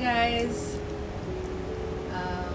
guys. 0.00 0.78
Um, 2.14 2.54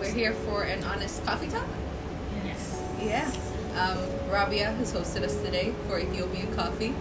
we're 0.00 0.12
here 0.12 0.32
for 0.32 0.62
an 0.62 0.82
honest 0.84 1.22
coffee 1.26 1.48
talk. 1.48 1.66
Yes. 2.42 2.82
Yeah. 2.98 3.30
Um, 3.78 3.98
Rabia 4.30 4.72
has 4.72 4.92
hosted 4.92 5.24
us 5.24 5.36
today 5.42 5.74
for 5.86 5.98
Ethiopian 5.98 6.54
coffee 6.54 6.94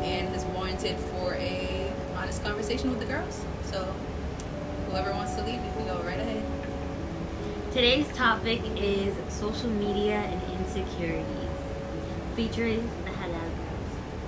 and 0.00 0.28
has 0.30 0.44
warranted 0.46 0.96
for 0.98 1.34
a 1.34 1.92
honest 2.16 2.42
conversation 2.42 2.90
with 2.90 2.98
the 2.98 3.06
girls. 3.06 3.40
So 3.64 3.84
whoever 4.90 5.12
wants 5.12 5.34
to 5.36 5.44
leave, 5.44 5.62
you 5.64 5.70
can 5.76 5.86
go 5.86 6.02
right 6.02 6.18
ahead. 6.18 6.42
Today's 7.72 8.08
topic 8.16 8.60
is 8.76 9.14
social 9.32 9.70
media 9.70 10.16
and 10.16 10.58
insecurities, 10.58 11.24
featuring 12.34 12.90
the 13.04 13.10
Halal 13.10 13.50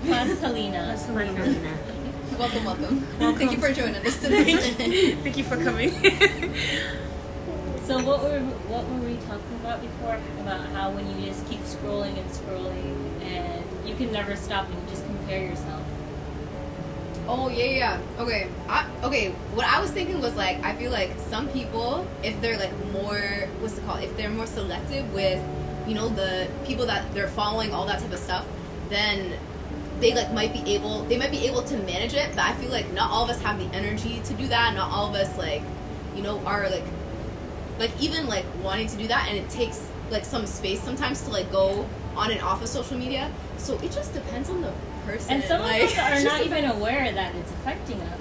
Plus 0.05 0.41
Helena. 0.41 0.85
Plus 0.85 1.07
Helena. 1.07 1.79
Welcome, 2.39 2.65
welcome. 2.65 3.01
Thank 3.19 3.53
you 3.53 3.59
for 3.59 3.73
joining 3.73 4.05
us 4.07 4.21
today. 4.21 4.55
Thank 5.23 5.37
you 5.37 5.45
for 5.45 5.57
coming. 5.63 5.93
So 7.85 8.03
what 8.03 8.23
were 8.23 8.41
what 8.41 8.89
were 8.89 9.07
we 9.07 9.17
talking 9.29 9.55
about 9.61 9.83
before? 9.83 10.19
About 10.41 10.65
how 10.69 10.91
when 10.91 11.05
you 11.21 11.27
just 11.27 11.47
keep 11.51 11.61
scrolling 11.61 12.17
and 12.17 12.31
scrolling 12.31 13.21
and 13.21 13.63
you 13.87 13.95
can 13.95 14.11
never 14.11 14.37
stop 14.37 14.67
and 14.71 14.75
you 14.75 14.89
just 14.89 15.05
compare 15.05 15.43
yourself. 15.45 15.83
Oh 17.29 17.51
yeah, 17.51 17.65
yeah. 17.65 18.01
Okay, 18.19 18.49
I, 18.69 18.89
okay. 19.03 19.33
What 19.53 19.67
I 19.67 19.81
was 19.83 19.91
thinking 19.91 20.21
was 20.23 20.35
like, 20.35 20.65
I 20.65 20.75
feel 20.77 20.91
like 20.93 21.13
some 21.29 21.49
people, 21.49 22.07
if 22.23 22.41
they're 22.41 22.59
like 22.59 22.73
more, 22.91 23.49
what's 23.61 23.77
it 23.77 23.85
called? 23.85 24.03
If 24.03 24.17
they're 24.17 24.31
more 24.31 24.47
selective 24.47 25.13
with, 25.13 25.43
you 25.87 25.95
know, 25.95 26.09
the 26.09 26.49
people 26.65 26.87
that 26.87 27.13
they're 27.13 27.29
following, 27.29 27.75
all 27.75 27.85
that 27.87 28.01
type 28.01 28.13
of 28.13 28.19
stuff, 28.19 28.47
then 28.89 29.39
they 30.01 30.15
like 30.15 30.33
might 30.33 30.53
be 30.53 30.75
able, 30.75 31.05
they 31.05 31.17
might 31.17 31.31
be 31.31 31.47
able 31.47 31.63
to 31.63 31.77
manage 31.79 32.15
it. 32.15 32.31
But 32.31 32.41
I 32.41 32.55
feel 32.55 32.71
like 32.71 32.93
not 32.93 33.11
all 33.11 33.25
of 33.25 33.31
us 33.31 33.41
have 33.43 33.59
the 33.59 33.75
energy 33.77 34.21
to 34.25 34.35
do 34.35 34.47
that. 34.49 34.75
Not 34.75 34.91
all 34.91 35.09
of 35.09 35.15
us 35.15 35.37
like, 35.39 35.63
you 36.15 36.23
know, 36.23 36.39
are 36.41 36.69
like, 36.71 36.85
like 37.79 37.91
even 38.01 38.27
like 38.27 38.45
wanting 38.63 38.89
to 38.89 38.97
do 38.97 39.07
that, 39.09 39.29
and 39.29 39.37
it 39.37 39.49
takes 39.51 39.87
like 40.11 40.25
some 40.25 40.47
space 40.47 40.83
sometimes 40.83 41.23
to 41.23 41.31
like 41.31 41.51
go 41.51 41.89
on 42.17 42.31
and 42.31 42.41
off 42.43 42.63
of 42.63 42.69
social 42.69 42.97
media. 42.97 43.31
So 43.57 43.75
it 43.79 43.93
just 43.93 44.13
depends 44.13 44.51
on 44.51 44.61
the 44.61 44.73
person. 45.07 45.35
And 45.35 45.45
some 45.45 45.63
like, 45.63 45.83
of 45.83 45.91
us 45.91 45.99
are 45.99 46.25
not 46.31 46.43
even 46.43 46.65
aware 46.65 47.11
that 47.13 47.35
it's 47.35 47.51
affecting 47.53 48.01
us. 48.01 48.21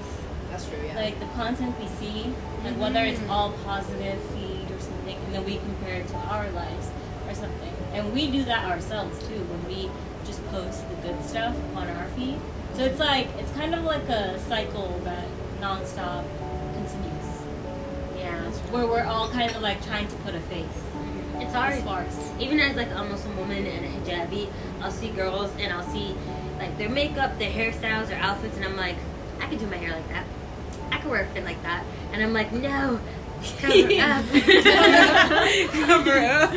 That's 0.50 0.68
true. 0.68 0.80
Yeah. 0.86 0.96
Like 0.96 1.20
the 1.20 1.26
content 1.28 1.76
we 1.80 1.88
see, 1.88 2.24
like 2.64 2.74
mm-hmm. 2.74 2.80
whether 2.80 3.04
it's 3.04 3.20
all 3.30 3.52
positive 3.66 4.22
feed 4.32 4.70
or 4.72 4.80
something, 4.80 5.16
and 5.16 5.34
then 5.34 5.46
we 5.46 5.58
compare 5.58 5.96
it 5.96 6.08
to 6.10 6.16
our 6.16 6.50
lives 6.52 6.90
or 7.28 7.34
something. 7.34 7.74
And 7.94 8.14
we 8.14 8.30
do 8.30 8.44
that 8.46 8.66
ourselves 8.66 9.18
too 9.28 9.40
when 9.40 9.66
we 9.66 9.90
post 10.54 10.88
the 10.90 10.96
good 11.08 11.26
stuff 11.26 11.56
on 11.76 11.90
our 11.90 12.06
feed. 12.10 12.40
So 12.76 12.84
it's 12.84 13.00
like 13.00 13.28
it's 13.40 13.52
kind 13.54 13.74
of 13.74 13.84
like 13.84 14.08
a 14.08 14.40
cycle 14.42 15.00
that 15.04 15.26
nonstop 15.60 16.24
continues, 16.76 17.42
Yeah. 18.18 18.40
where 18.72 18.86
we're 18.86 19.04
all 19.04 19.30
kind 19.30 19.50
of 19.56 19.62
like 19.64 19.84
trying 19.86 20.08
to 20.08 20.16
put 20.18 20.36
a 20.36 20.40
face. 20.42 20.66
It's 21.40 21.54
hard. 21.54 21.80
farce. 21.84 22.32
Even 22.40 22.60
as 22.60 22.76
like 22.76 22.92
a 22.92 23.04
Muslim 23.04 23.36
woman 23.38 23.66
and 23.66 23.86
a 23.86 23.90
hijabi, 23.90 24.48
I'll 24.82 24.92
see 24.92 25.10
girls 25.10 25.50
and 25.60 25.74
I'll 25.74 25.88
see 25.90 26.16
like 26.60 26.78
their 26.78 26.90
makeup, 26.90 27.40
their 27.40 27.52
hairstyles, 27.52 28.08
their 28.10 28.20
outfits, 28.20 28.56
and 28.56 28.64
I'm 28.66 28.78
like, 28.78 28.96
I 29.42 29.48
could 29.48 29.58
do 29.60 29.66
my 29.68 29.78
hair 29.78 29.92
like 29.92 30.08
that. 30.10 30.26
I 30.92 31.00
could 31.00 31.10
wear 31.10 31.24
a 31.24 31.28
fit 31.34 31.44
like 31.44 31.62
that. 31.64 31.84
And 32.12 32.22
I'm 32.22 32.32
like, 32.34 32.52
no, 32.54 33.00
cover 33.60 33.74
up. 34.00 34.26
Cover 35.74 36.20
up. 36.20 36.52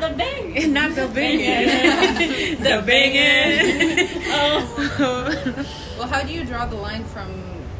Not 0.00 0.10
the 0.10 0.16
bang. 0.16 0.72
Not 0.72 0.94
the 0.94 1.08
banging. 1.08 2.58
the 2.62 2.82
banging. 2.86 4.08
Oh. 4.28 5.64
well, 5.98 6.08
how 6.08 6.22
do 6.22 6.32
you 6.32 6.44
draw 6.44 6.66
the 6.66 6.76
line 6.76 7.04
from, 7.04 7.30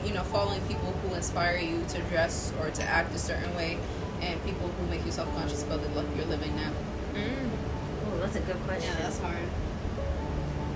you 0.04 0.15
know, 0.15 0.22
following 0.22 0.60
people 0.62 0.93
who 0.93 1.15
inspire 1.15 1.59
you 1.59 1.84
to 1.88 2.00
dress 2.03 2.53
or 2.60 2.71
to 2.71 2.82
act 2.82 3.15
a 3.15 3.19
certain 3.19 3.55
way 3.56 3.78
and 4.22 4.43
people 4.44 4.69
who 4.69 4.87
make 4.87 5.05
you 5.05 5.12
self-conscious 5.12 5.65
about 5.65 5.82
the 5.82 5.88
life 5.91 6.06
you're 6.16 6.25
living 6.26 6.56
now? 6.56 6.71
Mm. 7.12 7.50
Oh, 8.06 8.19
that's 8.19 8.37
a 8.37 8.41
good 8.41 8.56
question. 8.65 8.91
yeah, 8.91 9.03
that's 9.03 9.19
hard. 9.19 9.37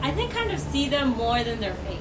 I 0.02 0.10
think 0.10 0.32
kind 0.32 0.50
of 0.50 0.60
see 0.60 0.88
them 0.88 1.10
more 1.10 1.42
than 1.42 1.60
their 1.60 1.74
face. 1.74 1.98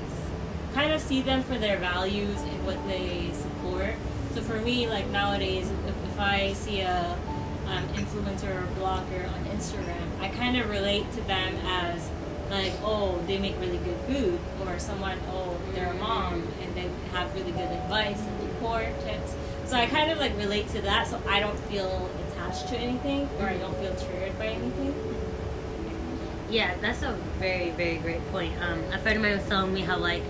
Kind 0.74 0.92
of 0.92 1.00
see 1.00 1.22
them 1.22 1.44
for 1.44 1.58
their 1.58 1.78
values 1.78 2.42
and 2.42 2.66
what 2.66 2.86
they 2.88 3.32
support. 3.34 3.96
So 4.34 4.42
for 4.42 4.60
me, 4.60 4.90
like 4.90 5.08
nowadays, 5.08 5.70
if, 5.88 6.12
if 6.12 6.20
I 6.20 6.54
see 6.54 6.82
a 6.82 7.18
um, 7.70 7.88
influencer 7.90 8.50
or 8.50 8.68
blogger 8.80 9.32
on 9.32 9.46
Instagram, 9.46 10.20
I 10.20 10.30
kind 10.30 10.58
of 10.58 10.70
relate 10.70 11.12
to 11.14 11.22
them 11.22 11.56
as 11.66 12.10
like, 12.50 12.74
oh, 12.84 13.22
they 13.28 13.38
make 13.38 13.60
really 13.60 13.78
good 13.78 13.98
food, 14.08 14.40
or 14.66 14.80
someone, 14.80 15.20
oh, 15.30 15.56
they're 15.74 15.92
a 15.92 15.94
mom 15.96 16.48
and 16.62 16.76
they 16.76 16.90
have 17.12 17.34
really 17.36 17.52
good 17.52 17.70
advice 17.72 18.20
and 18.20 18.40
decor 18.40 18.82
tips. 19.04 19.36
So 19.66 19.76
I 19.76 19.86
kind 19.86 20.12
of 20.12 20.18
like 20.18 20.36
relate 20.36 20.68
to 20.70 20.82
that, 20.82 21.08
so 21.08 21.22
I 21.30 21.40
don't 21.40 21.60
feel 21.66 22.10
attached 22.28 22.70
to 22.70 22.78
anything, 22.78 23.30
or 23.40 23.46
I 23.46 23.58
don't 23.58 23.76
feel 23.78 23.96
triggered 23.96 24.38
by 24.40 24.48
anything. 24.48 24.96
Yeah, 26.50 26.76
that's 26.82 27.04
a 27.04 27.14
very, 27.38 27.70
very 27.72 27.98
great 27.98 28.26
point. 28.32 28.60
Um, 28.64 28.84
a 28.92 28.98
friend 28.98 29.18
of 29.18 29.22
mine 29.22 29.38
was 29.38 29.48
telling 29.48 29.72
me 29.72 29.82
how 29.82 29.98
like 30.00 30.24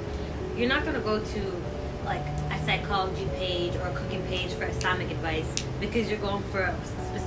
you're 0.58 0.68
not 0.68 0.84
gonna 0.84 1.00
go 1.00 1.24
to 1.24 1.62
like 2.04 2.26
a 2.52 2.60
psychology 2.66 3.26
page 3.36 3.74
or 3.78 3.88
a 3.88 3.94
cooking 3.94 4.22
page 4.24 4.52
for 4.52 4.66
Islamic 4.66 5.10
advice 5.12 5.46
because 5.80 6.10
you're 6.10 6.20
going 6.20 6.44
for 6.52 6.76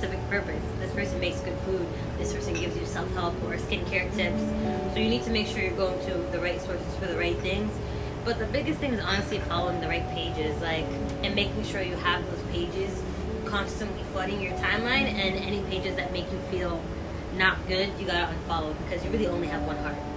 specific 0.03 0.29
purpose. 0.29 0.63
This 0.81 0.91
person 0.91 1.19
makes 1.21 1.39
good 1.39 1.55
food. 1.59 1.87
This 2.17 2.33
person 2.33 2.53
gives 2.53 2.77
you 2.77 2.85
self 2.85 3.09
help 3.13 3.33
or 3.43 3.55
skincare 3.55 4.13
tips. 4.13 4.41
So 4.93 4.99
you 4.99 5.09
need 5.09 5.23
to 5.23 5.31
make 5.31 5.47
sure 5.47 5.63
you're 5.63 5.77
going 5.77 5.97
to 6.01 6.13
the 6.29 6.39
right 6.39 6.59
sources 6.59 6.93
for 6.95 7.07
the 7.07 7.17
right 7.17 7.37
things. 7.37 7.71
But 8.25 8.37
the 8.37 8.45
biggest 8.47 8.79
thing 8.79 8.93
is 8.93 8.99
honestly 8.99 9.39
following 9.39 9.79
the 9.79 9.87
right 9.87 10.07
pages, 10.09 10.61
like 10.61 10.85
and 11.23 11.33
making 11.33 11.63
sure 11.63 11.81
you 11.81 11.95
have 11.95 12.29
those 12.29 12.41
pages 12.51 13.01
constantly 13.45 14.03
flooding 14.11 14.41
your 14.41 14.51
timeline 14.53 15.07
and 15.07 15.37
any 15.37 15.61
pages 15.69 15.95
that 15.95 16.11
make 16.11 16.29
you 16.33 16.39
feel 16.51 16.81
not 17.37 17.65
good, 17.69 17.89
you 17.97 18.05
gotta 18.05 18.33
unfollow 18.33 18.75
because 18.83 19.05
you 19.05 19.11
really 19.11 19.27
only 19.27 19.47
have 19.47 19.65
one 19.65 19.77
heart. 19.77 20.12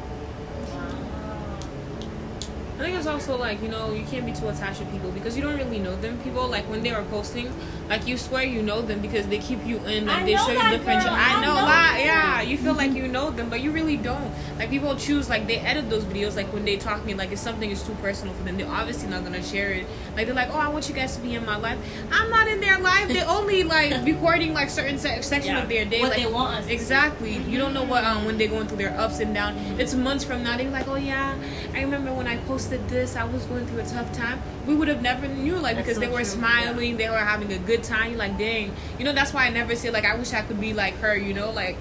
I 2.79 2.83
think 2.83 2.99
it's 2.99 3.07
also 3.07 3.39
like 3.39 3.63
you 3.63 3.71
know 3.71 3.93
you 3.93 4.05
can't 4.05 4.27
be 4.27 4.33
too 4.33 4.49
attached 4.49 4.81
to 4.81 4.85
people 4.87 5.11
because 5.11 5.35
you 5.35 5.43
don't 5.43 5.57
really 5.57 5.79
know 5.79 5.97
them. 5.97 6.19
People 6.21 6.47
like 6.47 6.69
when 6.69 6.83
they 6.83 6.91
are 6.91 7.03
posting, 7.05 7.51
like 7.89 8.07
you 8.07 8.19
swear 8.19 8.43
you 8.43 8.63
know 8.63 8.83
them 8.83 9.01
because 9.01 9.27
they 9.29 9.39
keep 9.39 9.65
you 9.65 9.79
in, 9.87 10.05
like 10.07 10.23
I 10.23 10.25
they 10.25 10.37
show 10.37 10.51
you 10.53 10.59
that 10.59 10.73
different. 10.73 11.07
I 11.07 11.39
I 11.39 11.41
know, 11.41 11.55
know 11.55 11.65
lot. 11.65 11.99
Yeah, 11.99 12.43
you 12.43 12.59
feel 12.59 12.75
like 12.75 12.93
you 12.93 13.09
know 13.09 13.31
them, 13.31 13.49
but 13.49 13.63
you 13.63 13.73
really 13.73 13.97
don't. 13.97 14.31
Like 14.59 14.71
people 14.71 14.97
choose 14.97 15.29
like 15.29 15.47
they 15.47 15.59
edit 15.59 15.91
those 15.91 16.05
videos 16.05 16.35
like 16.35 16.51
when 16.53 16.65
they 16.65 16.77
talk 16.79 17.01
to 17.01 17.07
me 17.07 17.13
like 17.15 17.31
if 17.31 17.39
something 17.39 17.71
is 17.71 17.83
too 17.83 17.95
personal 17.97 18.33
for 18.35 18.43
them, 18.43 18.57
they're 18.57 18.71
obviously 18.71 19.09
not 19.09 19.23
gonna 19.23 19.43
share 19.43 19.71
it. 19.73 19.87
Like 20.17 20.27
they're 20.27 20.35
like, 20.35 20.49
oh, 20.51 20.59
I 20.59 20.69
want 20.69 20.89
you 20.89 20.95
guys 20.95 21.15
to 21.17 21.23
be 21.23 21.35
in 21.35 21.45
my 21.45 21.57
life. 21.57 21.79
I'm 22.11 22.31
not 22.31 22.49
in 22.49 22.61
their 22.61 22.79
life. 22.79 23.09
They're 23.09 23.29
only 23.29 23.65
like 23.65 23.93
recording 24.07 24.55
like 24.55 24.71
certain 24.71 24.99
se- 24.99 25.21
section 25.23 25.57
Yeah. 25.57 25.63
of 25.63 25.69
their 25.69 25.85
day. 25.85 26.01
What 26.01 26.11
like, 26.13 26.23
they 26.23 26.33
want 26.33 26.55
us 26.55 26.63
to 26.65 26.69
see. 26.69 26.75
Exactly. 26.75 27.37
You 27.37 27.59
don't 27.59 27.75
know 27.75 27.85
what 27.85 28.03
um 28.05 28.25
when 28.25 28.39
they're 28.39 28.49
going 28.49 28.67
through 28.67 28.79
their 28.79 28.99
ups 28.99 29.21
and 29.21 29.35
downs. 29.35 29.79
It's 29.79 29.95
months 29.95 30.25
from 30.25 30.43
now. 30.43 30.57
They're 30.57 30.71
like, 30.71 30.89
oh 30.89 30.97
yeah, 30.97 31.37
I 31.75 31.83
remember 31.83 32.13
when 32.15 32.27
I 32.27 32.39
posted 32.39 32.89
this. 32.89 33.15
I 33.15 33.25
was 33.25 33.45
going 33.45 33.67
through 33.67 33.81
a 33.81 33.87
tough 33.87 34.11
time. 34.13 34.41
We 34.67 34.75
would 34.75 34.89
have 34.89 35.03
never 35.03 35.29
knew 35.29 35.57
like 35.59 35.77
That's 35.77 35.87
because 35.89 35.95
so 35.97 36.01
they 36.01 36.09
were 36.09 36.17
true. 36.21 36.25
smiling, 36.25 36.97
they 36.97 37.09
were 37.11 37.17
having 37.19 37.53
a 37.53 37.59
good 37.59 37.83
time. 37.85 38.11
You're 38.11 38.19
like, 38.19 38.39
dang. 38.39 38.73
You 38.99 39.05
know 39.05 39.13
that's 39.13 39.35
why 39.35 39.45
I 39.47 39.51
never 39.51 39.77
say 39.77 39.91
like 39.91 40.07
I 40.07 40.17
wish 40.17 40.33
I 40.33 40.41
could 40.41 40.61
be 40.61 40.73
like 40.73 40.95
her. 41.01 41.15
You 41.15 41.35
know 41.35 41.51
like. 41.51 41.77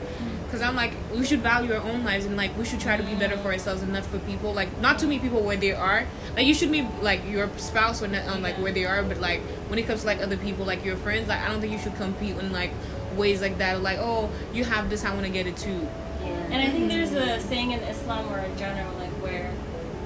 Cause 0.56 0.64
I'm 0.64 0.78
like, 0.78 0.94
we 1.14 1.26
should 1.26 1.42
value 1.42 1.74
our 1.74 1.82
own 1.82 2.06
lives 2.06 2.24
and 2.24 2.38
like 2.38 2.58
we 2.58 2.64
should 2.64 2.80
try 2.80 2.96
to 2.96 3.04
be 3.04 3.14
better 3.14 3.36
for 3.36 3.52
ourselves 3.52 3.82
and 3.82 3.92
not 3.92 4.06
for 4.06 4.20
people. 4.20 4.54
Like 4.54 4.80
not 4.80 4.98
to 5.00 5.06
meet 5.06 5.22
people 5.22 5.42
where 5.42 5.58
they 5.58 5.74
are. 5.74 6.06
Like 6.34 6.48
you 6.48 6.54
should 6.54 6.70
meet 6.70 6.86
like 7.02 7.28
your 7.28 7.50
spouse 7.58 8.02
or 8.02 8.08
not, 8.08 8.26
um, 8.30 8.42
like 8.42 8.56
where 8.60 8.72
they 8.72 8.86
are. 8.86 9.04
But 9.04 9.20
like 9.20 9.42
when 9.68 9.80
it 9.80 9.86
comes 9.86 10.02
to 10.02 10.08
like 10.08 10.22
other 10.22 10.38
people, 10.38 10.66
like 10.66 10.86
your 10.86 10.96
friends, 10.96 11.28
like 11.28 11.42
I 11.42 11.50
don't 11.50 11.60
think 11.60 11.74
you 11.74 11.80
should 11.80 11.98
compete 11.98 12.38
in 12.38 12.54
like 12.54 12.72
ways 13.18 13.42
like 13.42 13.58
that. 13.58 13.82
Like 13.82 13.98
oh, 14.00 14.30
you 14.54 14.64
have 14.64 14.90
this, 14.90 15.04
I 15.04 15.12
want 15.12 15.26
to 15.26 15.30
get 15.30 15.46
it 15.46 15.58
too. 15.58 15.90
Yeah. 16.24 16.28
And 16.28 16.62
I 16.62 16.70
think 16.70 16.88
there's 16.88 17.12
a 17.12 17.46
saying 17.46 17.72
in 17.72 17.82
Islam 17.82 18.32
or 18.32 18.40
in 18.40 18.58
general, 18.58 18.94
like 18.94 19.12
where 19.22 19.52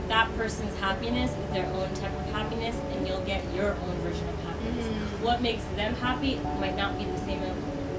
that 0.07 0.36
person's 0.36 0.75
happiness 0.80 1.30
is 1.30 1.54
their 1.54 1.68
own 1.68 1.94
type 1.94 2.12
of 2.19 2.25
happiness, 2.34 2.75
and 2.94 3.07
you'll 3.07 3.22
get 3.22 3.44
your 3.54 3.75
own 3.75 3.95
version 3.98 4.28
of 4.28 4.44
happiness. 4.45 4.88
What 5.22 5.44
makes 5.44 5.63
them 5.75 5.94
happy 5.94 6.42
might 6.60 6.75
not 6.75 6.98
be 6.98 7.06
the 7.06 7.19
same. 7.19 7.40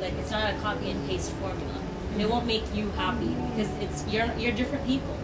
Like 0.00 0.14
it's 0.14 0.32
not 0.32 0.52
a 0.52 0.58
copy 0.58 0.90
and 0.90 1.08
paste 1.08 1.30
formula. 1.34 1.79
It 2.20 2.28
won't 2.28 2.46
make 2.46 2.64
you 2.74 2.90
happy 2.90 3.34
because 3.50 3.70
it's 3.80 4.06
you're 4.12 4.30
you're 4.36 4.52
different 4.52 4.86
people. 4.86 5.16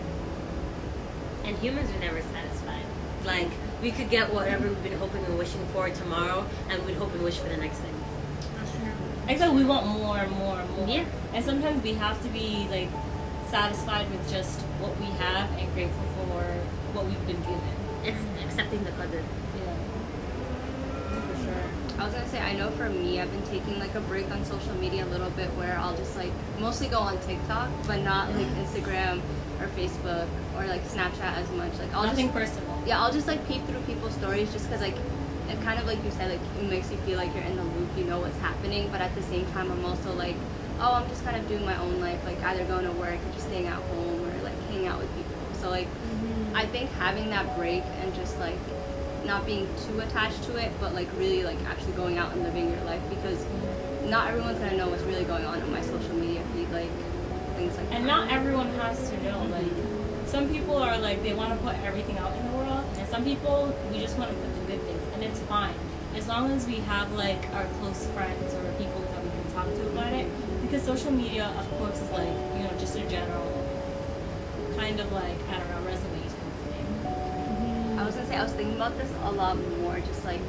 and 1.44 1.56
humans 1.58 1.90
are 1.90 2.00
never 2.00 2.20
satisfied. 2.22 2.84
Like 3.25 3.48
we 3.82 3.90
could 3.90 4.10
get 4.10 4.32
whatever 4.32 4.69
we've 4.69 4.82
been 4.82 4.98
hoping 4.98 5.25
and 5.25 5.38
wishing 5.38 5.64
for 5.72 5.88
tomorrow, 5.90 6.46
and 6.70 6.84
we'd 6.87 6.96
hope 6.96 7.12
and 7.12 7.22
wish 7.22 7.38
for 7.38 7.48
the 7.48 7.56
next 7.56 7.78
thing. 7.78 7.94
Except 9.28 9.52
we 9.52 9.64
want 9.64 9.87
more 9.87 10.19
and 10.19 10.32
more 10.32 10.60
and 10.60 10.70
more. 10.76 10.88
Yeah. 10.88 11.04
And 11.34 11.44
sometimes 11.44 11.82
we 11.82 11.94
have 11.94 12.22
to 12.22 12.28
be 12.28 12.66
like 12.70 12.88
satisfied 13.50 14.10
with 14.10 14.31
just 14.31 14.60
what 14.81 14.98
we 14.98 15.06
have 15.06 15.50
and 15.58 15.72
grateful 15.75 16.06
for 16.16 16.43
what 16.94 17.06
we've 17.06 17.26
been 17.26 17.40
given. 17.43 17.76
It's 18.04 18.44
accepting 18.44 18.84
the 18.84 18.93
other. 19.02 19.22
Yeah. 21.96 22.02
For 22.02 22.02
sure. 22.02 22.02
I 22.02 22.04
was 22.04 22.14
gonna 22.14 22.28
say, 22.28 22.40
I 22.40 22.52
know 22.52 22.70
for 22.70 22.88
me, 22.90 23.20
I've 23.20 23.31
been 23.31 23.43
taking 23.44 23.78
like 23.78 23.94
a 23.94 24.00
break 24.00 24.31
on 24.31 24.44
social 24.44 24.75
media 24.75 25.04
a 25.04 25.10
little 25.10 25.31
bit 25.31 25.48
where 25.54 25.78
I'll 25.78 25.96
just 25.96 26.16
like 26.16 26.32
mostly 26.58 26.88
go 26.88 26.98
on 26.98 27.19
TikTok, 27.20 27.70
but 27.87 28.02
not 28.02 28.32
like 28.34 28.46
Instagram 28.56 29.20
or 29.60 29.66
Facebook 29.69 30.28
or 30.56 30.66
like 30.66 30.84
Snapchat 30.84 31.37
as 31.37 31.50
much. 31.52 31.78
Like 31.78 31.94
I'll 31.94 32.04
Nothing 32.04 32.26
just 32.26 32.34
personal. 32.34 32.82
yeah, 32.87 33.00
I'll 33.00 33.12
just 33.12 33.26
like 33.26 33.46
peep 33.46 33.66
through 33.66 33.81
people's 33.82 34.14
stories 34.14 34.52
just 34.52 34.66
because 34.66 34.81
like 34.81 34.96
it 35.48 35.62
kind 35.62 35.78
of 35.78 35.87
like 35.87 36.02
you 36.04 36.10
said, 36.10 36.31
like 36.31 36.40
it 36.58 36.69
makes 36.69 36.90
you 36.90 36.96
feel 36.98 37.16
like 37.16 37.34
you're 37.34 37.44
in 37.44 37.56
the 37.56 37.64
loop, 37.64 37.88
you 37.96 38.04
know 38.04 38.20
what's 38.20 38.38
happening, 38.38 38.88
but 38.90 39.00
at 39.00 39.14
the 39.14 39.22
same 39.22 39.46
time, 39.52 39.70
I'm 39.70 39.84
also 39.84 40.12
like, 40.14 40.37
oh, 40.81 40.94
I'm 40.94 41.08
just 41.08 41.25
kind 41.25 41.37
of 41.37 41.48
doing 41.48 41.64
my 41.64 41.76
own 41.78 42.00
life, 42.00 42.25
like 42.25 42.43
either 42.44 42.64
going 42.64 42.84
to 42.84 42.93
work 42.93 43.14
or 43.14 43.32
just 43.34 43.46
staying 43.46 43.66
at 43.66 43.75
home 43.75 44.25
or 44.25 44.43
like 44.43 44.60
hanging 44.69 44.87
out 44.88 44.98
with 44.98 45.14
people. 45.16 45.37
So 45.60 45.70
like, 45.70 45.87
mm-hmm. 45.87 46.56
I 46.56 46.66
think 46.66 46.90
having 46.93 47.31
that 47.31 47.56
break 47.56 47.84
and 48.00 48.14
just 48.14 48.38
like 48.40 48.58
not 49.26 49.44
being 49.44 49.69
too 49.87 50.00
attached 50.00 50.43
to 50.44 50.56
it, 50.56 50.73
but 50.81 50.94
like 50.94 51.08
really 51.19 51.43
like 51.43 51.58
actually 51.67 51.93
going 51.93 52.19
out 52.19 52.32
and 52.32 52.43
living 52.43 52.70
your 52.70 52.82
life 52.84 53.02
because 53.11 53.44
not 54.06 54.28
everyone's 54.28 54.58
gonna 54.58 54.76
know 54.76 54.88
what's 54.88 55.02
really 55.02 55.25
going 55.25 55.44
on 55.44 55.61
on 55.61 55.70
my 55.70 55.82
social 55.82 56.14
media 56.14 56.43
feed, 56.55 56.70
like 56.70 56.90
things 57.56 57.76
like 57.76 57.88
that. 57.90 57.96
And 57.96 58.06
not 58.06 58.31
everyone 58.31 58.69
has 58.81 59.11
to 59.11 59.23
know. 59.25 59.44
Like, 59.44 59.73
some 60.26 60.49
people 60.49 60.76
are 60.76 60.99
like, 60.99 61.23
they 61.23 61.34
want 61.34 61.52
to 61.52 61.64
put 61.64 61.76
everything 61.84 62.19
out 62.19 62.34
in 62.37 62.50
the 62.50 62.56
world, 62.56 62.84
and 62.99 63.08
some 63.08 63.25
people, 63.25 63.75
we 63.93 63.99
just 63.99 64.17
want 64.19 64.31
to 64.31 64.37
put 64.37 64.55
the 64.55 64.73
good 64.73 64.82
things, 64.82 65.02
and 65.14 65.23
it's 65.23 65.40
fine. 65.40 65.75
As 66.14 66.26
long 66.29 66.50
as 66.52 66.67
we 66.67 66.76
have 66.76 67.12
like 67.12 67.52
our 67.55 67.64
close 67.81 68.06
friends 68.08 68.55
or 68.55 68.64
people 68.79 69.00
that 69.12 69.22
we 69.22 69.31
can 69.31 69.52
talk 69.52 69.67
to 69.67 69.87
about 69.88 70.12
it. 70.12 70.26
Because 70.62 70.82
social 70.82 71.12
media, 71.12 71.46
of 71.58 71.70
course, 71.79 72.00
is 72.00 72.11
like, 72.11 72.26
you 72.26 72.64
know, 72.64 72.72
just 72.79 72.96
a 72.96 73.05
general 73.08 73.52
kind 74.76 74.99
of 74.99 75.11
like, 75.12 75.38
I 75.49 75.58
don't 75.58 75.70
know, 75.70 75.87
resume 75.87 76.15
say 78.26 78.37
I 78.37 78.43
was 78.43 78.52
thinking 78.52 78.75
about 78.76 78.96
this 78.96 79.12
a 79.23 79.32
lot 79.32 79.56
more, 79.78 80.00
just 80.00 80.25
like 80.25 80.40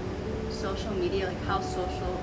social 0.50 0.94
media, 0.94 1.28
like 1.28 1.42
how 1.42 1.60
social 1.62 2.20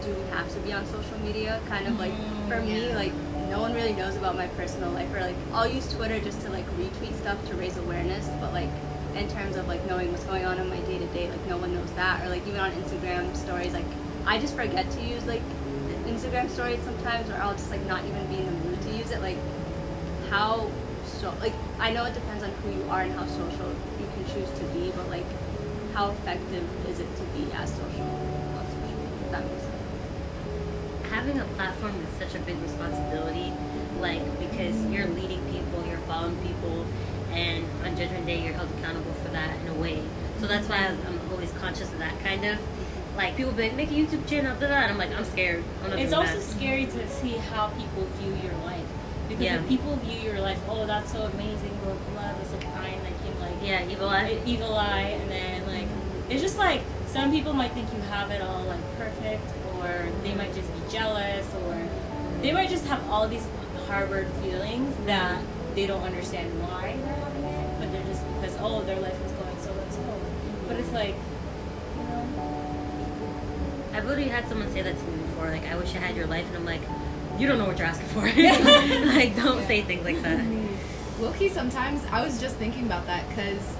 do 0.00 0.14
we 0.14 0.24
have 0.30 0.52
to 0.52 0.60
be 0.60 0.72
on 0.72 0.84
social 0.86 1.18
media? 1.18 1.60
Kind 1.66 1.86
of 1.86 1.98
like 1.98 2.12
mm-hmm, 2.12 2.48
for 2.48 2.60
me, 2.60 2.94
like 2.94 3.12
no 3.48 3.60
one 3.60 3.72
really 3.72 3.94
knows 3.94 4.16
about 4.16 4.36
my 4.36 4.46
personal 4.46 4.92
life, 4.92 5.12
or 5.12 5.20
like 5.20 5.36
I'll 5.52 5.66
use 5.70 5.88
Twitter 5.88 6.20
just 6.20 6.40
to 6.42 6.50
like 6.50 6.66
retweet 6.76 7.14
stuff 7.14 7.44
to 7.46 7.56
raise 7.56 7.76
awareness, 7.76 8.28
but 8.40 8.52
like 8.52 8.70
in 9.14 9.26
terms 9.28 9.56
of 9.56 9.66
like 9.66 9.84
knowing 9.86 10.10
what's 10.10 10.24
going 10.24 10.44
on 10.44 10.58
in 10.58 10.68
my 10.68 10.80
day 10.82 10.98
to 10.98 11.06
day, 11.08 11.30
like 11.30 11.46
no 11.46 11.58
one 11.58 11.72
knows 11.72 11.92
that, 11.92 12.24
or 12.24 12.28
like 12.28 12.46
even 12.46 12.60
on 12.60 12.72
Instagram 12.72 13.34
stories, 13.34 13.72
like 13.72 13.86
I 14.26 14.38
just 14.38 14.54
forget 14.54 14.90
to 14.92 15.02
use 15.02 15.26
like 15.26 15.42
Instagram 16.06 16.50
stories 16.50 16.82
sometimes, 16.82 17.30
or 17.30 17.36
I'll 17.40 17.54
just 17.56 17.70
like 17.70 17.84
not 17.86 18.06
even 18.06 18.26
be 18.26 18.38
in 18.40 18.46
the 18.46 18.52
mood 18.52 18.82
to 18.82 18.90
use 18.90 19.10
it, 19.10 19.22
like 19.22 19.38
how 20.30 20.70
so 21.12 21.34
like 21.40 21.54
I 21.78 21.92
know 21.92 22.04
it 22.04 22.14
depends 22.14 22.42
on 22.44 22.50
who 22.62 22.70
you 22.72 22.84
are 22.90 23.02
and 23.02 23.12
how 23.14 23.26
social 23.26 23.70
you 24.00 24.06
can 24.14 24.24
choose 24.34 24.50
to 24.58 24.64
be, 24.74 24.90
but 24.96 25.08
like 25.08 25.26
how 25.94 26.10
effective 26.10 26.64
is 26.88 27.00
it 27.00 27.08
to 27.16 27.22
be 27.36 27.50
as 27.54 27.70
social 27.70 28.02
on 28.56 28.66
social 28.66 28.80
media? 28.86 29.10
If 29.24 29.30
that 29.32 29.44
makes 29.44 29.62
sense. 29.62 29.74
having 31.10 31.38
a 31.40 31.44
platform 31.56 31.94
is 32.06 32.18
such 32.18 32.34
a 32.34 32.44
big 32.44 32.58
responsibility 32.62 33.52
like 33.98 34.22
because 34.38 34.76
you're 34.86 35.06
leading 35.08 35.42
people 35.50 35.84
you're 35.88 35.98
following 36.06 36.36
people 36.46 36.86
and 37.32 37.64
on 37.84 37.96
judgment 37.96 38.24
day 38.26 38.40
you're 38.44 38.52
held 38.52 38.70
accountable 38.78 39.12
for 39.14 39.28
that 39.30 39.58
in 39.62 39.68
a 39.68 39.74
way 39.74 40.00
so 40.40 40.46
that's 40.46 40.68
why 40.68 40.76
i'm 40.76 41.20
always 41.32 41.50
conscious 41.52 41.90
of 41.92 41.98
that 41.98 42.16
kind 42.20 42.44
of 42.44 42.56
like 43.16 43.36
people 43.36 43.50
be 43.52 43.62
like 43.62 43.74
make 43.74 43.90
a 43.90 43.94
youtube 43.94 44.24
channel 44.28 44.54
da, 44.60 44.68
da, 44.68 44.74
and 44.74 44.92
i'm 44.92 44.98
like 44.98 45.10
i'm 45.16 45.24
scared 45.24 45.64
I'm 45.84 45.92
It's 45.98 46.12
also 46.12 46.34
that. 46.34 46.42
scary 46.42 46.84
to 46.86 47.08
see 47.08 47.32
how 47.50 47.68
people 47.68 48.04
view 48.20 48.34
your 48.44 48.54
life. 48.64 48.77
Because 49.38 49.52
Yeah. 49.54 49.60
if 49.60 49.68
people 49.68 49.94
view 49.96 50.18
your 50.20 50.40
life, 50.40 50.58
oh, 50.68 50.84
that's 50.84 51.12
so 51.12 51.22
amazing, 51.22 51.70
blah, 51.84 51.94
blah, 52.12 52.32
that's 52.36 52.50
so 52.50 52.58
kind, 52.58 52.98
like, 53.04 53.14
you 53.24 53.30
like, 53.40 53.54
yeah 53.62 53.88
evil 53.88 54.08
eye 54.08 54.36
evil 54.44 54.74
eye, 54.74 55.14
and 55.20 55.30
then, 55.30 55.64
like, 55.66 55.86
it's 56.28 56.42
just 56.42 56.58
like, 56.58 56.80
some 57.06 57.30
people 57.30 57.52
might 57.52 57.70
think 57.72 57.86
you 57.94 58.00
have 58.10 58.30
it 58.32 58.42
all, 58.42 58.64
like, 58.64 58.80
perfect, 58.98 59.46
or 59.78 60.08
they 60.24 60.34
might 60.34 60.52
just 60.54 60.66
be 60.74 60.80
jealous, 60.90 61.46
or 61.66 61.76
they 62.42 62.50
might 62.52 62.68
just 62.68 62.84
have 62.86 63.00
all 63.10 63.28
these 63.28 63.46
harbored 63.86 64.26
feelings 64.42 64.92
that 65.06 65.40
they 65.76 65.86
don't 65.86 66.02
understand 66.02 66.50
why 66.60 66.96
they're 67.04 67.14
having 67.14 67.44
it, 67.44 67.78
but 67.78 67.92
they're 67.92 68.04
just 68.04 68.22
because, 68.34 68.56
oh, 68.60 68.82
their 68.82 68.98
life 68.98 69.14
is 69.24 69.32
going 69.32 69.58
so 69.62 69.70
and 69.70 69.92
so. 69.92 70.00
But 70.66 70.76
it's 70.78 70.92
like, 70.92 71.14
you 71.96 72.02
know, 72.08 72.26
i've 73.94 74.04
already 74.06 74.28
had 74.28 74.46
someone 74.48 74.70
say 74.72 74.82
that 74.82 74.96
to 74.96 75.04
me 75.04 75.16
before 75.22 75.50
like 75.50 75.66
i 75.66 75.74
wish 75.76 75.94
i 75.94 75.98
had 75.98 76.14
your 76.14 76.26
life 76.26 76.46
and 76.48 76.56
i'm 76.56 76.64
like 76.64 76.82
you 77.38 77.46
don't 77.46 77.58
know 77.58 77.66
what 77.66 77.78
you're 77.78 77.86
asking 77.86 78.08
for 78.08 78.20
like 79.14 79.36
don't 79.36 79.66
say 79.66 79.82
things 79.82 80.04
like 80.04 80.20
that 80.22 80.44
Loki, 81.20 81.48
sometimes 81.48 82.04
I 82.12 82.24
was 82.24 82.40
just 82.40 82.56
thinking 82.56 82.86
about 82.86 83.06
that 83.06 83.28
because 83.28 83.76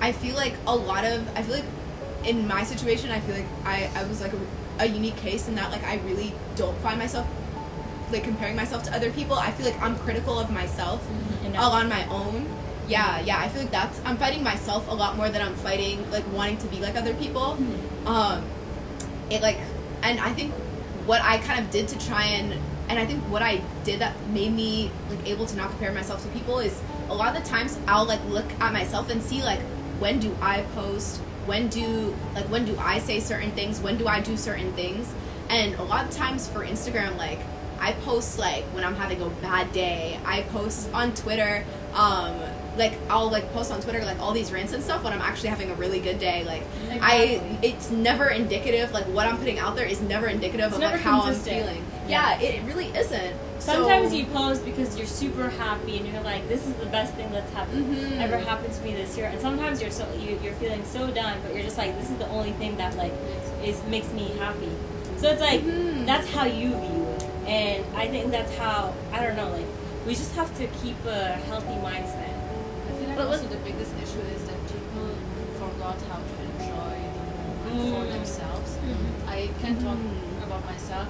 I 0.00 0.12
feel 0.12 0.34
like 0.34 0.54
a 0.66 0.74
lot 0.74 1.04
of 1.04 1.28
I 1.36 1.42
feel 1.42 1.56
like 1.56 1.64
in 2.24 2.48
my 2.48 2.64
situation 2.64 3.10
I 3.10 3.20
feel 3.20 3.34
like 3.34 3.46
I 3.64 3.90
I 3.94 4.04
was 4.04 4.22
like 4.22 4.32
a, 4.32 4.84
a 4.84 4.86
unique 4.86 5.16
case 5.16 5.46
in 5.46 5.56
that 5.56 5.70
like 5.70 5.84
I 5.84 5.96
really 6.06 6.32
don't 6.56 6.76
find 6.78 6.98
myself 6.98 7.26
like 8.10 8.24
comparing 8.24 8.56
myself 8.56 8.82
to 8.84 8.94
other 8.94 9.10
people. 9.10 9.36
I 9.36 9.50
feel 9.50 9.66
like 9.66 9.80
I'm 9.80 9.98
critical 9.98 10.38
of 10.38 10.50
myself 10.50 11.06
and 11.44 11.54
all 11.56 11.72
on 11.72 11.88
my 11.88 12.06
own. 12.08 12.48
Yeah, 12.88 13.20
yeah. 13.20 13.38
I 13.38 13.48
feel 13.48 13.62
like 13.62 13.70
that's 13.70 14.00
I'm 14.06 14.16
fighting 14.16 14.42
myself 14.42 14.88
a 14.88 14.94
lot 14.94 15.16
more 15.16 15.28
than 15.28 15.42
I'm 15.42 15.54
fighting 15.56 16.10
like 16.10 16.24
wanting 16.32 16.56
to 16.58 16.66
be 16.68 16.80
like 16.80 16.96
other 16.96 17.12
people. 17.14 17.58
Um, 18.06 18.42
it 19.30 19.42
like, 19.42 19.58
and 20.02 20.18
I 20.18 20.32
think 20.32 20.52
what 21.04 21.20
I 21.22 21.38
kind 21.38 21.62
of 21.62 21.70
did 21.70 21.88
to 21.88 22.06
try 22.06 22.24
and 22.24 22.58
and 22.88 22.98
I 22.98 23.06
think 23.06 23.22
what 23.24 23.42
I 23.42 23.62
did 23.84 24.00
that 24.00 24.14
made 24.28 24.52
me 24.52 24.90
like 25.08 25.26
able 25.26 25.46
to 25.46 25.56
not 25.56 25.70
compare 25.70 25.92
myself 25.92 26.22
to 26.22 26.28
people 26.30 26.58
is 26.58 26.78
a 27.08 27.14
lot 27.14 27.34
of 27.34 27.42
the 27.42 27.48
times 27.48 27.78
I'll 27.86 28.04
like 28.04 28.24
look 28.26 28.50
at 28.60 28.72
myself 28.72 29.10
and 29.10 29.22
see 29.22 29.42
like 29.42 29.60
when 29.98 30.18
do 30.18 30.36
I 30.40 30.62
post, 30.74 31.20
when 31.46 31.68
do 31.68 32.14
like 32.34 32.46
when 32.46 32.64
do 32.64 32.76
I 32.78 32.98
say 32.98 33.20
certain 33.20 33.52
things, 33.52 33.80
when 33.80 33.96
do 33.96 34.06
I 34.06 34.20
do 34.20 34.36
certain 34.36 34.72
things, 34.74 35.12
and 35.48 35.74
a 35.74 35.82
lot 35.82 36.04
of 36.04 36.10
times 36.10 36.48
for 36.48 36.64
Instagram 36.64 37.16
like 37.16 37.40
I 37.80 37.92
post 37.92 38.38
like 38.38 38.64
when 38.66 38.84
I'm 38.84 38.94
having 38.94 39.20
a 39.20 39.28
bad 39.28 39.72
day. 39.72 40.18
I 40.24 40.42
post 40.42 40.90
on 40.92 41.14
Twitter, 41.14 41.64
um, 41.94 42.40
like 42.76 42.94
I'll 43.08 43.30
like 43.30 43.52
post 43.52 43.70
on 43.70 43.80
Twitter 43.80 44.04
like 44.04 44.18
all 44.20 44.32
these 44.32 44.50
rants 44.52 44.72
and 44.72 44.82
stuff 44.82 45.04
when 45.04 45.12
I'm 45.12 45.20
actually 45.20 45.50
having 45.50 45.70
a 45.70 45.74
really 45.74 46.00
good 46.00 46.18
day. 46.18 46.44
Like 46.44 46.62
I, 47.00 47.58
it's 47.62 47.90
never 47.90 48.28
indicative. 48.28 48.92
Like 48.92 49.04
what 49.06 49.26
I'm 49.26 49.38
putting 49.38 49.58
out 49.58 49.76
there 49.76 49.86
is 49.86 50.00
never 50.00 50.26
indicative 50.26 50.66
It's 50.66 50.74
of 50.74 50.80
never 50.80 50.96
like 50.96 51.02
how 51.04 51.22
consistent. 51.22 51.56
I'm 51.56 51.62
feeling. 51.66 51.84
Yeah, 52.08 52.38
it 52.40 52.62
really 52.64 52.86
isn't. 52.88 53.34
Sometimes 53.60 54.10
So- 54.10 54.16
you 54.16 54.24
post 54.26 54.64
because 54.64 54.96
you're 54.98 55.06
super 55.06 55.48
happy 55.48 55.96
and 55.98 56.06
you're 56.06 56.22
like, 56.22 56.46
"This 56.48 56.66
is 56.66 56.74
the 56.74 56.86
best 56.86 57.14
thing 57.14 57.30
that's 57.32 57.50
happened 57.54 57.96
Mhm. 57.96 58.20
ever 58.20 58.36
happened 58.36 58.74
to 58.74 58.82
me 58.82 58.92
this 58.94 59.16
year." 59.16 59.26
And 59.26 59.40
sometimes 59.40 59.80
you're 59.80 59.90
so 59.90 60.06
you, 60.20 60.38
you're 60.42 60.52
feeling 60.54 60.84
so 60.84 61.06
down, 61.10 61.38
but 61.42 61.54
you're 61.54 61.62
just 61.64 61.78
like, 61.78 61.98
"This 61.98 62.10
is 62.10 62.16
the 62.18 62.28
only 62.28 62.52
thing 62.52 62.76
that 62.76 62.96
like 62.96 63.12
is 63.64 63.80
makes 63.88 64.10
me 64.12 64.32
happy." 64.38 64.68
So 65.16 65.28
it's 65.30 65.40
like 65.40 65.62
Mhm. 65.62 66.04
that's 66.04 66.28
how 66.30 66.44
you 66.44 66.70
view 66.70 67.06
it, 67.16 67.24
and 67.46 67.84
I 67.96 68.08
think 68.08 68.30
that's 68.32 68.54
how 68.58 68.92
I 69.12 69.22
don't 69.24 69.36
know. 69.36 69.48
Like 69.48 69.66
we 70.06 70.14
just 70.14 70.34
have 70.34 70.54
to 70.58 70.66
keep 70.82 70.96
a 71.06 71.28
healthy 71.48 71.76
mindset. 71.88 72.33
But 73.16 73.26
also 73.28 73.46
the 73.46 73.62
biggest 73.68 73.92
issue 74.02 74.24
is 74.34 74.42
that 74.48 74.58
people 74.66 75.08
forgot 75.60 75.98
how 76.10 76.18
to 76.18 76.34
enjoy 76.50 76.96
the 77.64 77.70
moment 77.70 77.94
for 77.94 78.04
Mm. 78.06 78.12
themselves. 78.16 78.70
I 79.26 79.50
can 79.60 79.74
talk 79.84 79.98
about 80.46 80.64
myself. 80.66 81.08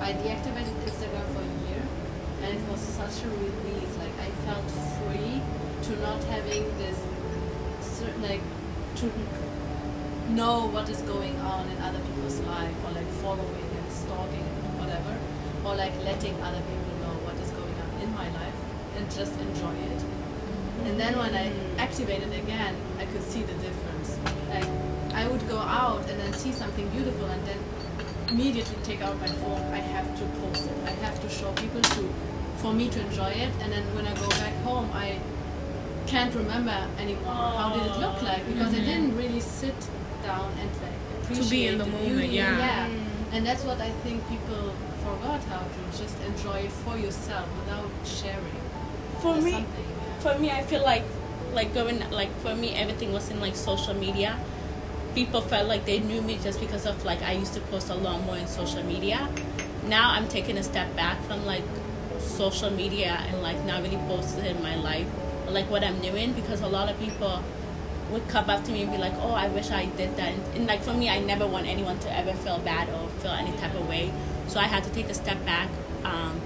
I 0.00 0.12
deactivated 0.24 0.76
Instagram 0.88 1.26
for 1.34 1.42
a 1.44 1.52
year, 1.68 1.82
and 2.42 2.50
it 2.58 2.64
was 2.70 2.80
such 2.80 3.16
a 3.24 3.28
release. 3.44 3.92
Like 4.02 4.16
I 4.26 4.30
felt 4.46 4.68
free 4.98 5.42
to 5.86 5.90
not 6.06 6.20
having 6.24 6.64
this 6.78 6.98
certain 7.82 8.22
like 8.22 8.44
to 9.00 9.06
know 10.30 10.66
what 10.74 10.88
is 10.88 11.00
going 11.02 11.38
on 11.40 11.68
in 11.68 11.78
other 11.82 12.00
people's 12.08 12.40
life, 12.40 12.74
or 12.84 12.90
like 12.92 13.10
following 13.22 13.68
and 13.78 13.86
stalking 13.92 14.48
whatever, 14.80 15.14
or 15.64 15.74
like 15.76 15.94
letting 16.04 16.34
other 16.42 16.62
people 16.70 16.94
know 17.04 17.14
what 17.26 17.36
is 17.44 17.50
going 17.60 17.76
on 17.84 17.88
in 18.02 18.10
my 18.14 18.28
life 18.40 18.58
and 18.96 19.04
just 19.10 19.32
enjoy 19.46 19.74
it. 19.92 20.00
And 20.86 21.00
then 21.00 21.16
when 21.18 21.34
I 21.34 21.52
activated 21.78 22.32
again, 22.32 22.76
I 22.98 23.06
could 23.06 23.22
see 23.22 23.42
the 23.42 23.54
difference. 23.54 24.18
Like 24.50 24.68
I 25.14 25.26
would 25.28 25.46
go 25.48 25.58
out 25.58 26.08
and 26.10 26.20
then 26.20 26.32
see 26.32 26.52
something 26.52 26.88
beautiful 26.90 27.26
and 27.26 27.46
then 27.46 27.58
immediately 28.28 28.76
take 28.82 29.00
out 29.02 29.18
my 29.20 29.26
phone. 29.26 29.62
I 29.72 29.78
have 29.78 30.06
to 30.18 30.24
post 30.40 30.66
it. 30.66 30.76
I 30.84 30.90
have 31.06 31.20
to 31.22 31.28
show 31.28 31.52
people 31.52 31.80
to 31.80 32.14
for 32.56 32.72
me 32.72 32.88
to 32.88 33.00
enjoy 33.00 33.30
it. 33.30 33.52
And 33.60 33.72
then 33.72 33.84
when 33.94 34.06
I 34.06 34.14
go 34.14 34.28
back 34.28 34.54
home, 34.62 34.90
I 34.92 35.18
can't 36.06 36.34
remember 36.34 36.88
anymore 36.98 37.32
how 37.32 37.74
did 37.74 37.84
it 37.86 37.98
look 37.98 38.22
like 38.22 38.46
because 38.46 38.72
I 38.72 38.76
mm-hmm. 38.76 38.86
didn't 38.86 39.16
really 39.16 39.40
sit 39.40 39.74
down 40.22 40.52
and 40.60 40.70
like 40.82 40.98
appreciate 41.22 41.50
be 41.50 41.66
in 41.66 41.78
the 41.78 41.84
beauty. 41.84 42.08
moment, 42.08 42.32
yeah. 42.32 42.58
yeah. 42.58 42.88
Mm. 42.88 43.04
And 43.32 43.46
that's 43.46 43.64
what 43.64 43.80
I 43.80 43.90
think 44.04 44.26
people 44.28 44.72
forgot 45.02 45.42
how 45.44 45.60
to 45.60 45.98
just 45.98 46.16
enjoy 46.22 46.58
it 46.68 46.72
for 46.72 46.96
yourself 46.96 47.48
without 47.60 47.90
sharing. 48.04 48.60
For 49.20 49.34
me, 49.36 49.52
something, 49.52 49.84
yeah. 49.90 50.03
For 50.20 50.38
me, 50.38 50.50
I 50.50 50.62
feel 50.62 50.82
like, 50.82 51.04
like 51.52 51.74
going, 51.74 52.02
like 52.10 52.30
for 52.40 52.54
me, 52.54 52.74
everything 52.74 53.12
was 53.12 53.30
in 53.30 53.40
like 53.40 53.56
social 53.56 53.94
media. 53.94 54.38
People 55.14 55.40
felt 55.40 55.68
like 55.68 55.84
they 55.84 56.00
knew 56.00 56.22
me 56.22 56.38
just 56.42 56.60
because 56.60 56.86
of 56.86 57.04
like 57.04 57.22
I 57.22 57.32
used 57.32 57.54
to 57.54 57.60
post 57.60 57.90
a 57.90 57.94
lot 57.94 58.20
more 58.22 58.36
in 58.36 58.46
social 58.48 58.82
media. 58.82 59.28
Now 59.88 60.12
I'm 60.12 60.26
taking 60.28 60.58
a 60.58 60.62
step 60.62 60.94
back 60.96 61.22
from 61.22 61.44
like 61.46 61.62
social 62.18 62.70
media 62.70 63.18
and 63.28 63.42
like 63.42 63.64
not 63.64 63.82
really 63.82 63.98
posting 64.08 64.44
in 64.44 64.60
my 64.62 64.74
life, 64.76 65.06
like 65.48 65.70
what 65.70 65.84
I'm 65.84 66.00
doing 66.00 66.32
because 66.32 66.62
a 66.62 66.66
lot 66.66 66.88
of 66.90 66.98
people 66.98 67.42
would 68.10 68.26
come 68.28 68.50
up 68.50 68.64
to 68.64 68.72
me 68.72 68.82
and 68.82 68.90
be 68.92 68.98
like, 68.98 69.14
"Oh, 69.20 69.32
I 69.32 69.48
wish 69.48 69.70
I 69.70 69.86
did 69.86 70.16
that." 70.16 70.28
And, 70.28 70.42
and 70.56 70.66
like 70.66 70.82
for 70.82 70.92
me, 70.92 71.08
I 71.08 71.20
never 71.20 71.46
want 71.46 71.66
anyone 71.66 71.98
to 72.00 72.16
ever 72.16 72.32
feel 72.34 72.58
bad 72.58 72.88
or 72.90 73.08
feel 73.20 73.32
any 73.32 73.56
type 73.58 73.74
of 73.74 73.88
way. 73.88 74.10
So 74.48 74.60
I 74.60 74.64
had 74.64 74.84
to 74.84 74.90
take 74.90 75.08
a 75.08 75.14
step 75.14 75.44
back 75.44 75.68
um, 76.04 76.40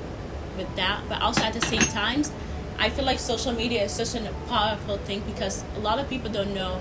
with 0.56 0.74
that. 0.76 1.00
But 1.08 1.20
also 1.22 1.44
at 1.44 1.54
the 1.54 1.60
same 1.60 1.86
times, 1.86 2.30
I 2.78 2.90
feel 2.90 3.04
like 3.04 3.18
social 3.18 3.52
media 3.52 3.84
is 3.84 3.92
such 3.92 4.14
a 4.14 4.32
powerful 4.48 4.98
thing 4.98 5.22
because 5.26 5.64
a 5.76 5.80
lot 5.80 5.98
of 5.98 6.08
people 6.08 6.30
don't 6.30 6.54
know. 6.54 6.80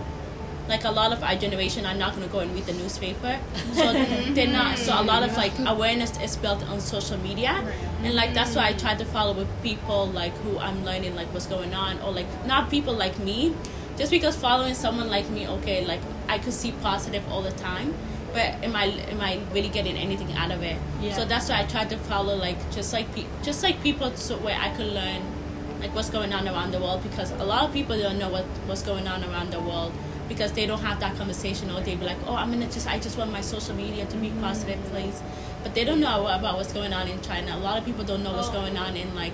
Like 0.69 0.83
a 0.83 0.91
lot 0.91 1.13
of 1.13 1.23
our 1.23 1.35
generation 1.35 1.85
are 1.85 1.95
not 1.95 2.13
going 2.13 2.27
to 2.27 2.31
go 2.31 2.39
and 2.39 2.53
read 2.53 2.65
the 2.65 2.73
newspaper, 2.73 3.39
so 3.73 3.93
they're 4.33 4.47
not. 4.47 4.75
Mm-hmm. 4.75 4.83
So 4.83 5.01
a 5.01 5.01
lot 5.01 5.23
of 5.23 5.35
like 5.37 5.53
awareness 5.59 6.19
is 6.19 6.35
built 6.35 6.61
on 6.69 6.81
social 6.81 7.17
media, 7.19 7.63
and 8.03 8.13
like 8.13 8.33
that's 8.33 8.53
why 8.53 8.65
I 8.65 8.71
mm-hmm. 8.71 8.79
try 8.79 8.95
to 8.95 9.05
follow 9.05 9.33
with 9.33 9.47
people 9.63 10.07
like 10.07 10.33
who 10.39 10.59
I'm 10.59 10.83
learning 10.83 11.15
like 11.15 11.33
what's 11.33 11.47
going 11.47 11.73
on, 11.73 12.01
or 12.01 12.11
like 12.11 12.27
not 12.45 12.69
people 12.69 12.93
like 12.93 13.17
me, 13.19 13.55
just 13.97 14.11
because 14.11 14.35
following 14.35 14.73
someone 14.73 15.09
like 15.09 15.29
me, 15.29 15.47
okay, 15.47 15.85
like 15.85 16.01
I 16.27 16.37
could 16.37 16.53
see 16.53 16.73
positive 16.83 17.23
all 17.31 17.41
the 17.41 17.51
time, 17.51 17.93
but 18.33 18.61
am 18.61 18.75
I 18.75 18.87
am 19.09 19.21
I 19.21 19.39
really 19.53 19.69
getting 19.69 19.95
anything 19.95 20.33
out 20.33 20.51
of 20.51 20.61
it? 20.63 20.77
Yeah. 21.01 21.15
So 21.15 21.23
that's 21.23 21.47
why 21.47 21.61
I 21.61 21.63
try 21.63 21.85
to 21.85 21.97
follow 21.97 22.35
like 22.35 22.59
just 22.71 22.91
like 22.91 23.09
pe- 23.15 23.31
just 23.41 23.63
like 23.63 23.81
people 23.81 24.13
so 24.17 24.35
where 24.39 24.59
I 24.59 24.69
could 24.75 24.87
learn 24.87 25.36
like 25.79 25.93
what's 25.93 26.09
going 26.09 26.33
on 26.33 26.47
around 26.47 26.71
the 26.71 26.79
world 26.79 27.03
because 27.03 27.31
a 27.31 27.43
lot 27.43 27.63
of 27.63 27.73
people 27.73 27.97
don't 27.97 28.17
know 28.17 28.29
what 28.29 28.45
what's 28.65 28.81
going 28.81 29.07
on 29.07 29.23
around 29.23 29.51
the 29.51 29.59
world 29.59 29.93
because 30.27 30.51
they 30.53 30.65
don't 30.65 30.81
have 30.81 30.99
that 30.99 31.15
conversation 31.17 31.69
or 31.71 31.79
they 31.81 31.95
be 31.95 32.05
like 32.05 32.17
oh 32.25 32.35
i'm 32.35 32.51
gonna 32.51 32.65
just 32.67 32.87
i 32.87 32.99
just 32.99 33.17
want 33.17 33.31
my 33.31 33.41
social 33.41 33.75
media 33.75 34.05
to 34.05 34.17
be 34.17 34.29
positive 34.41 34.77
mm. 34.79 34.89
place 34.89 35.21
but 35.63 35.73
they 35.75 35.83
don't 35.83 35.99
know 35.99 36.27
about 36.27 36.55
what's 36.55 36.73
going 36.73 36.93
on 36.93 37.07
in 37.07 37.21
china 37.21 37.55
a 37.55 37.59
lot 37.59 37.77
of 37.77 37.85
people 37.85 38.03
don't 38.03 38.23
know 38.23 38.33
what's 38.33 38.49
oh. 38.49 38.53
going 38.53 38.77
on 38.77 38.95
in 38.97 39.13
like 39.15 39.33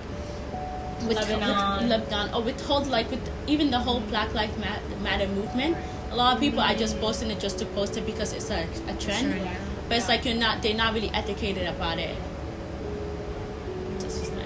with 1.06 1.16
Lebanon. 1.16 1.82
with 1.82 1.90
Lebanon 1.90 2.34
or 2.34 2.42
with 2.42 2.60
whole 2.62 2.82
like 2.84 3.10
with 3.10 3.20
even 3.46 3.70
the 3.70 3.78
whole 3.78 4.00
Black 4.00 4.32
Lives 4.34 4.56
Matter 5.02 5.28
movement. 5.28 5.76
A 6.10 6.16
lot 6.16 6.34
of 6.34 6.40
people 6.40 6.60
are 6.60 6.74
just 6.74 6.96
mm. 6.96 7.00
posting 7.00 7.30
it 7.30 7.40
just 7.40 7.58
to 7.58 7.66
post 7.66 7.96
it 7.96 8.06
because 8.06 8.32
it's 8.32 8.50
a, 8.50 8.66
a 8.88 8.94
trend. 8.94 9.32
Sure, 9.32 9.44
yeah. 9.44 9.56
But 9.88 9.98
it's 9.98 10.08
like 10.08 10.24
you're 10.24 10.34
not 10.34 10.62
they're 10.62 10.74
not 10.74 10.94
really 10.94 11.10
educated 11.10 11.66
about 11.66 11.98
it. 11.98 12.16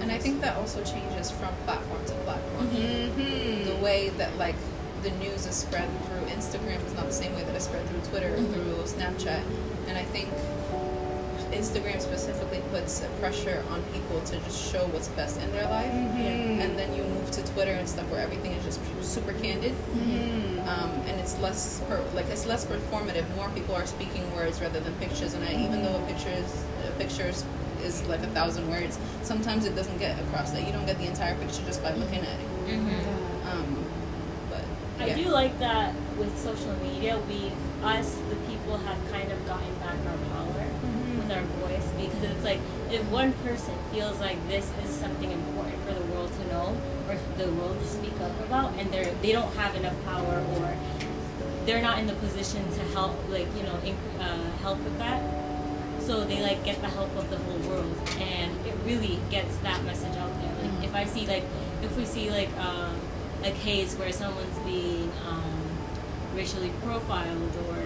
And 0.01 0.11
I 0.11 0.19
think 0.19 0.41
that 0.41 0.57
also 0.57 0.83
changes 0.83 1.08
from 1.27 1.55
platform 1.65 2.05
to 2.07 2.13
platform. 2.25 2.69
Mm-hmm. 2.69 3.65
The 3.69 3.77
way 3.85 4.11
that 4.11 4.37
like 4.37 4.57
the 5.03 5.11
news 5.13 5.47
is 5.47 5.55
spread 5.55 5.89
through 6.07 6.27
Instagram 6.27 6.85
is 6.87 6.95
not 6.95 7.07
the 7.07 7.13
same 7.13 7.35
way 7.35 7.45
that 7.45 7.55
it's 7.55 7.67
spread 7.67 7.87
through 7.89 8.01
Twitter 8.11 8.35
or 8.35 8.43
through 8.43 8.75
Snapchat. 8.85 9.43
And 9.87 9.97
I 9.99 10.05
think 10.05 10.29
Instagram 11.53 12.01
specifically 12.01 12.61
puts 12.71 13.03
a 13.03 13.09
pressure 13.21 13.65
on 13.71 13.83
people 13.93 14.21
to 14.21 14.37
just 14.41 14.71
show 14.73 14.87
what's 14.89 15.09
best 15.09 15.41
in 15.41 15.51
their 15.53 15.69
life. 15.69 15.91
And 16.61 16.79
then 16.79 16.95
you 16.95 17.03
move 17.05 17.31
to 17.33 17.43
Twitter 17.53 17.73
and 17.73 17.89
stuff 17.89 18.11
where 18.11 18.21
everything 18.21 18.53
is 18.53 18.65
just 18.65 18.81
super 19.03 19.33
candid. 19.35 19.75
Um, 20.69 20.91
and 21.07 21.19
it's 21.19 21.39
less 21.41 21.81
per, 21.89 22.05
like 22.15 22.27
it's 22.27 22.45
less 22.47 22.67
performative. 22.67 23.25
More 23.37 23.49
people 23.51 23.75
are 23.75 23.87
speaking 23.87 24.31
words 24.35 24.61
rather 24.61 24.81
than 24.81 24.95
pictures. 24.97 25.33
And 25.35 25.43
I, 25.45 25.53
even 25.53 25.83
though 25.83 25.97
a 25.97 26.07
picture 26.07 26.29
is 26.29 26.65
a 26.87 26.91
picture 26.99 27.27
is, 27.27 27.45
is 27.83 28.07
like 28.07 28.21
a 28.21 28.29
thousand 28.29 28.69
words, 28.71 28.99
sometimes 29.23 29.67
it 29.67 29.75
doesn't 29.75 29.99
get 29.99 30.19
across 30.21 30.51
that 30.53 30.67
you 30.67 30.73
don't 30.73 30.87
get 30.87 30.99
the 30.99 31.07
entire 31.07 31.35
picture 31.37 31.63
just 31.65 31.83
by 31.83 31.93
looking 31.95 32.21
at 32.21 32.39
it. 32.41 32.49
Um, 33.51 33.85
but 34.51 34.65
I 35.01 35.15
do 35.15 35.29
like 35.29 35.59
that 35.59 35.95
with 36.17 36.37
social 36.39 36.75
media, 36.83 37.19
we, 37.29 37.53
us, 37.83 38.17
the 38.31 38.37
people, 38.51 38.77
have 38.79 38.99
kind 39.11 39.31
of 39.33 39.47
gotten 39.47 39.75
back 39.77 39.97
our 40.07 40.19
power 40.35 40.67
with 41.17 41.31
our 41.33 41.43
voice 41.43 41.89
because 41.97 42.23
it's 42.23 42.45
like 42.45 42.61
if 42.91 43.03
one 43.11 43.33
person 43.45 43.75
feels 43.93 44.19
like 44.21 44.37
this 44.49 44.71
is 44.85 44.91
something 44.91 45.31
important 45.31 45.77
for 45.87 45.95
the 45.95 46.05
world 46.13 46.31
to 46.33 46.49
know 46.49 46.77
or 47.09 47.17
for 47.17 47.43
the 47.43 47.53
world 47.53 47.79
to 47.79 47.87
speak 47.87 48.13
up 48.21 48.39
about, 48.41 48.73
and 48.75 48.91
they're 48.93 49.13
they 49.23 49.33
don't 49.33 49.53
have 49.55 49.75
enough 49.77 49.97
power 50.05 50.45
or 50.57 50.77
they're 51.65 51.83
not 51.83 51.99
in 51.99 52.07
the 52.07 52.15
position 52.15 52.65
to 52.73 52.81
help, 52.95 53.13
like 53.29 53.47
you 53.57 53.63
know, 53.63 53.79
in, 53.85 53.95
uh, 54.21 54.51
help 54.63 54.79
with 54.81 54.99
that. 54.99 55.23
So 56.09 56.25
they 56.25 56.41
like 56.41 56.65
get 56.65 56.81
the 56.81 56.89
help 56.89 57.15
of 57.17 57.29
the 57.29 57.37
whole 57.37 57.59
world, 57.69 57.95
and 58.19 58.67
it 58.67 58.75
really 58.87 59.19
gets 59.29 59.55
that 59.59 59.85
message 59.85 60.17
out 60.17 60.33
there. 60.41 60.55
Like 60.63 60.83
if 60.83 60.95
I 60.95 61.05
see 61.05 61.27
like 61.27 61.45
if 61.83 61.95
we 61.99 62.07
see 62.07 62.31
like 62.31 62.49
um, 62.57 62.99
a 63.45 63.51
case 63.51 63.95
where 63.95 64.11
someone's 64.11 64.59
being 64.61 65.13
um, 65.29 65.69
racially 66.35 66.73
profiled 66.83 67.55
or 67.69 67.77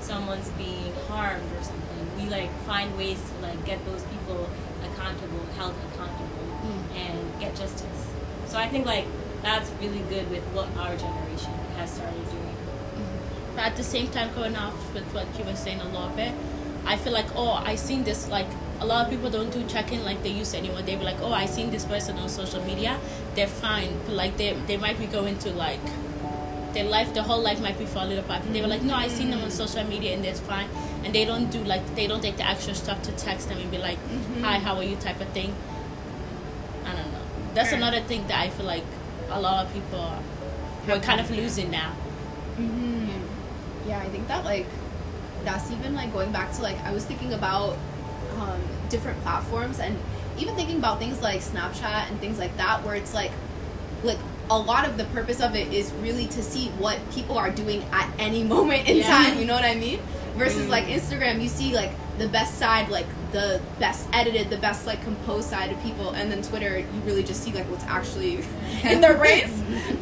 someone's 0.00 0.48
being 0.56 0.90
harmed 1.06 1.44
or 1.52 1.62
something, 1.62 2.16
we 2.16 2.30
like 2.30 2.50
find 2.60 2.96
ways 2.96 3.20
to 3.20 3.46
like 3.46 3.62
get 3.66 3.84
those 3.84 4.02
people 4.04 4.48
accountable, 4.90 5.44
held 5.58 5.74
accountable, 5.92 6.48
and 6.94 7.40
get 7.40 7.54
justice. 7.54 8.08
So 8.46 8.56
I 8.56 8.70
think 8.70 8.86
like 8.86 9.04
that's 9.42 9.70
really 9.82 10.00
good 10.08 10.30
with 10.30 10.44
what 10.54 10.74
our 10.78 10.96
generation 10.96 11.52
has 11.76 11.92
started 11.92 12.24
doing. 12.30 12.56
But 13.54 13.64
at 13.64 13.76
the 13.76 13.84
same 13.84 14.08
time, 14.08 14.34
going 14.34 14.56
off 14.56 14.94
with 14.94 15.04
what 15.12 15.26
you 15.38 15.44
were 15.44 15.56
saying 15.56 15.80
a 15.80 15.84
little 15.84 16.08
bit, 16.16 16.32
I 16.86 16.96
feel 16.96 17.12
like, 17.12 17.26
oh, 17.34 17.50
I 17.52 17.74
seen 17.76 18.04
this. 18.04 18.28
Like, 18.28 18.46
a 18.80 18.86
lot 18.86 19.04
of 19.04 19.10
people 19.10 19.30
don't 19.30 19.50
do 19.50 19.64
check 19.64 19.90
in 19.92 20.04
like 20.04 20.22
they 20.22 20.30
used 20.30 20.52
to 20.52 20.58
anymore. 20.58 20.82
They 20.82 20.96
be 20.96 21.04
like, 21.04 21.20
oh, 21.20 21.32
I 21.32 21.46
seen 21.46 21.70
this 21.70 21.84
person 21.84 22.18
on 22.18 22.28
social 22.28 22.62
media. 22.64 22.98
They're 23.34 23.46
fine. 23.48 23.90
But, 24.06 24.14
like, 24.14 24.36
they, 24.36 24.52
they 24.66 24.76
might 24.76 24.98
be 24.98 25.06
going 25.06 25.38
to, 25.40 25.50
like, 25.52 25.80
their 26.72 26.84
life, 26.84 27.12
their 27.14 27.22
whole 27.22 27.40
life 27.42 27.60
might 27.60 27.78
be 27.78 27.86
falling 27.86 28.18
apart. 28.18 28.44
And 28.44 28.54
they 28.54 28.60
were 28.60 28.68
like, 28.68 28.82
no, 28.82 28.94
I 28.94 29.08
seen 29.08 29.30
them 29.30 29.40
on 29.42 29.50
social 29.50 29.82
media 29.84 30.14
and 30.14 30.22
they're 30.24 30.34
fine. 30.34 30.68
And 31.04 31.14
they 31.14 31.24
don't 31.24 31.50
do, 31.50 31.62
like, 31.64 31.94
they 31.94 32.06
don't 32.06 32.20
take 32.22 32.36
the 32.36 32.46
extra 32.48 32.74
stuff 32.74 33.02
to 33.02 33.12
text 33.12 33.48
them 33.48 33.58
and 33.58 33.70
be 33.70 33.78
like, 33.78 33.98
hi, 34.42 34.58
how 34.58 34.76
are 34.76 34.84
you 34.84 34.96
type 34.96 35.20
of 35.20 35.28
thing. 35.28 35.54
I 36.84 36.92
don't 36.94 37.12
know. 37.12 37.18
That's 37.54 37.70
Sure. 37.70 37.78
another 37.78 38.00
thing 38.00 38.26
that 38.28 38.40
I 38.40 38.50
feel 38.50 38.66
like 38.66 38.84
a 39.30 39.40
lot 39.40 39.64
of 39.66 39.72
people 39.72 39.98
are, 39.98 40.20
we're 40.86 41.00
kind 41.00 41.20
of 41.20 41.30
losing 41.30 41.70
now. 41.70 41.92
hmm 42.56 43.08
Yeah, 43.88 43.98
I 44.00 44.08
think 44.10 44.28
that 44.28 44.44
like 44.44 44.66
that's 45.46 45.70
even 45.70 45.94
like 45.94 46.12
going 46.12 46.32
back 46.32 46.52
to 46.54 46.62
like 46.62 46.76
I 46.84 46.92
was 46.92 47.06
thinking 47.06 47.32
about 47.32 47.78
um, 48.38 48.60
different 48.90 49.18
platforms 49.22 49.78
and 49.78 49.96
even 50.38 50.54
thinking 50.56 50.76
about 50.76 50.98
things 50.98 51.22
like 51.22 51.40
Snapchat 51.40 52.10
and 52.10 52.20
things 52.20 52.38
like 52.38 52.54
that, 52.58 52.84
where 52.84 52.96
it's 52.96 53.14
like 53.14 53.30
like 54.02 54.18
a 54.50 54.58
lot 54.58 54.86
of 54.86 54.96
the 54.98 55.04
purpose 55.06 55.40
of 55.40 55.56
it 55.56 55.72
is 55.72 55.90
really 56.02 56.26
to 56.26 56.42
see 56.42 56.68
what 56.78 56.98
people 57.12 57.38
are 57.38 57.50
doing 57.50 57.82
at 57.92 58.08
any 58.18 58.44
moment 58.54 58.86
in 58.88 58.98
Yeah. 58.98 59.08
time. 59.08 59.38
You 59.38 59.46
know 59.46 59.54
what 59.54 59.64
I 59.64 59.74
mean? 59.76 60.00
Versus 60.36 60.68
like 60.68 60.84
Instagram, 60.86 61.40
you 61.40 61.48
see 61.48 61.74
like 61.74 61.92
the 62.18 62.28
best 62.28 62.58
side, 62.58 62.88
like 62.90 63.06
the 63.36 63.60
best 63.78 64.08
edited, 64.14 64.48
the 64.48 64.56
best 64.56 64.86
like 64.86 65.02
composed 65.04 65.50
side 65.50 65.70
of 65.70 65.78
people, 65.82 66.12
and 66.12 66.32
then 66.32 66.40
Twitter, 66.40 66.78
you 66.78 67.00
really 67.04 67.22
just 67.22 67.42
see 67.44 67.52
like 67.52 67.66
what's 67.66 67.84
actually 67.84 68.36
in 68.82 69.02
their 69.02 69.14
brains. 69.18 69.52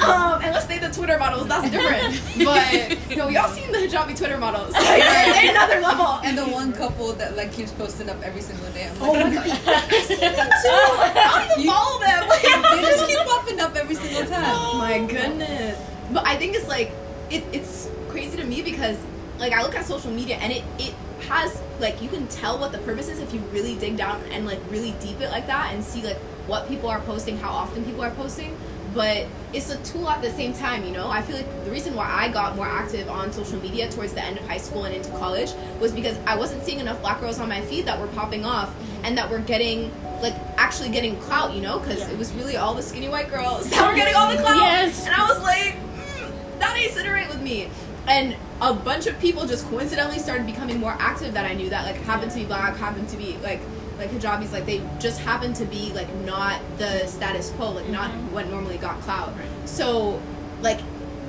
Um, 0.00 0.40
and 0.40 0.54
let's 0.54 0.66
say 0.66 0.78
the 0.78 0.88
Twitter 0.88 1.18
models, 1.18 1.48
that's 1.48 1.68
different. 1.68 2.14
But 2.44 3.10
you 3.10 3.16
know, 3.20 3.28
y'all 3.28 3.50
seen 3.50 3.72
the 3.72 3.78
hijabi 3.78 4.16
Twitter 4.16 4.38
models? 4.38 4.72
Like, 4.72 4.84
they're, 4.84 5.32
they're 5.32 5.50
another 5.50 5.80
level. 5.80 6.20
And 6.22 6.38
the 6.38 6.44
one 6.44 6.72
couple 6.72 7.12
that 7.14 7.36
like 7.36 7.52
keeps 7.52 7.72
posting 7.72 8.08
up 8.08 8.22
every 8.22 8.40
single 8.40 8.70
day. 8.70 8.88
I'm 8.88 9.00
like, 9.00 9.10
Oh 9.10 9.14
my 9.14 9.34
god, 9.34 9.46
I 9.66 10.00
see 10.02 10.14
them 10.14 10.34
too. 10.36 10.68
I 10.70 11.46
don't 11.48 11.58
even 11.58 11.72
follow 11.72 11.98
them. 11.98 12.28
they 12.28 12.82
just 12.82 13.06
keep 13.08 13.18
popping 13.26 13.58
up 13.58 13.74
every 13.74 13.96
single 13.96 14.26
time. 14.26 14.44
Oh 14.46 14.78
my 14.78 15.04
goodness. 15.04 15.76
But 16.12 16.24
I 16.24 16.36
think 16.36 16.54
it's 16.54 16.68
like 16.68 16.92
it, 17.30 17.42
it's 17.52 17.88
crazy 18.10 18.36
to 18.36 18.44
me 18.44 18.62
because 18.62 18.96
like 19.38 19.52
I 19.52 19.62
look 19.62 19.74
at 19.74 19.84
social 19.86 20.12
media 20.12 20.36
and 20.36 20.52
it 20.52 20.62
it 20.78 20.94
has 21.28 21.60
like 21.80 22.00
you 22.02 22.08
can 22.08 22.26
tell 22.28 22.58
what 22.58 22.72
the 22.72 22.78
purpose 22.78 23.08
is 23.08 23.18
if 23.18 23.32
you 23.34 23.40
really 23.52 23.76
dig 23.76 23.96
down 23.96 24.20
and 24.30 24.46
like 24.46 24.60
really 24.70 24.92
deep 25.00 25.20
it 25.20 25.30
like 25.30 25.46
that 25.46 25.72
and 25.74 25.82
see 25.82 26.02
like 26.02 26.16
what 26.46 26.68
people 26.68 26.88
are 26.90 27.00
posting, 27.00 27.38
how 27.38 27.50
often 27.50 27.84
people 27.84 28.02
are 28.02 28.10
posting. 28.12 28.56
But 28.94 29.26
it's 29.52 29.70
a 29.70 29.76
tool 29.82 30.08
at 30.08 30.22
the 30.22 30.30
same 30.30 30.52
time, 30.52 30.84
you 30.84 30.92
know. 30.92 31.08
I 31.10 31.20
feel 31.20 31.34
like 31.36 31.64
the 31.64 31.70
reason 31.72 31.96
why 31.96 32.06
I 32.08 32.28
got 32.28 32.54
more 32.54 32.66
active 32.68 33.08
on 33.08 33.32
social 33.32 33.58
media 33.60 33.90
towards 33.90 34.12
the 34.12 34.22
end 34.22 34.38
of 34.38 34.46
high 34.46 34.58
school 34.58 34.84
and 34.84 34.94
into 34.94 35.10
college 35.18 35.50
was 35.80 35.90
because 35.90 36.16
I 36.28 36.36
wasn't 36.36 36.62
seeing 36.62 36.78
enough 36.78 37.00
black 37.00 37.18
girls 37.20 37.40
on 37.40 37.48
my 37.48 37.60
feed 37.62 37.86
that 37.86 37.98
were 38.00 38.06
popping 38.08 38.44
off 38.44 38.72
and 39.02 39.18
that 39.18 39.28
were 39.28 39.40
getting 39.40 39.90
like 40.22 40.34
actually 40.58 40.90
getting 40.90 41.16
clout, 41.22 41.54
you 41.54 41.60
know, 41.60 41.80
because 41.80 41.98
Yeah. 42.00 42.10
it 42.10 42.18
was 42.18 42.32
really 42.34 42.56
all 42.56 42.72
the 42.74 42.82
skinny 42.82 43.08
white 43.08 43.30
girls 43.30 43.68
that 43.70 43.88
were 43.90 43.96
getting 43.96 44.14
all 44.14 44.30
the 44.30 44.40
clout. 44.40 44.56
Yes. 44.58 45.04
And 45.06 45.14
I 45.14 45.26
was 45.26 45.42
like, 45.42 45.74
mm, 45.74 46.60
that 46.60 46.76
ain't 46.76 46.92
sitting 46.92 47.10
right 47.10 47.28
with 47.28 47.42
me. 47.42 47.68
And 48.06 48.36
a 48.64 48.72
bunch 48.72 49.06
of 49.06 49.18
people 49.20 49.46
just 49.46 49.66
coincidentally 49.68 50.18
started 50.18 50.46
becoming 50.46 50.80
more 50.80 50.96
active 50.98 51.34
that 51.34 51.44
I 51.44 51.52
knew 51.52 51.68
that 51.68 51.84
like 51.84 51.96
happened 52.02 52.30
to 52.32 52.38
be 52.38 52.44
black, 52.44 52.76
happened 52.76 53.08
to 53.10 53.16
be 53.16 53.36
like 53.38 53.60
like 53.98 54.10
hijabis, 54.10 54.52
like 54.52 54.66
they 54.66 54.82
just 54.98 55.20
happened 55.20 55.54
to 55.56 55.64
be 55.66 55.92
like 55.92 56.12
not 56.24 56.60
the 56.78 57.06
status 57.06 57.50
quo, 57.50 57.70
like 57.72 57.88
not 57.88 58.10
mm-hmm. 58.10 58.32
what 58.32 58.48
normally 58.48 58.78
got 58.78 59.00
clout. 59.02 59.32
So 59.66 60.20
like 60.62 60.80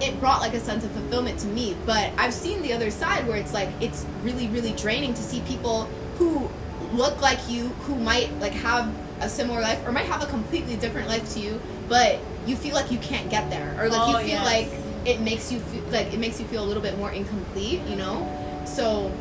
it 0.01 0.19
brought 0.19 0.41
like 0.41 0.53
a 0.53 0.59
sense 0.59 0.83
of 0.83 0.91
fulfillment 0.91 1.39
to 1.39 1.47
me. 1.47 1.75
But 1.85 2.11
I've 2.17 2.33
seen 2.33 2.61
the 2.61 2.73
other 2.73 2.89
side 2.89 3.27
where 3.27 3.37
it's 3.37 3.53
like 3.53 3.69
it's 3.81 4.05
really, 4.23 4.47
really 4.47 4.71
draining 4.73 5.13
to 5.13 5.21
see 5.21 5.41
people 5.41 5.83
who 6.17 6.49
look 6.93 7.21
like 7.21 7.49
you, 7.49 7.67
who 7.85 7.95
might 7.95 8.31
like 8.39 8.53
have 8.53 8.93
a 9.19 9.29
similar 9.29 9.61
life 9.61 9.85
or 9.85 9.91
might 9.91 10.05
have 10.05 10.23
a 10.23 10.27
completely 10.27 10.77
different 10.77 11.07
life 11.07 11.33
to 11.33 11.39
you, 11.39 11.61
but 11.87 12.19
you 12.45 12.55
feel 12.55 12.73
like 12.73 12.91
you 12.91 12.97
can't 12.99 13.29
get 13.29 13.49
there. 13.49 13.75
Or 13.79 13.89
like 13.89 14.01
Oh, 14.01 14.11
you 14.11 14.17
feel 14.25 14.27
yes. 14.27 14.45
like 14.45 14.84
it 15.05 15.19
makes 15.21 15.51
you 15.51 15.59
feel 15.59 15.83
like 15.91 16.13
it 16.13 16.19
makes 16.19 16.39
you 16.39 16.45
feel 16.47 16.63
a 16.63 16.67
little 16.67 16.83
bit 16.83 16.97
more 16.97 17.11
incomplete, 17.11 17.81
you 17.87 17.95
know? 17.95 18.27
So 18.65 19.11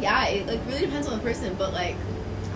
yeah, 0.00 0.26
it 0.26 0.46
like 0.46 0.60
really 0.66 0.86
depends 0.86 1.06
on 1.06 1.16
the 1.16 1.22
person, 1.22 1.54
but 1.56 1.72
like 1.72 1.96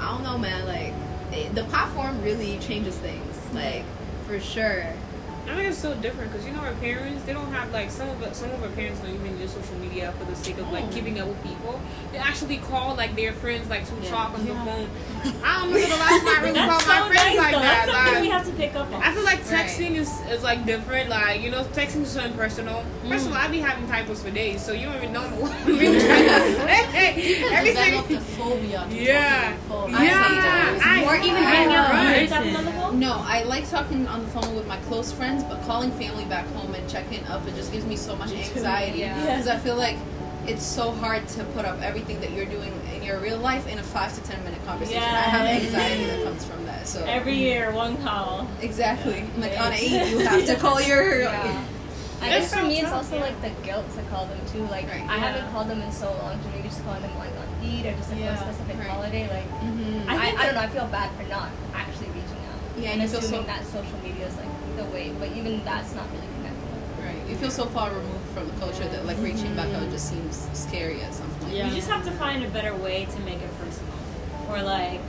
I 0.00 0.10
don't 0.12 0.22
know, 0.22 0.36
man, 0.36 0.66
like 0.66 0.92
it, 1.32 1.54
the 1.54 1.64
platform 1.64 2.20
really 2.22 2.58
changes 2.58 2.96
things, 2.98 3.38
like 3.54 3.84
for 4.26 4.40
sure. 4.40 4.92
I 5.48 5.54
think 5.54 5.68
it's 5.68 5.78
so 5.78 5.94
different 5.94 6.32
because 6.32 6.44
you 6.46 6.52
know 6.52 6.60
our 6.60 6.72
parents 6.74 7.22
they 7.24 7.32
don't 7.32 7.50
have 7.52 7.70
like 7.72 7.90
some 7.90 8.08
of 8.08 8.34
some 8.34 8.50
of 8.50 8.62
our 8.62 8.68
parents 8.70 9.00
don't 9.00 9.14
even 9.14 9.38
use 9.40 9.52
social 9.52 9.76
media 9.78 10.12
for 10.18 10.24
the 10.24 10.34
sake 10.36 10.58
of 10.58 10.70
like 10.72 10.90
keeping 10.92 11.18
up 11.20 11.28
with 11.28 11.42
people. 11.42 11.80
They 12.12 12.18
actually 12.18 12.58
call 12.58 12.94
like 12.96 13.14
their 13.16 13.32
friends 13.32 13.68
like 13.70 13.86
to 13.88 13.94
Yeah. 14.02 14.10
talk 14.10 14.34
on 14.34 14.44
the 14.44 14.54
phone. 14.54 14.88
I 15.44 15.60
don't 15.60 15.72
remember 15.72 15.88
the 15.94 15.96
last 16.00 16.24
time 16.24 16.28
I 16.28 16.40
really 16.42 16.52
That's 16.54 16.70
called 16.70 16.82
so 16.82 16.88
my 16.88 17.08
friends 17.08 17.24
nice, 17.24 17.36
like 17.38 17.52
though. 17.54 17.60
that. 17.60 17.86
That's 17.86 17.92
something 17.92 18.12
like- 18.14 18.22
we 18.22 18.28
have 18.30 18.46
to 18.46 18.52
pick 18.52 18.74
up 18.74 18.92
on. 18.92 19.02
I 19.02 19.14
feel 19.14 19.24
like 19.24 19.38
Right. 19.50 19.66
texting 19.66 19.94
is, 19.96 20.10
is 20.30 20.42
like 20.42 20.66
different. 20.66 21.08
Like 21.10 21.40
you 21.42 21.50
know, 21.50 21.62
texting 21.64 22.02
is 22.02 22.10
so 22.10 22.20
impersonal. 22.24 22.84
First 23.08 23.26
of 23.26 23.32
mm. 23.32 23.36
all, 23.36 23.42
I 23.42 23.48
be 23.48 23.60
having 23.60 23.86
typos 23.88 24.22
for 24.22 24.30
days, 24.30 24.60
so 24.64 24.72
you 24.72 24.86
don't 24.86 24.96
even 24.96 25.12
know 25.12 25.22
what 25.40 25.52
I'm 25.52 25.66
really 25.66 26.00
trying 26.00 26.24
to 26.24 26.56
say. 26.90 27.44
Every 27.54 27.70
developed 27.70 28.08
single 28.08 28.16
a 28.16 28.20
phobia. 28.20 28.86
to 28.90 28.94
Yeah. 28.96 29.42
talking 29.42 29.46
on 29.46 29.54
the 29.56 29.68
phone. 29.68 29.94
I 29.94 30.04
yeah, 30.04 30.26
sometimes. 30.26 30.82
I, 30.84 31.04
Or 31.04 31.16
even 31.16 31.36
I, 31.36 31.50
hang 31.54 31.74
out. 31.74 31.90
right. 31.90 32.16
Are 32.16 32.20
you 32.22 32.28
talking 32.28 32.56
on 32.56 32.64
the 32.64 32.72
phone? 32.72 32.98
No, 32.98 33.22
I 33.24 33.42
like 33.44 33.68
talking 33.70 34.06
on 34.08 34.22
the 34.22 34.28
phone 34.30 34.54
with 34.56 34.66
my 34.66 34.76
close 34.88 35.12
friends, 35.36 35.44
but 35.54 35.64
calling 35.66 35.90
family 35.92 36.24
back 36.24 36.46
home 36.48 36.74
and 36.74 36.88
checking 36.88 37.24
up 37.26 37.46
it 37.46 37.54
just 37.54 37.72
gives 37.72 37.84
me 37.86 37.96
so 37.96 38.16
much 38.16 38.32
anxiety 38.32 39.00
Yeah. 39.00 39.20
because 39.20 39.48
I 39.48 39.56
feel 39.58 39.76
like 39.76 39.96
it's 40.46 40.62
so 40.64 40.92
hard 40.92 41.26
to 41.28 41.44
put 41.44 41.64
up 41.64 41.80
everything 41.82 42.20
that 42.20 42.30
you're 42.30 42.44
doing 42.46 42.72
in 42.94 43.02
your 43.02 43.18
real 43.18 43.38
life 43.38 43.66
in 43.66 43.78
a 43.78 43.82
five 43.82 44.14
to 44.14 44.20
ten 44.22 44.42
minute 44.44 44.64
conversation. 44.64 45.02
I 45.02 45.06
have 45.22 45.46
anxiety 45.46 46.04
that 46.04 46.22
comes 46.24 46.44
from 46.44 46.64
that. 46.66 46.86
So 46.86 47.04
Every 47.04 47.34
year, 47.34 47.72
one 47.72 47.96
call. 48.02 48.46
exactly, 48.60 49.24
like 49.38 49.58
on 49.60 49.72
eight, 49.72 50.08
you 50.10 50.18
have 50.20 50.44
to 50.46 50.54
call 50.56 50.80
your. 50.80 51.22
Yeah. 51.22 51.64
I 52.22 52.28
It's 52.28 52.46
guess 52.48 52.54
for 52.54 52.60
so 52.60 52.66
me, 52.68 52.80
it's 52.80 52.92
also 52.92 53.16
yeah. 53.16 53.22
like 53.22 53.42
the 53.42 53.50
guilt 53.66 53.84
to 53.96 54.02
call 54.04 54.24
them 54.26 54.38
too. 54.50 54.62
Like 54.70 54.88
Right. 54.88 55.02
I 55.08 55.18
haven't 55.18 55.50
called 55.52 55.68
them 55.68 55.82
in 55.82 55.92
so 55.92 56.10
long, 56.22 56.40
so 56.42 56.48
maybe 56.54 56.68
just 56.68 56.82
calling 56.84 57.02
them 57.02 57.14
like 57.18 57.28
on 57.30 57.44
Eid 57.68 57.84
or 57.86 57.92
just 57.92 58.10
like 58.10 58.20
Yeah. 58.20 58.32
a 58.34 58.38
specific 58.38 58.78
Right. 58.78 58.86
holiday. 58.88 59.28
Like 59.28 59.50
Mhm. 59.60 60.08
I 60.08 60.14
I, 60.14 60.18
I, 60.38 60.46
don't 60.46 60.54
know. 60.54 60.60
I 60.62 60.66
feel 60.68 60.86
bad 60.86 61.10
for 61.16 61.24
not 61.28 61.50
actually 61.50 61.50
reaching 61.50 61.64
out. 61.64 61.65
Yeah, 62.78 62.90
and 62.90 63.02
you 63.02 63.08
feel 63.08 63.18
assuming 63.20 63.40
so- 63.42 63.46
that 63.46 63.64
social 63.66 63.98
media 64.02 64.26
is 64.26 64.36
like 64.36 64.76
the 64.76 64.84
way, 64.84 65.12
but 65.18 65.32
even 65.32 65.64
that's 65.64 65.94
not 65.94 66.04
really 66.12 66.26
connected. 66.36 67.04
Right, 67.04 67.28
you 67.28 67.36
feel 67.36 67.50
so 67.50 67.66
far 67.66 67.90
removed 67.90 68.28
from 68.34 68.46
the 68.48 68.54
culture 68.54 68.86
that 68.88 69.06
like 69.06 69.18
reaching 69.18 69.54
back 69.54 69.68
out 69.74 69.88
just 69.90 70.10
seems 70.10 70.48
scary 70.52 71.00
at 71.02 71.14
some 71.14 71.28
point. 71.40 71.54
Yeah. 71.54 71.68
You 71.68 71.74
just 71.74 71.88
have 71.88 72.04
to 72.04 72.10
find 72.12 72.44
a 72.44 72.48
better 72.48 72.74
way 72.74 73.06
to 73.06 73.20
make 73.20 73.40
it 73.40 73.50
personal. 73.58 73.94
Or 74.50 74.62
like, 74.62 75.00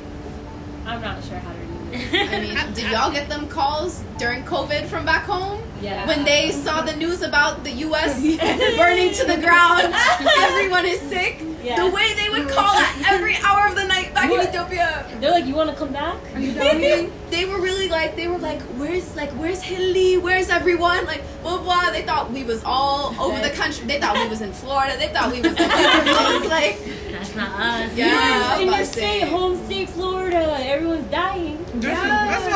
I'm 0.85 1.01
not 1.01 1.23
sure 1.23 1.37
how 1.37 1.51
to 1.51 1.59
do 1.59 1.91
this. 1.91 2.13
I 2.31 2.39
mean, 2.39 2.73
did 2.73 2.91
y'all 2.91 3.11
get 3.11 3.27
them 3.29 3.47
calls 3.47 4.03
during 4.17 4.43
COVID 4.43 4.85
from 4.87 5.05
back 5.05 5.23
home? 5.25 5.61
Yeah. 5.81 6.07
When 6.07 6.23
they 6.23 6.51
saw 6.51 6.81
the 6.81 6.95
news 6.95 7.21
about 7.21 7.63
the 7.63 7.71
U.S. 7.71 8.15
burning 8.77 9.13
to 9.13 9.25
the 9.25 9.37
ground, 9.41 9.93
everyone 10.39 10.85
is 10.85 10.99
sick. 11.01 11.41
Yeah. 11.63 11.83
The 11.83 11.91
way 11.91 12.13
they 12.13 12.29
would 12.29 12.49
call 12.49 12.75
at 12.75 13.11
every 13.11 13.35
hour 13.37 13.67
of 13.67 13.75
the 13.75 13.85
night 13.85 14.13
back 14.13 14.31
in 14.31 14.39
Ethiopia. 14.39 15.05
They're 15.19 15.31
like, 15.31 15.45
you 15.45 15.55
want 15.55 15.69
to 15.69 15.75
come 15.75 15.91
back? 15.91 16.17
Are 16.35 16.39
you 16.39 16.53
dying? 16.53 17.11
they 17.29 17.45
were 17.45 17.59
really 17.59 17.89
like, 17.89 18.15
they 18.15 18.27
were 18.27 18.37
like, 18.37 18.61
where's 18.79 19.15
like, 19.15 19.31
where's 19.31 19.61
Hilly? 19.61 20.17
Where's 20.17 20.49
everyone? 20.49 21.05
Like, 21.05 21.23
blah 21.41 21.61
blah. 21.61 21.91
They 21.91 22.03
thought 22.03 22.31
we 22.31 22.43
was 22.43 22.63
all 22.63 23.15
over 23.19 23.41
the 23.41 23.53
country. 23.53 23.85
They 23.85 23.99
thought 23.99 24.15
we 24.15 24.27
was 24.29 24.41
in 24.41 24.53
Florida. 24.53 24.97
They 24.97 25.09
thought 25.09 25.31
we 25.31 25.41
was. 25.41 25.55
I 25.59 26.39
was 26.39 26.49
like, 26.49 26.79
That's 27.11 27.35
not 27.35 27.59
us. 27.59 27.93
Yeah. 27.95 28.07
I 28.13 28.51
was 28.51 28.61
in 28.61 28.67
your 28.67 28.77
to 28.77 28.85
state, 28.85 29.27
home 29.27 29.65
state, 29.65 29.89
Florida. 29.89 30.57
Everyone's 30.59 31.09
dying. 31.11 31.57
That's, 31.75 32.01
that's 32.01 32.47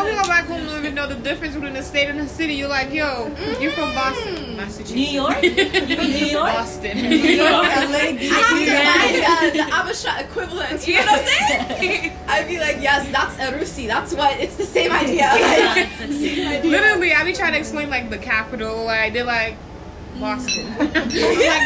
why 0.51 0.57
we 0.59 0.63
go 0.63 0.65
back 0.65 0.67
home. 0.67 0.67
Don't 0.67 0.79
even 0.85 0.95
know 0.95 1.07
the 1.07 1.15
difference 1.15 1.53
between 1.55 1.75
a 1.75 1.83
state 1.83 2.09
and 2.09 2.19
a 2.19 2.27
city. 2.27 2.53
You're 2.55 2.69
like, 2.69 2.91
yo, 2.93 3.27
you're 3.59 3.71
from 3.71 3.93
Boston, 3.93 4.57
Massachusetts, 4.57 4.91
New 4.91 5.07
York? 5.07 5.41
You 5.43 5.51
mean 5.55 6.11
New 6.11 6.25
York? 6.37 6.53
Boston, 6.53 6.97
New 6.97 7.15
York. 7.15 7.49
I 7.65 7.69
have 7.69 8.19
to 8.19 8.29
find 8.29 9.59
uh, 9.59 9.65
the 9.65 9.71
Habesha 9.71 10.21
equivalent. 10.21 10.87
You 10.87 10.95
know 10.95 11.05
what 11.05 11.19
I'm 11.21 11.27
saying? 11.79 12.17
I'd 12.27 12.47
be 12.47 12.59
like, 12.59 12.77
yes, 12.81 13.09
that's 13.11 13.35
a 13.39 13.57
Rusi. 13.57 13.87
That's 13.87 14.13
what. 14.13 14.39
It's 14.39 14.55
the 14.55 14.65
same 14.65 14.91
idea. 14.91 15.29
Like, 15.31 15.89
same 16.11 16.47
idea. 16.47 16.63
Literally, 16.71 17.13
I'd 17.13 17.25
be 17.25 17.33
trying 17.33 17.53
to 17.53 17.59
explain 17.59 17.89
like 17.89 18.09
the 18.09 18.17
capital. 18.17 18.85
Like 18.85 19.13
they're 19.13 19.23
like 19.25 19.55
Boston. 20.19 20.67
I'm 20.79 20.93
like, 20.93 21.13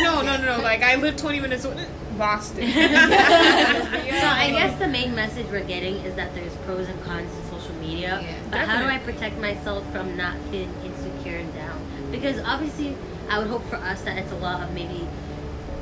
no, 0.03 0.21
no, 0.21 0.37
no, 0.37 0.57
no. 0.57 0.63
Like 0.63 0.81
I 0.81 0.95
live 0.95 1.17
20 1.17 1.39
minutes 1.39 1.65
away. 1.65 1.85
Boston. 2.17 2.71
So 2.71 2.79
I 2.79 4.49
guess 4.51 4.79
the 4.79 4.87
main 4.87 5.13
message 5.15 5.47
we're 5.51 5.65
getting 5.65 5.95
is 5.97 6.15
that 6.15 6.33
there's 6.33 6.55
pros 6.65 6.87
and 6.87 7.03
cons 7.03 7.29
to 7.29 7.35
social 7.41 7.44
media. 7.85 8.19
Yeah, 8.21 8.49
but 8.49 8.59
how 8.61 8.81
do 8.81 8.87
I 8.87 8.97
protect 8.99 9.37
myself 9.39 9.89
from 9.91 10.17
not 10.17 10.35
feeling 10.49 10.73
insecure 10.83 11.37
and 11.37 11.53
down? 11.53 11.79
Because 12.11 12.39
obviously, 12.45 12.95
I 13.29 13.39
would 13.39 13.47
hope 13.47 13.63
for 13.65 13.75
us 13.77 14.01
that 14.03 14.17
it's 14.17 14.31
a 14.31 14.37
lot 14.37 14.61
of 14.61 14.73
maybe 14.73 15.07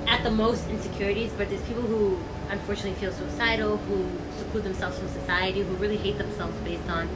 at 0.07 0.23
the 0.23 0.31
most 0.31 0.69
insecurities, 0.69 1.31
but 1.37 1.49
there's 1.49 1.61
people 1.63 1.83
who 1.83 2.17
unfortunately 2.49 2.93
feel 2.99 3.11
suicidal, 3.11 3.77
who 3.77 4.05
seclude 4.37 4.63
themselves 4.63 4.97
from 4.99 5.07
society, 5.09 5.61
who 5.61 5.73
really 5.75 5.97
hate 5.97 6.17
themselves 6.17 6.55
based 6.63 6.89
on 6.89 7.09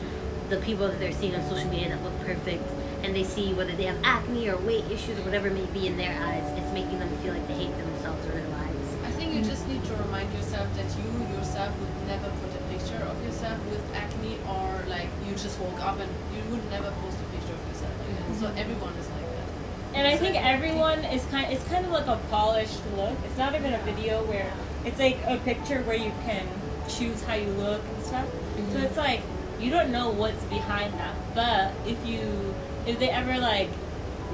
the 0.50 0.58
people 0.58 0.88
that 0.88 1.00
they're 1.00 1.12
seeing 1.12 1.36
on 1.36 1.44
social 1.50 1.70
media 1.70 1.90
that 1.90 2.04
look 2.04 2.18
perfect, 2.26 2.64
and 3.04 3.16
they 3.16 3.24
see 3.24 3.54
whether 3.54 3.74
they 3.76 3.84
have 3.84 3.98
acne 4.04 4.48
or 4.48 4.58
weight 4.58 4.86
issues 4.92 5.18
or 5.20 5.24
whatever 5.24 5.48
it 5.48 5.54
may 5.54 5.66
be 5.80 5.88
in 5.88 5.98
their 5.98 6.16
eyes. 6.24 6.44
It's 6.58 6.72
making 6.74 7.00
them 7.00 7.10
feel 7.22 7.34
like 7.34 7.46
they 7.48 7.54
hate 7.56 7.78
themselves 7.78 8.26
or 8.28 8.32
their 8.32 8.48
lives. 8.48 8.88
I 9.04 9.12
think 9.12 9.34
you 9.34 9.42
just 9.42 9.68
need 9.68 9.84
to 9.86 9.96
remind 9.96 10.32
yourself 10.34 10.74
that 10.76 10.88
you 10.98 11.36
yourself 11.36 11.74
would 11.80 12.08
never 12.08 12.30
put 12.42 12.56
a 12.56 12.62
picture 12.72 13.04
of 13.04 13.24
yourself 13.24 13.58
with 13.70 13.84
acne 13.96 14.38
or 14.48 14.86
like 14.88 15.10
you 15.26 15.27
just 15.44 15.60
woke 15.60 15.80
up 15.82 16.00
and 16.00 16.12
you 16.36 16.52
would 16.52 16.70
never 16.70 16.92
post 17.02 17.18
a 17.20 17.36
picture 17.36 17.54
of 17.54 17.68
yourself 17.68 17.94
like 18.00 18.28
that. 18.28 18.40
So 18.40 18.48
everyone 18.62 18.94
is 18.94 19.08
like 19.10 19.22
that. 19.22 19.98
And 19.98 20.08
I 20.08 20.18
think 20.18 20.36
everyone 20.36 21.00
is 21.06 21.26
kind. 21.26 21.52
It's 21.52 21.64
kind 21.66 21.86
of 21.86 21.92
like 21.92 22.08
a 22.08 22.20
polished 22.30 22.82
look. 22.96 23.18
It's 23.26 23.38
not 23.38 23.56
even 23.56 23.74
a 23.74 23.82
video 23.84 24.24
where 24.26 24.52
it's 24.86 25.00
like 25.00 25.18
a 25.26 25.38
picture 25.38 25.82
where 25.84 25.98
you 25.98 26.12
can 26.24 26.48
choose 26.88 27.22
how 27.24 27.36
you 27.36 27.50
look 27.52 27.82
and 27.84 28.04
stuff. 28.04 28.30
So 28.30 28.62
mm-hmm. 28.62 28.78
it's 28.78 28.98
like 28.98 29.22
you 29.60 29.72
don't 29.72 29.92
know 29.92 30.10
what's 30.10 30.44
behind 30.46 30.94
that. 30.96 31.16
But 31.34 31.72
if 31.86 32.06
you, 32.06 32.54
if 32.86 33.00
they 33.00 33.10
ever 33.10 33.38
like 33.38 33.70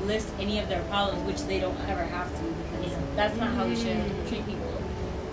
list 0.06 0.30
any 0.40 0.60
of 0.60 0.68
their 0.70 0.84
problems, 0.84 1.26
which 1.26 1.42
they 1.48 1.60
don't 1.60 1.80
ever 1.88 2.04
have 2.04 2.30
to, 2.40 2.44
because 2.80 2.98
that's 3.16 3.38
not 3.38 3.50
how 3.50 3.68
we 3.68 3.76
should 3.76 3.98
mm-hmm. 3.98 4.28
treat 4.28 4.46
people. 4.46 4.82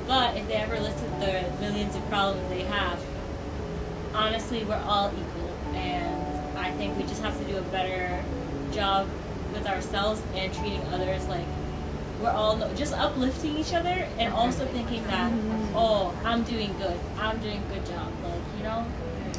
But 0.07 0.37
if 0.37 0.47
they 0.49 0.55
ever 0.55 0.79
listed 0.79 1.11
the 1.21 1.45
millions 1.61 1.95
of 1.95 2.09
problems 2.09 2.49
they 2.51 2.63
have, 2.63 3.01
honestly, 4.15 4.65
we're 4.65 4.75
all 4.75 5.09
equal, 5.09 5.30
I 6.71 6.73
think 6.75 6.97
we 6.97 7.03
just 7.03 7.21
have 7.23 7.37
to 7.37 7.45
do 7.45 7.59
a 7.59 7.63
better 7.63 8.23
job 8.71 9.09
with 9.53 9.67
ourselves 9.67 10.23
and 10.35 10.55
treating 10.55 10.81
others 10.95 11.27
like 11.27 11.45
we're 12.23 12.31
all 12.31 12.57
just 12.77 12.95
uplifting 12.95 13.57
each 13.57 13.75
other 13.75 14.07
and 14.19 14.33
also 14.33 14.65
thinking 14.67 15.03
that 15.05 15.33
mm-hmm. 15.33 15.75
oh 15.75 16.15
I'm 16.25 16.45
doing 16.45 16.73
good. 16.79 16.99
I'm 17.19 17.39
doing 17.41 17.61
a 17.63 17.75
good 17.75 17.87
job 17.87 18.13
like 18.23 18.41
you 18.57 18.63
know? 18.63 18.87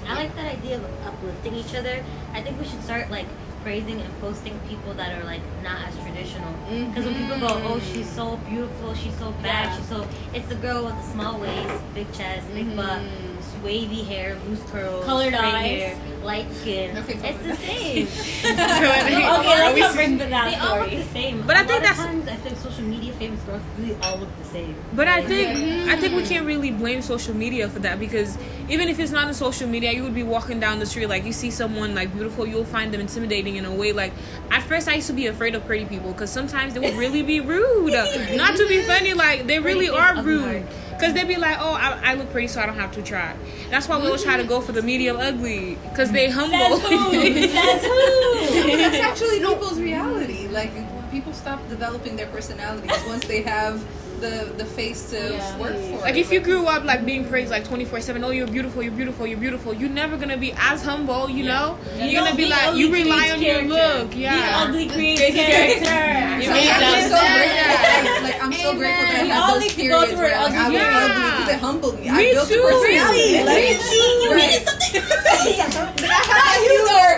I 0.08 0.16
like 0.16 0.36
that 0.36 0.58
idea 0.58 0.78
of 0.78 0.84
uplifting 1.06 1.56
each 1.56 1.74
other. 1.74 2.04
I 2.34 2.42
think 2.42 2.60
we 2.60 2.66
should 2.66 2.84
start 2.84 3.10
like 3.10 3.28
praising 3.64 4.02
and 4.02 4.20
posting 4.20 4.60
people 4.68 4.94
that 4.96 5.18
are 5.18 5.24
like 5.24 5.42
not 5.64 5.88
as 5.88 5.96
traditional. 6.00 6.52
Because 6.70 7.06
when 7.06 7.16
people 7.16 7.40
go, 7.40 7.56
mm-hmm. 7.56 7.68
"Oh, 7.68 7.80
she's 7.80 8.10
so 8.10 8.36
beautiful, 8.50 8.94
she's 8.94 9.16
so 9.18 9.32
bad, 9.44 9.66
Yeah. 9.66 9.78
she's 9.78 9.88
so," 9.88 10.08
it's 10.34 10.48
the 10.48 10.56
girl 10.56 10.86
with 10.86 10.96
the 10.96 11.04
small 11.04 11.40
waist, 11.40 11.84
big 11.94 12.12
chest, 12.12 12.52
big 12.54 12.76
butt, 12.76 13.00
mm-hmm. 13.00 13.31
Wavy 13.64 14.04
hair, 14.04 14.38
loose 14.48 14.62
curls, 14.72 15.06
Colored 15.06 15.34
eyes. 15.34 15.82
hair, 15.82 15.98
light 16.24 16.52
skin. 16.54 16.98
Okay, 16.98 17.20
it's 17.24 17.44
the 17.46 17.56
same. 17.68 18.08
okay 18.46 19.24
Are 19.26 19.58
let's 19.60 19.74
we 19.76 19.80
not 19.82 19.90
s- 19.90 19.96
bring 19.96 20.18
they 20.18 20.30
that 20.30 20.62
all 20.62 20.80
look 20.80 20.90
the 20.90 21.04
same. 21.06 21.44
But 21.46 21.56
A 21.58 21.60
I 21.60 21.64
think 21.64 21.70
lot 21.70 21.78
of 21.78 21.84
that's- 21.84 21.98
times 22.06 22.28
I 22.28 22.36
think 22.36 22.58
social 22.58 22.84
media 22.84 23.14
famous 23.14 23.40
girls 23.44 23.62
really 23.78 23.96
all 24.02 24.18
look 24.20 24.30
the 24.40 24.46
same. 24.46 24.76
But 24.94 25.08
I 25.08 25.20
Like, 25.20 25.28
think 25.28 25.58
hmm, 25.86 25.90
I 25.90 25.96
think 25.98 26.16
we 26.16 26.24
can't 26.24 26.46
really 26.46 26.72
blame 26.72 27.02
social 27.02 27.34
media 27.36 27.70
for 27.70 27.80
that 27.80 28.00
because 28.00 28.38
even 28.70 28.88
if 28.90 29.00
it's 29.00 29.12
not 29.12 29.28
on 29.28 29.34
social 29.34 29.68
media, 29.68 29.92
you 29.92 30.04
would 30.04 30.16
be 30.16 30.24
walking 30.24 30.60
down 30.60 30.80
the 30.80 30.86
street 30.86 31.08
like 31.08 31.24
you 31.26 31.34
see 31.34 31.52
someone 31.52 31.94
like 31.96 32.14
beautiful, 32.14 32.48
you'll 32.48 32.66
find 32.66 32.94
them 32.94 33.02
intimidating 33.02 33.56
in 33.58 33.66
a 33.66 33.74
way. 33.74 33.92
Like 33.92 34.14
at 34.52 34.64
first, 34.64 34.88
I 34.88 34.96
used 34.96 35.08
to 35.08 35.14
be 35.14 35.28
afraid 35.28 35.56
of 35.56 35.66
pretty 35.66 35.86
people 35.86 36.12
because 36.12 36.30
sometimes 36.32 36.74
they 36.74 36.80
would 36.80 36.96
really 36.96 37.22
be 37.22 37.40
rude. 37.40 37.94
not 38.36 38.56
to 38.58 38.68
be 38.68 38.82
funny, 38.84 39.14
like 39.14 39.48
they 39.48 39.60
really 39.60 39.90
are 39.90 40.10
face, 40.16 40.20
ugly 40.20 40.34
rude. 40.36 40.68
Heart. 41.02 41.14
Cause 41.14 41.22
they 41.22 41.28
be 41.28 41.40
like, 41.40 41.58
oh, 41.60 41.74
I, 41.74 42.12
I 42.12 42.14
look 42.16 42.32
pretty, 42.32 42.48
so 42.48 42.62
I 42.62 42.66
don't 42.66 42.76
have 42.76 42.92
to 42.94 43.02
try. 43.02 43.36
That's 43.70 43.88
why 43.88 44.00
we 44.00 44.06
always 44.06 44.24
try 44.24 44.38
to 44.38 44.44
go 44.44 44.62
for 44.62 44.72
the 44.72 44.82
medium 44.82 45.18
ugly, 45.18 45.78
cause 45.96 46.12
they 46.12 46.30
humble. 46.30 46.78
says 46.78 46.90
who 46.90 47.48
says 47.48 47.84
who 47.84 48.78
That's 48.78 48.98
actually 48.98 49.40
people's 49.40 49.80
reality. 49.80 50.48
Like 50.48 50.72
people 51.12 51.34
stop 51.34 51.68
developing 51.70 52.16
their 52.16 52.28
personalities 52.28 52.92
once 53.08 53.26
they 53.28 53.42
have 53.42 53.84
the 54.22 54.54
the 54.58 54.66
face 54.66 55.10
to 55.12 55.18
Yeah. 55.34 55.58
work 55.60 55.76
for. 55.76 55.98
Like 56.06 56.16
if 56.16 56.32
you 56.32 56.40
grew 56.40 56.68
up 56.68 56.84
like 56.86 57.06
being 57.06 57.26
praised 57.28 57.52
like 57.52 57.66
twenty 57.66 57.86
four 57.86 58.00
seven, 58.02 58.24
oh 58.24 58.30
you're 58.30 58.48
beautiful, 58.48 58.82
you're 58.84 58.94
beautiful, 59.02 59.26
you're 59.28 59.38
beautiful. 59.40 59.74
You're 59.74 59.90
never 59.90 60.16
gonna 60.18 60.38
be 60.38 60.54
as 60.58 60.84
humble, 60.84 61.30
you 61.30 61.44
know. 61.46 61.78
You 61.98 62.06
You're 62.06 62.24
gonna 62.24 62.36
be 62.36 62.46
like 62.48 62.76
you 62.78 62.94
rely 62.94 63.30
creates 63.30 63.34
on 63.34 63.42
your 63.42 63.62
look, 63.64 64.10
Being 64.12 64.22
yeah. 64.22 64.62
ugly 64.64 64.88
creates 64.88 65.22
Creates 65.22 65.36
character. 65.36 66.46
So 66.46 66.52
made 66.54 66.70
I'm 66.72 67.02
so 67.04 67.18
say 67.18 67.36
grateful. 67.36 68.24
Like, 68.24 68.24
like 68.24 68.40
I'm 68.44 68.54
so 68.54 68.70
grateful 68.78 69.06
that 69.08 69.20
I 69.20 69.24
We 69.24 69.30
had 69.30 69.42
all 69.42 69.54
those 69.54 69.62
need 69.64 69.70
to 69.72 69.76
periods 69.76 70.14
where 70.14 70.32
like, 70.32 70.38
I 70.38 70.44
was 70.48 70.54
ugly. 70.56 70.80
ugly 70.80 71.30
because 71.32 71.50
it 71.54 71.60
humbled 71.60 71.96
me. 72.00 72.10
I 72.10 72.18
Me 72.18 72.32
built 72.34 72.48
too. 72.50 72.62
a 72.62 72.72
personality. 72.72 73.32
Me 73.32 73.44
Like, 73.44 73.80
too. 73.82 73.96
you 73.96 74.30
needed 74.38 74.62
something. 74.68 75.02
Not 76.02 76.58
you 76.66 76.78
though. 76.88 77.18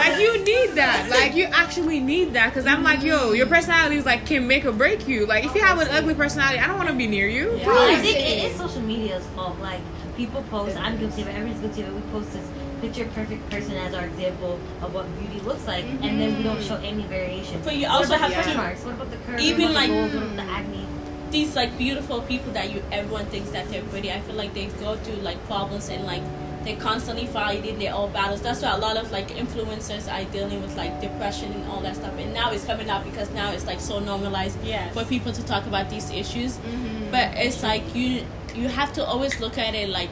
Like 0.00 0.18
you 0.18 0.32
need 0.44 0.70
that. 0.76 1.08
Like 1.10 1.29
you 1.40 1.46
actually 1.46 2.00
need 2.00 2.34
that. 2.34 2.52
Cause 2.52 2.66
I'm 2.66 2.82
like, 2.82 3.02
yo, 3.02 3.32
your 3.32 3.46
mm-hmm. 3.46 3.54
personality 3.54 3.96
is 3.96 4.06
like 4.06 4.26
can 4.26 4.46
make 4.46 4.64
or 4.64 4.72
break 4.72 5.08
you. 5.08 5.26
Like 5.26 5.44
if 5.44 5.54
you 5.54 5.62
have 5.62 5.80
an 5.80 5.88
ugly 5.88 6.14
personality, 6.14 6.58
I 6.58 6.66
don't 6.66 6.76
want 6.76 6.88
to 6.88 6.94
be 6.94 7.06
near 7.06 7.28
you. 7.28 7.56
Yeah. 7.56 7.68
I 7.68 7.96
think 7.96 8.16
it 8.18 8.50
is 8.50 8.56
social 8.56 8.82
media's 8.82 9.26
fault. 9.28 9.58
Like 9.60 9.80
people 10.16 10.42
post, 10.44 10.76
I'm 10.76 10.98
guilty 10.98 11.22
of 11.22 11.28
it. 11.28 11.34
Everybody's 11.34 11.60
guilty 11.60 11.82
of 11.82 11.88
it. 11.88 11.94
We 11.94 12.12
post 12.12 12.32
this 12.32 12.48
picture 12.80 13.06
perfect 13.14 13.48
person 13.50 13.72
as 13.72 13.94
our 13.94 14.06
example 14.06 14.58
of 14.80 14.94
what 14.94 15.06
beauty 15.18 15.40
looks 15.40 15.66
like, 15.66 15.84
and 15.84 16.20
then 16.20 16.36
we 16.36 16.42
don't 16.42 16.56
mm-hmm. 16.56 16.68
show 16.68 16.76
any 16.76 17.02
variation. 17.04 17.60
But 17.62 17.76
you 17.76 17.86
also 17.86 18.14
have 18.14 18.30
the 18.30 18.50
to- 18.50 18.56
marks? 18.56 18.84
What 18.84 18.94
about 18.94 19.10
the 19.10 19.18
curves? 19.18 19.42
Even, 19.42 19.62
what 19.62 19.70
about 19.70 19.80
like- 19.80 19.90
the 19.90 19.94
goals? 19.94 20.14
what 20.14 20.22
about 20.22 20.36
the 20.36 20.52
acne? 20.52 20.86
these 21.30 21.54
like 21.54 21.76
beautiful 21.78 22.22
people 22.22 22.52
that 22.52 22.72
you 22.72 22.82
everyone 22.90 23.24
thinks 23.26 23.50
that 23.50 23.68
they're 23.70 23.84
pretty. 23.84 24.10
I 24.10 24.20
feel 24.20 24.34
like 24.34 24.52
they 24.52 24.66
go 24.66 24.96
through 24.96 25.22
like 25.22 25.42
problems 25.46 25.88
and 25.88 26.04
like 26.04 26.22
they're 26.64 26.76
constantly 26.76 27.26
fighting 27.26 27.78
their 27.78 27.94
own 27.94 28.12
battles. 28.12 28.42
That's 28.42 28.60
why 28.62 28.70
a 28.72 28.78
lot 28.78 28.96
of 28.96 29.10
like 29.10 29.28
influencers 29.28 30.12
are 30.12 30.30
dealing 30.30 30.60
with 30.60 30.76
like 30.76 31.00
depression 31.00 31.52
and 31.52 31.64
all 31.70 31.80
that 31.80 31.96
stuff. 31.96 32.12
And 32.18 32.34
now 32.34 32.50
it's 32.52 32.64
coming 32.64 32.90
out 32.90 33.04
because 33.04 33.30
now 33.30 33.50
it's 33.52 33.66
like 33.66 33.80
so 33.80 33.98
normalized 33.98 34.58
Yes. 34.62 34.92
for 34.92 35.04
people 35.04 35.32
to 35.32 35.42
talk 35.44 35.66
about 35.66 35.88
these 35.88 36.10
issues. 36.10 36.58
Mm-hmm. 36.58 37.10
But 37.10 37.34
it's 37.36 37.62
like 37.62 37.94
you 37.94 38.24
you 38.54 38.68
have 38.68 38.92
to 38.94 39.04
always 39.04 39.40
look 39.40 39.56
at 39.58 39.74
it 39.74 39.88
like 39.88 40.10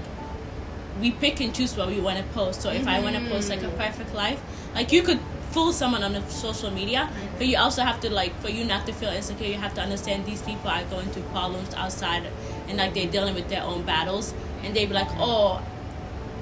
we 1.01 1.11
pick 1.13 1.41
and 1.41 1.55
choose 1.55 1.77
what 1.77 1.89
we 1.89 2.01
want 2.01 2.19
to 2.19 2.25
post. 2.33 2.63
So 2.63 2.71
if 2.71 2.87
I 2.89 3.01
want 3.01 3.15
to 3.17 3.29
post 3.29 3.49
like 3.51 3.63
a 3.63 3.69
perfect 3.71 4.15
life, 4.15 4.41
like 4.75 4.91
you 4.91 5.03
could 5.03 5.21
fool 5.51 5.73
someone 5.73 6.03
on 6.03 6.13
the 6.13 6.23
social 6.29 6.71
media, 6.71 7.11
but 7.37 7.47
you 7.47 7.57
also 7.57 7.83
have 7.83 8.01
to 8.01 8.11
like 8.11 8.39
for 8.41 8.49
you 8.49 8.65
not 8.65 8.87
to 8.87 8.93
feel 8.93 9.11
insecure. 9.11 9.47
You 9.47 9.55
have 9.55 9.75
to 9.75 9.81
understand 9.83 10.25
these 10.27 10.43
people 10.43 10.71
are 10.71 10.85
going 10.85 11.09
through 11.09 11.25
problems 11.25 11.75
outside, 11.75 12.25
and 12.69 12.79
like 12.79 12.95
they're 12.95 13.11
dealing 13.11 13.35
with 13.35 13.49
their 13.49 13.63
own 13.63 13.83
battles, 13.83 14.33
and 14.63 14.75
they 14.75 14.87
be 14.87 14.95
like, 14.95 15.09
oh. 15.19 15.61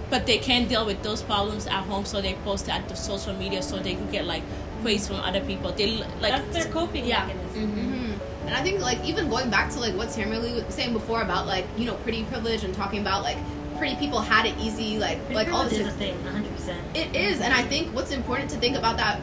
But 0.09 0.27
they 0.27 0.38
can't 0.38 0.69
deal 0.69 0.87
with 0.87 1.03
those 1.03 1.23
problems 1.23 1.66
at 1.66 1.83
home, 1.85 2.05
so 2.05 2.21
they 2.21 2.35
post 2.45 2.69
it 2.69 2.75
at 2.75 2.88
the 2.88 2.95
social 2.95 3.35
media 3.35 3.62
so 3.62 3.79
they 3.79 3.95
could 3.95 4.12
get 4.12 4.25
like 4.25 4.42
praise 4.83 5.09
from 5.09 5.16
other 5.16 5.40
people. 5.40 5.73
They 5.73 5.99
l- 6.01 6.07
like 6.21 6.33
That's 6.33 6.53
their 6.64 6.73
coping 6.73 7.07
yeah. 7.07 7.27
mechanism. 7.27 7.71
Mm-hmm. 7.73 8.47
And 8.47 8.55
I 8.55 8.62
think 8.62 8.81
like 8.81 9.05
even 9.05 9.29
going 9.29 9.51
back 9.51 9.71
to 9.73 9.81
like 9.81 9.95
what 9.95 10.11
Tamara 10.11 10.38
was 10.38 10.64
saying 10.69 10.92
before 10.92 11.23
about 11.23 11.47
like 11.49 11.66
you 11.77 11.85
know 11.87 11.95
pretty 11.97 12.23
privilege 12.25 12.62
and 12.62 12.73
talking 12.73 13.01
about 13.01 13.25
like 13.25 13.37
pretty 13.79 13.97
people 13.97 14.21
had 14.21 14.47
it 14.47 14.57
easy 14.59 14.99
like 14.99 15.19
like 15.31 15.49
all 15.53 15.62
Privilege 15.64 15.79
this 15.85 15.88
is 15.88 15.95
a 15.95 15.99
thing, 15.99 16.25
100. 16.25 16.53
percent 16.55 16.81
It 16.97 17.16
is, 17.16 17.40
and 17.40 17.53
I 17.53 17.62
think 17.62 17.95
what's 17.95 18.12
important 18.12 18.51
to 18.51 18.57
think 18.59 18.77
about 18.77 18.97
that, 18.99 19.21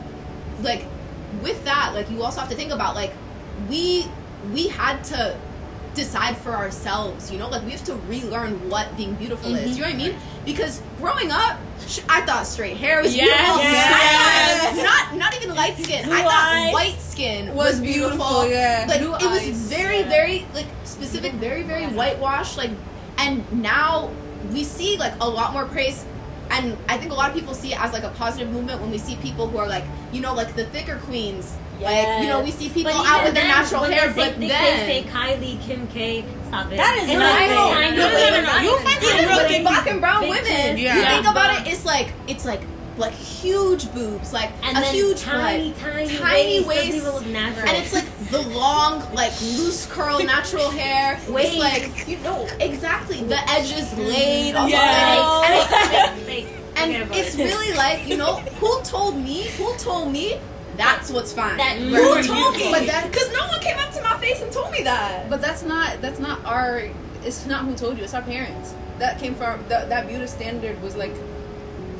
like, 0.62 0.86
with 1.41 1.63
that, 1.65 1.93
like, 1.96 2.12
you 2.12 2.22
also 2.22 2.41
have 2.41 2.50
to 2.50 2.56
think 2.56 2.72
about 2.72 2.93
like, 2.96 3.13
we 3.69 4.06
we 4.54 4.67
had 4.67 5.04
to 5.06 5.38
decide 5.93 6.38
for 6.38 6.51
ourselves, 6.51 7.32
you 7.32 7.38
know, 7.38 7.49
like 7.49 7.63
we 7.63 7.71
have 7.71 7.84
to 7.86 7.95
relearn 8.08 8.69
what 8.69 8.95
being 8.97 9.15
beautiful 9.15 9.56
is. 9.56 9.77
You 9.77 9.84
know 9.84 9.89
what 9.89 9.95
I 9.95 9.97
mm-hmm. 9.97 10.13
mean? 10.13 10.17
Because 10.45 10.82
growing 10.97 11.32
up, 11.32 11.60
I 12.10 12.21
thought 12.21 12.45
straight 12.47 12.77
hair 12.77 13.01
was 13.01 13.15
Yes, 13.15 13.25
beautiful. 13.25 13.62
yes. 13.63 14.75
Thought, 14.75 15.15
not 15.15 15.17
not 15.17 15.36
even 15.36 15.56
light 15.56 15.77
skin. 15.77 16.10
I 16.12 16.23
thought 16.23 16.73
white 16.73 16.99
skin 16.99 17.53
Was 17.53 17.73
was, 17.73 17.82
beautiful. 17.82 18.17
beautiful, 18.17 18.49
yeah. 18.49 18.86
Like 18.88 19.01
Blue 19.01 19.15
it 19.15 19.23
was 19.23 19.41
eyes, 19.41 19.58
very 19.69 19.99
yeah. 19.99 20.10
very 20.10 20.45
like 20.53 20.67
specific, 20.84 21.34
very 21.34 21.63
very 21.63 21.86
whitewashed. 21.88 22.58
Like, 22.58 22.71
and 23.17 23.43
now 23.62 24.12
we 24.51 24.63
see 24.63 24.97
like 24.97 25.13
a 25.21 25.29
lot 25.29 25.53
more 25.53 25.65
praise 25.65 26.06
and 26.54 26.78
I 26.88 26.98
think 26.98 27.12
a 27.12 27.16
lot 27.16 27.30
of 27.30 27.36
people 27.36 27.54
see 27.54 27.74
it 27.74 27.82
as 27.82 27.94
like 27.94 28.04
a 28.04 28.10
positive 28.12 28.50
movement 28.52 28.82
when 28.82 28.92
we 28.92 28.98
see 28.98 29.16
people 29.18 29.48
who 29.48 29.58
are 29.58 29.68
like, 29.68 29.84
you 30.12 30.22
know, 30.22 30.34
like 30.34 30.56
the 30.56 30.66
thicker 30.68 30.98
queens. 31.06 31.56
Like, 31.82 32.22
you 32.22 32.28
know, 32.28 32.42
we 32.42 32.52
see 32.52 32.70
people 32.70 32.94
out 32.94 33.26
with 33.26 33.34
their 33.34 33.48
natural 33.48 33.84
hair, 33.84 34.08
they 34.08 34.13
say, 34.13 34.30
but 34.32 34.39
they, 34.39 34.48
then 34.48 34.88
they 34.88 35.04
say 35.04 35.10
Kylie, 35.10 35.62
Kim 35.62 35.88
K, 35.88 36.24
stop 36.48 36.72
it. 36.72 36.78
That 36.78 36.98
is 37.02 37.10
It's 37.10 37.20
not 37.20 37.38
tiny 37.38 37.98
No, 37.98 38.08
no, 38.08 38.30
no, 38.30 38.42
no, 38.42 38.58
You'll 38.62 38.80
find 38.80 39.04
some 39.04 39.18
real 39.18 39.38
with 39.38 39.48
thick 39.48 39.62
black 39.63 39.88
and 39.88 40.00
brown 40.00 40.22
women, 40.22 40.44
tits. 40.46 40.80
you 40.80 41.04
think 41.04 41.28
about 41.28 41.60
it, 41.60 41.72
it's 41.72 41.84
like 41.84 42.13
it's 42.28 42.46
like 42.46 42.62
like 42.97 43.13
huge 43.13 43.91
boobs, 43.93 44.34
like 44.34 44.51
And 44.63 44.77
a 44.77 44.82
then 44.82 44.93
huge 44.93 45.21
tiny, 45.21 45.71
butt, 45.71 45.79
tiny, 45.79 46.17
tiny 46.17 46.63
waist, 46.63 46.67
waist, 46.67 46.91
doesn't 47.06 47.13
look 47.15 47.25
natural. 47.27 47.67
and 47.67 47.77
it's 47.77 47.93
like 47.93 48.29
the 48.29 48.41
long, 48.41 48.99
like 49.13 49.32
loose 49.41 49.86
curl, 49.88 50.23
natural 50.23 50.69
hair. 50.69 51.19
Waist. 51.29 51.53
It's 51.53 51.58
like 51.58 52.08
you 52.08 52.17
know 52.19 52.47
exactly 52.60 53.21
the 53.23 53.39
edges 53.49 53.88
mm-hmm. 53.89 54.01
laid. 54.01 54.56
all 54.56 54.67
Yes. 54.69 56.21
like- 56.27 56.45
and 56.75 56.91
it's 56.91 57.12
and 57.12 57.15
it's 57.15 57.36
really 57.36 57.73
like 57.73 58.08
you 58.08 58.17
know 58.17 58.38
who 58.60 58.82
told 58.84 59.15
me 59.17 59.47
who 59.58 59.75
told 59.77 60.12
me 60.12 60.39
that's 60.75 61.12
what's 61.12 61.32
fine 61.32 61.56
That 61.58 61.77
who 61.77 61.89
you're 61.89 62.23
told 62.23 62.56
me 62.56 62.71
but 62.71 62.88
that 62.88 63.12
because 63.12 63.32
no 63.32 63.45
one 63.47 63.60
came 63.60 63.77
up 63.77 63.91
to 63.93 64.01
my 64.01 64.17
face 64.17 64.41
and 64.41 64.51
told 64.51 64.71
me 64.71 64.82
that 64.84 65.29
But 65.29 65.39
that's 65.41 65.63
not 65.63 66.01
that's 66.01 66.19
not 66.19 66.43
our. 66.45 66.89
It's 67.23 67.45
not 67.45 67.63
who 67.65 67.73
told 67.75 67.97
you. 67.97 68.03
It's 68.03 68.13
our 68.15 68.21
parents. 68.23 68.73
That 68.99 69.19
came 69.19 69.34
from 69.36 69.63
that 69.69 69.89
that 69.89 70.08
beauty 70.08 70.27
standard 70.27 70.82
was 70.82 70.95
like 70.95 71.13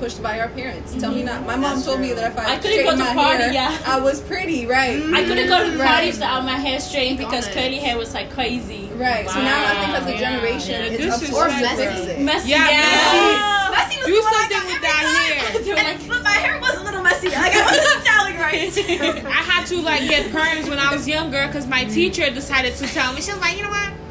pushed 0.04 0.22
by 0.22 0.38
our 0.42 0.50
parents. 0.50 0.94
Tell 1.00 1.13
me 1.13 1.24
mm-hmm. 1.24 1.28
not. 1.28 1.46
My 1.48 1.56
mom 1.56 1.82
told 1.82 2.02
me 2.02 2.12
that 2.12 2.32
if 2.32 2.38
I, 2.38 2.56
I 2.56 2.58
couldn't 2.58 2.84
go 2.84 2.92
to 2.92 2.98
my 2.98 3.13
party, 3.13 3.44
hair, 3.44 3.54
yeah. 3.54 3.80
I 3.86 4.02
was 4.02 4.20
pretty, 4.20 4.66
right? 4.66 5.00
I 5.00 5.24
couldn't 5.24 5.48
go 5.48 5.63
to 5.63 5.70
mm-hmm. 5.72 5.80
Right. 5.80 5.96
parties 5.96 6.16
without 6.16 6.44
my 6.44 6.58
hair 6.60 6.82
straightened 6.82 7.20
because 7.20 7.46
on 7.48 7.52
it. 7.52 7.56
curly 7.56 7.80
hair 7.80 7.98
was 7.98 8.13
like 8.13 8.30
crazy. 8.34 8.89
Right. 8.96 9.30
So 9.30 9.39
now 9.39 9.63
I 9.63 9.74
think 9.80 9.92
as 9.96 10.06
a 10.06 10.12
Wow. 10.12 10.20
generation, 10.20 10.76
Yeah. 10.76 10.92
it's 10.92 11.04
This 11.04 11.16
up 11.16 11.24
is 11.24 11.30
to 11.30 11.36
or 11.36 11.48
us 11.48 11.56
to 11.56 11.62
messy 11.62 11.86
fix 11.88 12.00
it. 12.12 12.20
Messy. 12.20 12.50
Yeah, 12.50 12.68
yes. 12.68 13.72
messy 13.72 13.96
was 14.00 14.08
Do 14.08 14.22
something 14.28 14.66
with 14.74 14.82
that 14.82 15.04
hair. 15.16 15.88
and 15.88 16.10
but 16.10 16.24
my 16.24 16.38
hair 16.44 16.60
was 16.60 16.76
a 16.76 16.84
little 16.84 17.02
messy 17.02 17.30
like 17.30 17.56
I 17.56 17.63
wasn't 17.63 18.04
styling 18.04 18.38
right 18.38 19.26
I 19.39 19.42
had 19.52 19.66
to 19.68 19.78
like 19.82 20.02
get 20.10 20.32
perms 20.32 20.68
when 20.68 20.80
I 20.80 20.94
was 20.94 21.08
younger 21.08 21.48
because 21.48 21.66
my 21.66 21.86
mm-hmm. 21.86 21.94
teacher 21.94 22.30
decided 22.30 22.76
to 22.76 22.88
tell 22.88 23.13
me. 23.13 23.22
She 23.22 23.32
was 23.32 23.39
like, 23.39 23.56
you 23.56 23.63
know 23.63 23.70
what? 23.70 24.03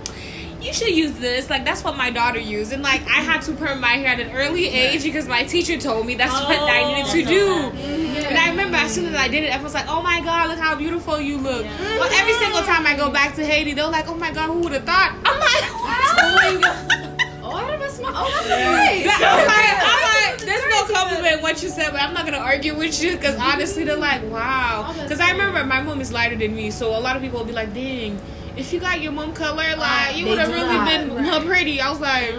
You 0.63 0.73
should 0.73 0.95
use 0.95 1.13
this. 1.19 1.51
Like 1.51 1.65
that's 1.65 1.83
what 1.83 1.97
my 1.97 2.11
daughter 2.11 2.39
used, 2.39 2.73
and 2.73 2.83
like 2.83 3.03
I 3.03 3.21
had 3.21 3.43
to 3.43 3.53
perm 3.53 3.81
my 3.81 3.95
hair 3.95 4.09
at 4.09 4.21
an 4.21 4.31
early 4.31 4.69
age 4.69 5.03
because 5.03 5.27
my 5.27 5.43
teacher 5.43 5.77
told 5.79 6.07
me 6.07 6.15
that's 6.15 6.33
what 6.33 6.59
I 6.59 6.95
needed 6.95 7.11
to 7.13 7.25
do. 7.25 8.27
And 8.27 8.39
I 8.39 8.51
remember 8.51 8.77
as 8.77 8.95
soon 8.95 9.07
as 9.07 9.15
I 9.15 9.29
did 9.29 9.45
it, 9.45 9.49
everyone 9.49 9.65
was 9.65 9.75
like, 9.75 9.89
"Oh 9.89 10.03
my 10.03 10.21
God, 10.21 10.49
look 10.51 10.59
how 10.59 10.77
beautiful 10.77 11.21
you 11.21 11.39
look." 11.39 11.65
Well, 11.65 12.11
every 12.15 12.35
single 12.35 12.63
time 12.63 12.87
I 12.87 12.97
go 12.97 13.11
back 13.11 13.35
to 13.37 13.45
Haiti, 13.45 13.75
they're 13.75 13.89
like, 13.89 14.09
"Oh 14.09 14.15
my 14.15 14.31
God, 14.33 14.49
who 14.49 14.61
would 14.61 14.73
have 14.73 14.85
thought?" 14.85 15.17
I'm 15.25 15.41
like, 15.41 15.65
oh 15.73 15.87
I 15.87 17.67
don't 17.77 17.91
smell 17.93 18.13
oh 18.15 18.31
that's 18.33 18.49
nice 18.49 19.07
I'm 19.21 19.47
like, 19.47 19.77
I'm 19.83 20.39
like, 20.39 20.41
there's 20.41 20.65
no 20.71 20.95
compliment 20.95 21.43
what 21.43 21.63
you 21.63 21.69
said, 21.69 21.93
but 21.93 22.01
I'm 22.01 22.15
not 22.15 22.25
gonna 22.25 22.39
argue 22.39 22.75
with 22.75 23.03
you 23.03 23.13
because 23.13 23.37
honestly, 23.37 23.85
they're 23.85 23.97
like, 23.97 24.23
wow. 24.31 24.95
Because 25.03 25.21
I 25.21 25.31
remember 25.31 25.65
my 25.65 25.83
mom 25.83 26.01
is 26.01 26.13
lighter 26.13 26.37
than 26.37 26.55
me, 26.55 26.71
so 26.71 26.97
a 26.97 27.01
lot 27.01 27.17
of 27.17 27.23
people 27.23 27.39
will 27.39 27.47
be 27.47 27.53
like, 27.53 27.75
dang, 27.75 28.19
if 28.57 28.73
you 28.73 28.81
got 28.81 29.01
your 29.01 29.13
mom 29.13 29.33
color, 29.35 29.77
like 29.77 30.17
you 30.17 30.27
would 30.29 30.39
have 30.39 30.49
really 30.49 30.69
that, 30.69 31.07
been 31.09 31.23
more 31.25 31.41
pretty. 31.41 31.81
I 31.81 31.91
was 31.91 32.01
like, 32.01 32.31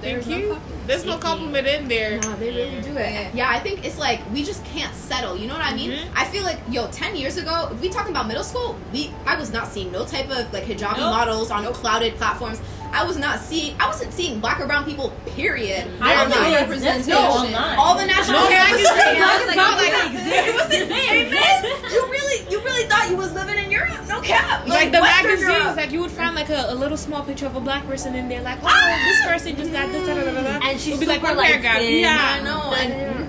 There's 0.00 0.24
thank 0.24 0.28
no 0.28 0.36
you. 0.36 0.48
compliment. 0.48 0.86
There's 0.88 1.04
no 1.04 1.18
compliment 1.18 1.66
in 1.66 1.86
there. 1.88 2.18
No, 2.22 2.34
they 2.36 2.48
really 2.50 2.80
do 2.80 2.96
it. 2.96 3.34
Yeah, 3.34 3.50
I 3.50 3.60
think 3.60 3.84
it's 3.84 3.98
like 3.98 4.20
we 4.32 4.42
just 4.42 4.64
can't 4.64 4.94
settle. 4.94 5.36
You 5.36 5.46
know 5.46 5.52
what 5.54 5.62
I 5.62 5.74
mean? 5.74 5.90
Mhm. 5.90 6.08
I 6.16 6.24
feel 6.24 6.44
like 6.44 6.58
yo, 6.70 6.88
ten 6.88 7.14
years 7.14 7.36
ago, 7.36 7.68
if 7.72 7.80
we 7.80 7.90
talking 7.90 8.10
about 8.12 8.26
middle 8.26 8.42
school, 8.44 8.76
we 8.92 9.12
I 9.26 9.36
was 9.36 9.52
not 9.52 9.68
seeing 9.68 9.92
no 9.92 10.06
type 10.06 10.30
of 10.30 10.50
like 10.52 10.64
hijabi 10.64 10.96
Nope. 10.96 11.12
models 11.12 11.50
on 11.50 11.62
no 11.64 11.72
clouded 11.72 12.14
platforms. 12.16 12.58
I 12.92 13.04
was 13.04 13.16
not 13.16 13.40
seeing. 13.40 13.76
I 13.80 13.86
wasn't 13.86 14.12
seeing 14.12 14.40
black 14.40 14.60
or 14.60 14.66
brown 14.66 14.84
people. 14.84 15.12
Period. 15.26 15.86
I 16.00 16.14
don't 16.14 16.32
Online. 16.32 16.52
know 16.52 16.58
representation. 16.60 17.10
No, 17.10 17.18
online. 17.20 17.78
all 17.78 17.96
the 17.96 18.06
natural 18.06 18.40
No, 18.40 18.46
hair 18.48 18.60
I 18.66 18.72
was 18.72 18.82
like, 18.84 19.16
black 19.16 19.28
like, 19.28 19.40
and 19.40 19.46
like, 19.46 19.56
brown 19.56 20.48
it 20.48 20.54
wasn't- 20.54 20.92
Amen. 20.92 21.64
You 21.92 22.02
really, 22.10 22.50
you 22.50 22.58
really 22.60 22.88
thought 22.88 23.08
you 23.10 23.16
was 23.16 23.32
living 23.34 23.56
in 23.64 23.70
Europe? 23.70 23.98
No 24.08 24.20
cap. 24.20 24.66
Like, 24.66 24.90
the 24.92 25.00
Western 25.00 25.26
magazines, 25.30 25.50
Europe. 25.58 25.76
like 25.76 25.90
you 25.92 26.00
would 26.00 26.10
find 26.10 26.34
like 26.34 26.48
a, 26.50 26.66
a 26.68 26.74
little 26.74 26.96
small 26.96 27.22
picture 27.22 27.46
of 27.46 27.56
a 27.56 27.60
black 27.60 27.86
person 27.86 28.14
in 28.14 28.28
there, 28.28 28.42
like, 28.42 28.58
oh, 28.62 28.98
this 29.06 29.26
person 29.26 29.56
just 29.56 29.72
got 29.72 29.90
this, 29.92 30.06
da, 30.06 30.14
da, 30.14 30.24
da, 30.24 30.32
da, 30.32 30.58
da. 30.58 30.66
And 30.68 30.78
she's 30.80 30.88
It'd 30.94 31.00
be 31.00 31.06
like, 31.06 31.20
super 31.20 31.34
my 31.34 31.44
hair 31.46 31.54
light 31.56 31.62
got, 31.62 31.84
yeah, 31.84 32.38
I 32.40 32.42
know. 32.42 32.72
And. 32.74 33.27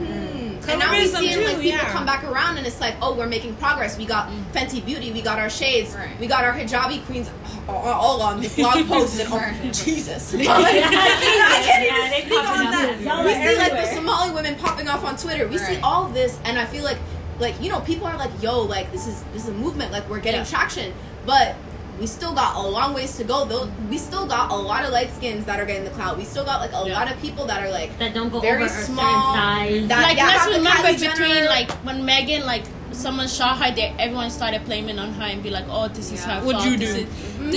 And 0.69 0.79
now 0.79 0.91
we 0.91 1.07
see 1.07 1.33
too, 1.33 1.41
like 1.41 1.55
people 1.55 1.67
yeah. 1.79 1.91
come 1.91 2.05
back 2.05 2.23
around 2.23 2.57
and 2.57 2.65
it's 2.67 2.79
like, 2.79 2.95
oh, 3.01 3.15
we're 3.15 3.27
making 3.27 3.55
progress. 3.55 3.97
We 3.97 4.05
got 4.05 4.29
Fenty 4.53 4.83
Beauty, 4.85 5.11
we 5.11 5.21
got 5.21 5.39
our 5.39 5.49
shades, 5.49 5.93
Right. 5.95 6.19
we 6.19 6.27
got 6.27 6.43
our 6.43 6.53
hijabi 6.53 7.03
queens 7.05 7.29
all, 7.67 7.75
all 7.77 8.21
on 8.21 8.41
the 8.41 8.47
blog 8.49 8.87
posts 8.87 9.19
and 9.19 9.29
oh, 9.31 9.71
Jesus. 9.71 10.33
I 10.35 10.37
can't 10.39 11.85
even 11.85 12.27
speak 12.27 12.39
on 12.39 12.71
that. 12.71 13.25
We 13.25 13.33
see 13.33 13.57
like 13.57 13.71
the. 13.71 13.95
Somali 13.95 14.33
women 14.33 14.55
popping 14.55 14.87
off 14.87 15.03
on 15.03 15.17
Twitter. 15.17 15.47
We 15.47 15.57
see 15.57 15.73
Right. 15.75 15.83
all 15.83 16.07
this 16.09 16.39
and 16.45 16.57
I 16.57 16.65
feel 16.65 16.83
like 16.83 16.97
like 17.39 17.61
you 17.61 17.69
know 17.69 17.79
people 17.81 18.05
are 18.07 18.17
like 18.17 18.31
yo 18.41 18.61
like 18.61 18.91
this 18.91 19.07
is 19.07 19.23
this 19.33 19.43
is 19.43 19.49
a 19.49 19.53
movement 19.53 19.91
like 19.91 20.07
we're 20.09 20.19
getting 20.19 20.41
Yeah. 20.41 20.45
traction 20.45 20.93
but 21.25 21.55
we 21.99 22.07
still 22.07 22.33
got 22.33 22.55
a 22.55 22.61
long 22.67 22.93
ways 22.93 23.15
to 23.17 23.23
go 23.23 23.45
though. 23.45 23.69
We 23.89 23.97
still 23.97 24.25
got 24.25 24.51
a 24.51 24.55
lot 24.55 24.83
of 24.85 24.91
light 24.91 25.11
skins 25.13 25.45
that 25.45 25.59
are 25.59 25.65
getting 25.65 25.83
the 25.83 25.89
clout. 25.91 26.17
We 26.17 26.23
still 26.23 26.45
got 26.45 26.61
like 26.61 26.71
a 26.73 26.87
Yeah. 26.87 26.97
lot 26.97 27.11
of 27.11 27.19
people 27.21 27.45
that 27.47 27.61
are 27.65 27.69
like 27.71 27.97
that 27.99 28.13
don't 28.13 28.29
go 28.29 28.39
Very 28.39 28.63
over 28.63 28.69
small. 28.69 29.33
certain 29.35 29.79
size. 29.81 29.87
That- 29.89 30.03
like 30.03 30.17
yeah, 30.17 30.27
let's 30.27 30.45
the 30.45 30.51
remember 30.53 30.87
Kylie 30.87 30.99
between 30.99 31.29
Jenner- 31.29 31.49
like 31.49 31.71
when 31.85 32.05
Megan 32.05 32.45
like 32.45 32.63
someone 32.91 33.27
shot 33.27 33.57
her 33.59 33.71
there 33.73 33.93
everyone 33.99 34.31
started 34.31 34.65
blaming 34.65 34.97
on 34.97 35.13
her 35.13 35.23
and 35.23 35.43
be 35.43 35.51
like 35.51 35.63
oh 35.69 35.87
this 35.89 36.11
is 36.11 36.23
her 36.25 36.39
What'd 36.41 36.61
fault. 36.61 36.71
you 36.71 36.77
do? 36.77 36.85
is- 36.85 36.93
th- 36.95 37.07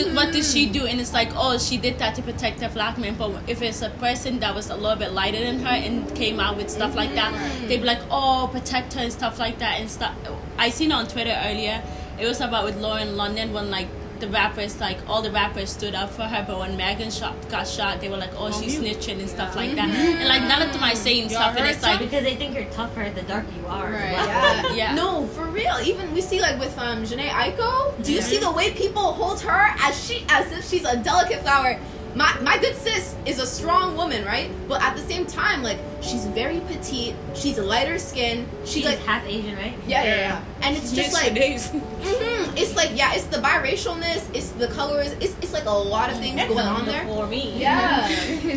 mm-hmm. 0.07 0.15
what 0.15 0.31
did 0.33 0.45
she 0.45 0.67
do? 0.69 0.87
And 0.87 1.01
it's 1.01 1.13
like 1.15 1.31
oh 1.37 1.57
she 1.59 1.77
did 1.79 1.99
that 2.01 2.15
to 2.17 2.23
protect 2.23 2.59
the 2.61 2.69
black 2.69 2.99
man. 2.99 3.15
But 3.15 3.31
if 3.49 3.63
it's 3.63 3.81
a 3.83 3.91
person 3.91 4.41
that 4.41 4.55
was 4.55 4.71
a 4.71 4.77
little 4.77 4.97
bit 4.97 5.13
lighter 5.13 5.39
than 5.41 5.61
her 5.61 5.69
and 5.87 6.15
came 6.17 6.41
out 6.41 6.57
with 6.57 6.69
stuff 6.69 6.95
like 6.97 7.15
that 7.15 7.33
mm-hmm. 7.33 7.69
they'd 7.69 7.79
be 7.79 7.85
like 7.87 8.01
oh 8.11 8.49
protect 8.53 8.95
her 8.95 9.01
and 9.01 9.13
stuff 9.13 9.39
like 9.39 9.59
that 9.61 9.81
and 9.81 9.89
stuff. 9.91 10.15
I 10.59 10.71
seen 10.71 10.91
on 10.93 11.07
Twitter 11.07 11.37
earlier. 11.45 11.81
It 12.19 12.27
was 12.27 12.41
about 12.41 12.65
with 12.65 12.77
Lauren 12.77 13.17
London 13.17 13.53
when 13.53 13.71
like 13.71 13.89
the 14.23 14.29
rappers 14.29 14.79
like 14.81 14.99
all 15.09 15.21
the 15.21 15.31
rappers 15.33 15.69
stood 15.69 15.95
up 15.97 16.09
for 16.09 16.23
her 16.23 16.45
but 16.47 16.57
when 16.57 16.77
Megan 16.77 17.11
shot 17.11 17.35
got 17.51 17.67
shot 17.67 18.01
they 18.01 18.09
were 18.09 18.17
like 18.17 18.31
oh 18.37 18.53
she's 18.53 18.79
snitching 18.79 19.19
and 19.19 19.29
stuff 19.29 19.57
like 19.57 19.75
that 19.75 19.89
and 19.91 20.29
like 20.29 20.43
none 20.43 20.63
of 20.63 20.73
them 20.73 20.83
are 20.83 20.95
saying 20.95 21.25
Y'all 21.29 21.41
stuff 21.41 21.57
and 21.57 21.67
it's 21.67 21.83
like 21.83 21.99
because 21.99 22.23
they 22.23 22.37
think 22.37 22.55
you're 22.55 22.71
tougher 22.71 23.11
the 23.11 23.23
darker 23.23 23.49
you 23.61 23.67
are. 23.67 23.91
Right. 23.91 24.13
black 24.13 24.65
Yeah. 24.65 24.73
Yeah. 24.83 24.95
No, 24.95 25.27
for 25.27 25.47
real. 25.47 25.77
Even 25.85 26.13
we 26.15 26.21
see 26.21 26.41
like 26.41 26.59
with 26.59 26.77
um 26.79 27.03
Jhené 27.03 27.29
Aiko. 27.29 28.03
Do 28.03 28.13
you 28.13 28.23
see 28.23 28.39
the 28.39 28.51
way 28.51 28.73
people 28.73 29.13
hold 29.13 29.41
her 29.41 29.75
as 29.81 30.07
she 30.07 30.25
as 30.29 30.51
if 30.53 30.69
she's 30.69 30.85
a 30.85 30.97
delicate 30.97 31.43
flower? 31.43 31.79
My 32.15 32.39
my 32.41 32.59
good 32.59 32.77
sis 32.77 33.15
is 33.25 33.39
a 33.39 33.47
strong 33.47 33.97
woman, 33.97 34.25
right? 34.25 34.51
But 34.69 34.83
at 34.83 34.97
the 34.97 35.03
same 35.03 35.27
time, 35.27 35.63
like 35.63 35.79
she's 36.01 36.25
very 36.27 36.61
petite. 36.61 37.15
She's 37.35 37.59
lighter 37.59 37.99
skin. 37.99 38.49
She 38.65 38.81
She's 38.81 38.85
like 38.85 38.99
half 39.01 39.25
Asian, 39.27 39.57
right? 39.57 39.75
yeah, 39.87 40.05
yeah, 40.05 40.17
yeah. 40.17 40.45
And 40.63 40.77
it's 40.77 40.93
just 40.93 41.13
like 41.15 41.35
Yesterday's. 41.35 41.69
mhm, 41.71 42.57
it's 42.57 42.77
like 42.77 42.91
yeah, 42.95 43.15
it's 43.15 43.25
the 43.27 43.39
biracialness. 43.39 44.35
It's 44.35 44.51
the 44.51 44.69
colors. 44.69 45.13
It's 45.21 45.35
it's 45.41 45.53
like 45.53 45.65
a 45.67 45.71
lot 45.71 46.11
of 46.11 46.19
things 46.19 46.37
That's 46.37 46.49
going 46.53 46.67
on 46.67 46.85
there. 46.87 47.05
For 47.07 47.27
me. 47.27 47.59
Yeah, 47.59 48.07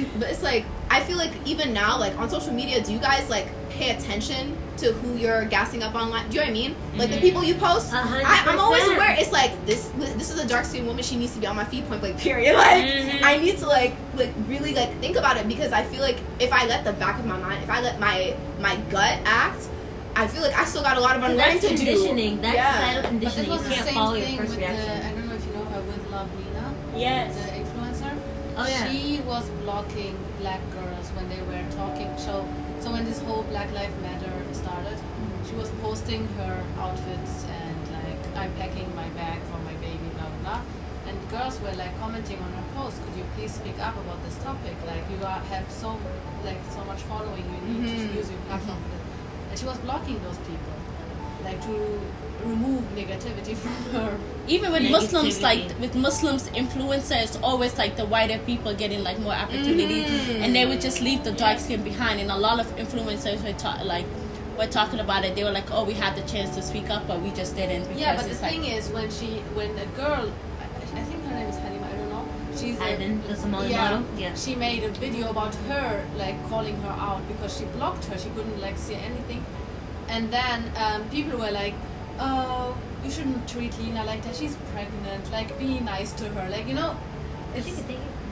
but 0.20 0.30
it's 0.30 0.44
like 0.44 0.66
I 0.90 1.02
feel 1.02 1.18
like 1.18 1.32
even 1.46 1.74
now, 1.74 1.98
like 1.98 2.18
on 2.18 2.30
social 2.30 2.54
media, 2.54 2.84
do 2.84 2.92
you 2.92 3.00
guys 3.00 3.30
like 3.30 3.48
pay 3.70 3.92
attention 3.96 4.58
to 4.78 4.92
who 4.94 5.16
you're 5.18 5.46
gassing 5.46 5.84
up 5.84 5.96
online? 5.96 6.28
Do 6.30 6.36
you 6.36 6.42
know 6.42 6.48
what 6.48 6.50
I 6.50 6.54
mean? 6.54 6.76
Like 6.98 7.12
the 7.12 7.20
people 7.20 7.44
you 7.44 7.56
post. 7.56 7.92
Hundred 7.92 8.24
I, 8.26 8.44
I'm 8.46 8.60
always 8.60 8.82
percent. 8.84 8.98
aware. 8.98 9.16
It's 9.20 9.32
like 9.32 9.66
this. 9.66 9.88
This 9.98 10.30
is 10.32 10.40
a 10.40 10.48
dark 10.48 10.66
skinned 10.66 10.88
woman. 10.88 11.04
She 11.04 11.16
needs 11.16 11.34
to 11.34 11.40
be 11.40 11.48
on 11.48 11.56
my 11.56 11.66
feed. 11.66 11.88
Point 11.88 12.02
blank. 12.02 12.18
Period. 12.28 12.56
Like 12.56 12.84
Mhm. 12.86 13.24
I 13.24 13.38
need 13.38 13.58
to 13.60 13.68
like 13.68 13.94
like 14.16 14.34
really 14.48 14.74
like 14.74 14.92
think 15.00 15.16
about 15.18 15.38
it 15.38 15.48
because 15.48 15.72
I 15.72 15.84
feel 15.84 16.02
like 16.02 16.18
if 16.40 16.52
I 16.52 16.66
let 16.66 16.84
the 16.84 16.94
back 16.94 17.20
of 17.20 17.26
my 17.26 17.38
mind, 17.38 17.64
if 17.64 17.70
I 17.70 17.82
let 17.82 18.00
my 18.00 18.36
my 18.60 18.76
gut 18.90 19.20
act, 19.26 19.68
I 20.16 20.28
feel 20.28 20.42
like 20.42 20.58
I 20.58 20.66
still 20.66 20.82
got 20.84 20.98
a 20.98 21.02
lot 21.02 21.16
of 21.18 21.24
unlearning 21.24 21.60
That's 21.60 21.68
to 21.68 21.70
do. 21.76 21.78
conditioning. 21.86 22.42
That's 22.42 22.56
Yeah. 22.56 22.74
societal 22.74 23.02
But 23.02 23.20
this 23.22 23.34
conditioning. 23.36 23.46
You 23.46 23.52
was 23.52 23.64
the 23.64 23.70
can't 23.76 23.86
same 23.88 24.14
thing 24.24 24.38
first 24.38 24.50
with 24.52 24.60
the. 24.60 25.06
I 25.08 25.12
don't 25.12 25.28
know 25.28 25.36
if 25.36 25.46
you 25.46 25.54
know 25.54 25.66
her 25.66 25.82
with 25.82 26.12
Love 26.12 26.30
Lena, 26.40 26.74
Yes. 26.96 27.36
the 27.36 27.52
influencer. 27.60 28.14
Oh 28.58 28.68
yeah. 28.68 28.90
She 28.92 29.20
was 29.28 29.44
blocking 29.64 30.16
black 30.40 30.62
girls 30.72 31.08
when 31.16 31.28
they 31.28 31.42
were 31.44 31.60
talking. 31.76 32.08
So, 32.18 32.48
so 32.80 32.90
when 32.92 33.04
this 33.04 33.20
whole 33.20 33.44
Black 33.52 33.70
Lives 33.74 33.92
Matter 34.02 34.20
started, 34.20 34.24
she 34.24 34.25
was 35.58 35.70
posting 35.82 36.28
her 36.40 36.64
outfits 36.80 37.46
and 37.46 37.78
like 37.98 38.22
I'm 38.36 38.52
packing 38.56 38.94
my 38.96 39.08
bag 39.10 39.40
for 39.52 39.58
my 39.60 39.74
baby, 39.86 40.08
blah 40.16 40.28
blah 40.30 40.42
blah. 40.44 40.62
And 41.08 41.16
girls 41.30 41.60
were 41.62 41.74
like 41.74 41.98
commenting 42.00 42.40
on 42.40 42.52
her 42.52 42.64
post. 42.76 42.98
Could 43.06 43.16
you 43.18 43.26
please 43.38 43.54
speak 43.54 43.78
up 43.80 43.96
about 44.04 44.24
this 44.26 44.36
topic? 44.44 44.76
Like 44.88 45.04
you 45.12 45.24
are, 45.26 45.40
have 45.54 45.70
so 45.72 45.98
like 46.44 46.60
so 46.72 46.84
much 46.86 47.02
following. 47.04 47.46
You 47.54 47.74
need 47.74 47.90
Mhm. 47.90 48.10
to 48.12 48.18
use 48.20 48.30
your 48.32 48.40
platform. 48.48 48.80
for 48.84 48.90
this." 48.94 49.04
And 49.50 49.60
she 49.60 49.66
was 49.66 49.78
blocking 49.88 50.18
those 50.24 50.38
people, 50.50 50.76
like 51.44 51.62
to 51.62 51.76
remove 52.44 52.84
negativity 52.96 53.56
from 53.64 53.76
her 53.94 54.18
Even 54.48 54.72
with 54.72 54.82
Negativity. 54.84 54.92
Muslims, 54.92 55.42
like 55.42 55.64
with 55.80 55.96
Muslims 55.96 56.44
influencers, 56.50 57.32
always 57.42 57.78
like 57.78 57.96
the 57.96 58.06
whiter 58.06 58.38
people 58.40 58.74
getting 58.76 59.04
like 59.04 59.18
more 59.20 59.34
opportunities, 59.34 60.10
Mhm. 60.10 60.44
and 60.44 60.56
they 60.56 60.66
would 60.66 60.82
just 60.82 61.02
leave 61.02 61.24
the 61.24 61.32
dark 61.32 61.60
skin 61.60 61.82
behind. 61.84 62.20
And 62.20 62.30
a 62.32 62.38
lot 62.48 62.60
of 62.60 62.68
influencers 62.84 63.40
were 63.44 63.84
like 63.96 64.06
were 64.58 64.68
talking 64.68 65.00
about 65.00 65.26
it. 65.26 65.36
They 65.36 65.44
were 65.44 65.52
like, 65.52 65.70
"Oh, 65.72 65.84
we 65.84 65.94
had 65.94 66.16
the 66.16 66.24
chance 66.32 66.56
to 66.56 66.62
speak 66.62 66.90
up, 66.90 67.08
but 67.08 67.22
we 67.22 67.32
just 67.32 67.56
didn't." 67.56 67.84
Because 67.84 68.00
Yeah, 68.02 68.16
but 68.16 68.26
the 68.26 68.42
like, 68.42 68.52
thing 68.52 68.66
is, 68.66 68.90
when 68.90 69.10
she, 69.12 69.40
when 69.60 69.72
a 69.78 69.86
girl, 69.98 70.32
I, 70.62 70.66
I 71.00 71.04
think 71.04 71.24
her 71.26 71.34
name 71.36 71.48
is 71.48 71.58
Halima. 71.58 71.88
I 71.88 71.96
don't 71.98 72.10
know. 72.10 72.26
She's 72.58 72.80
a- 72.80 73.18
the 73.28 73.36
Somali 73.36 73.70
yeah, 73.72 73.90
model. 73.90 74.06
Yeah. 74.18 74.34
She 74.36 74.56
made 74.56 74.84
a 74.84 74.90
video 74.90 75.30
about 75.30 75.54
her, 75.70 76.06
like 76.18 76.38
calling 76.50 76.76
her 76.84 76.96
out 77.10 77.28
because 77.28 77.58
she 77.58 77.66
blocked 77.78 78.06
her. 78.06 78.18
She 78.18 78.30
couldn't 78.30 78.60
like 78.62 78.78
see 78.78 78.96
anything, 78.96 79.44
and 80.10 80.32
then 80.32 80.72
um, 80.78 81.10
people 81.10 81.38
were 81.38 81.52
like, 81.52 81.76
"Oh, 82.20 82.78
you 83.04 83.12
shouldn't 83.12 83.48
treat 83.48 83.78
Lena 83.80 84.04
like 84.06 84.24
that. 84.24 84.36
She's 84.36 84.56
pregnant. 84.74 85.32
Like, 85.32 85.58
be 85.60 85.80
nice 85.80 86.12
to 86.14 86.30
her. 86.30 86.50
Like, 86.50 86.68
you 86.68 86.74
know." 86.76 86.96
It's 87.58 87.82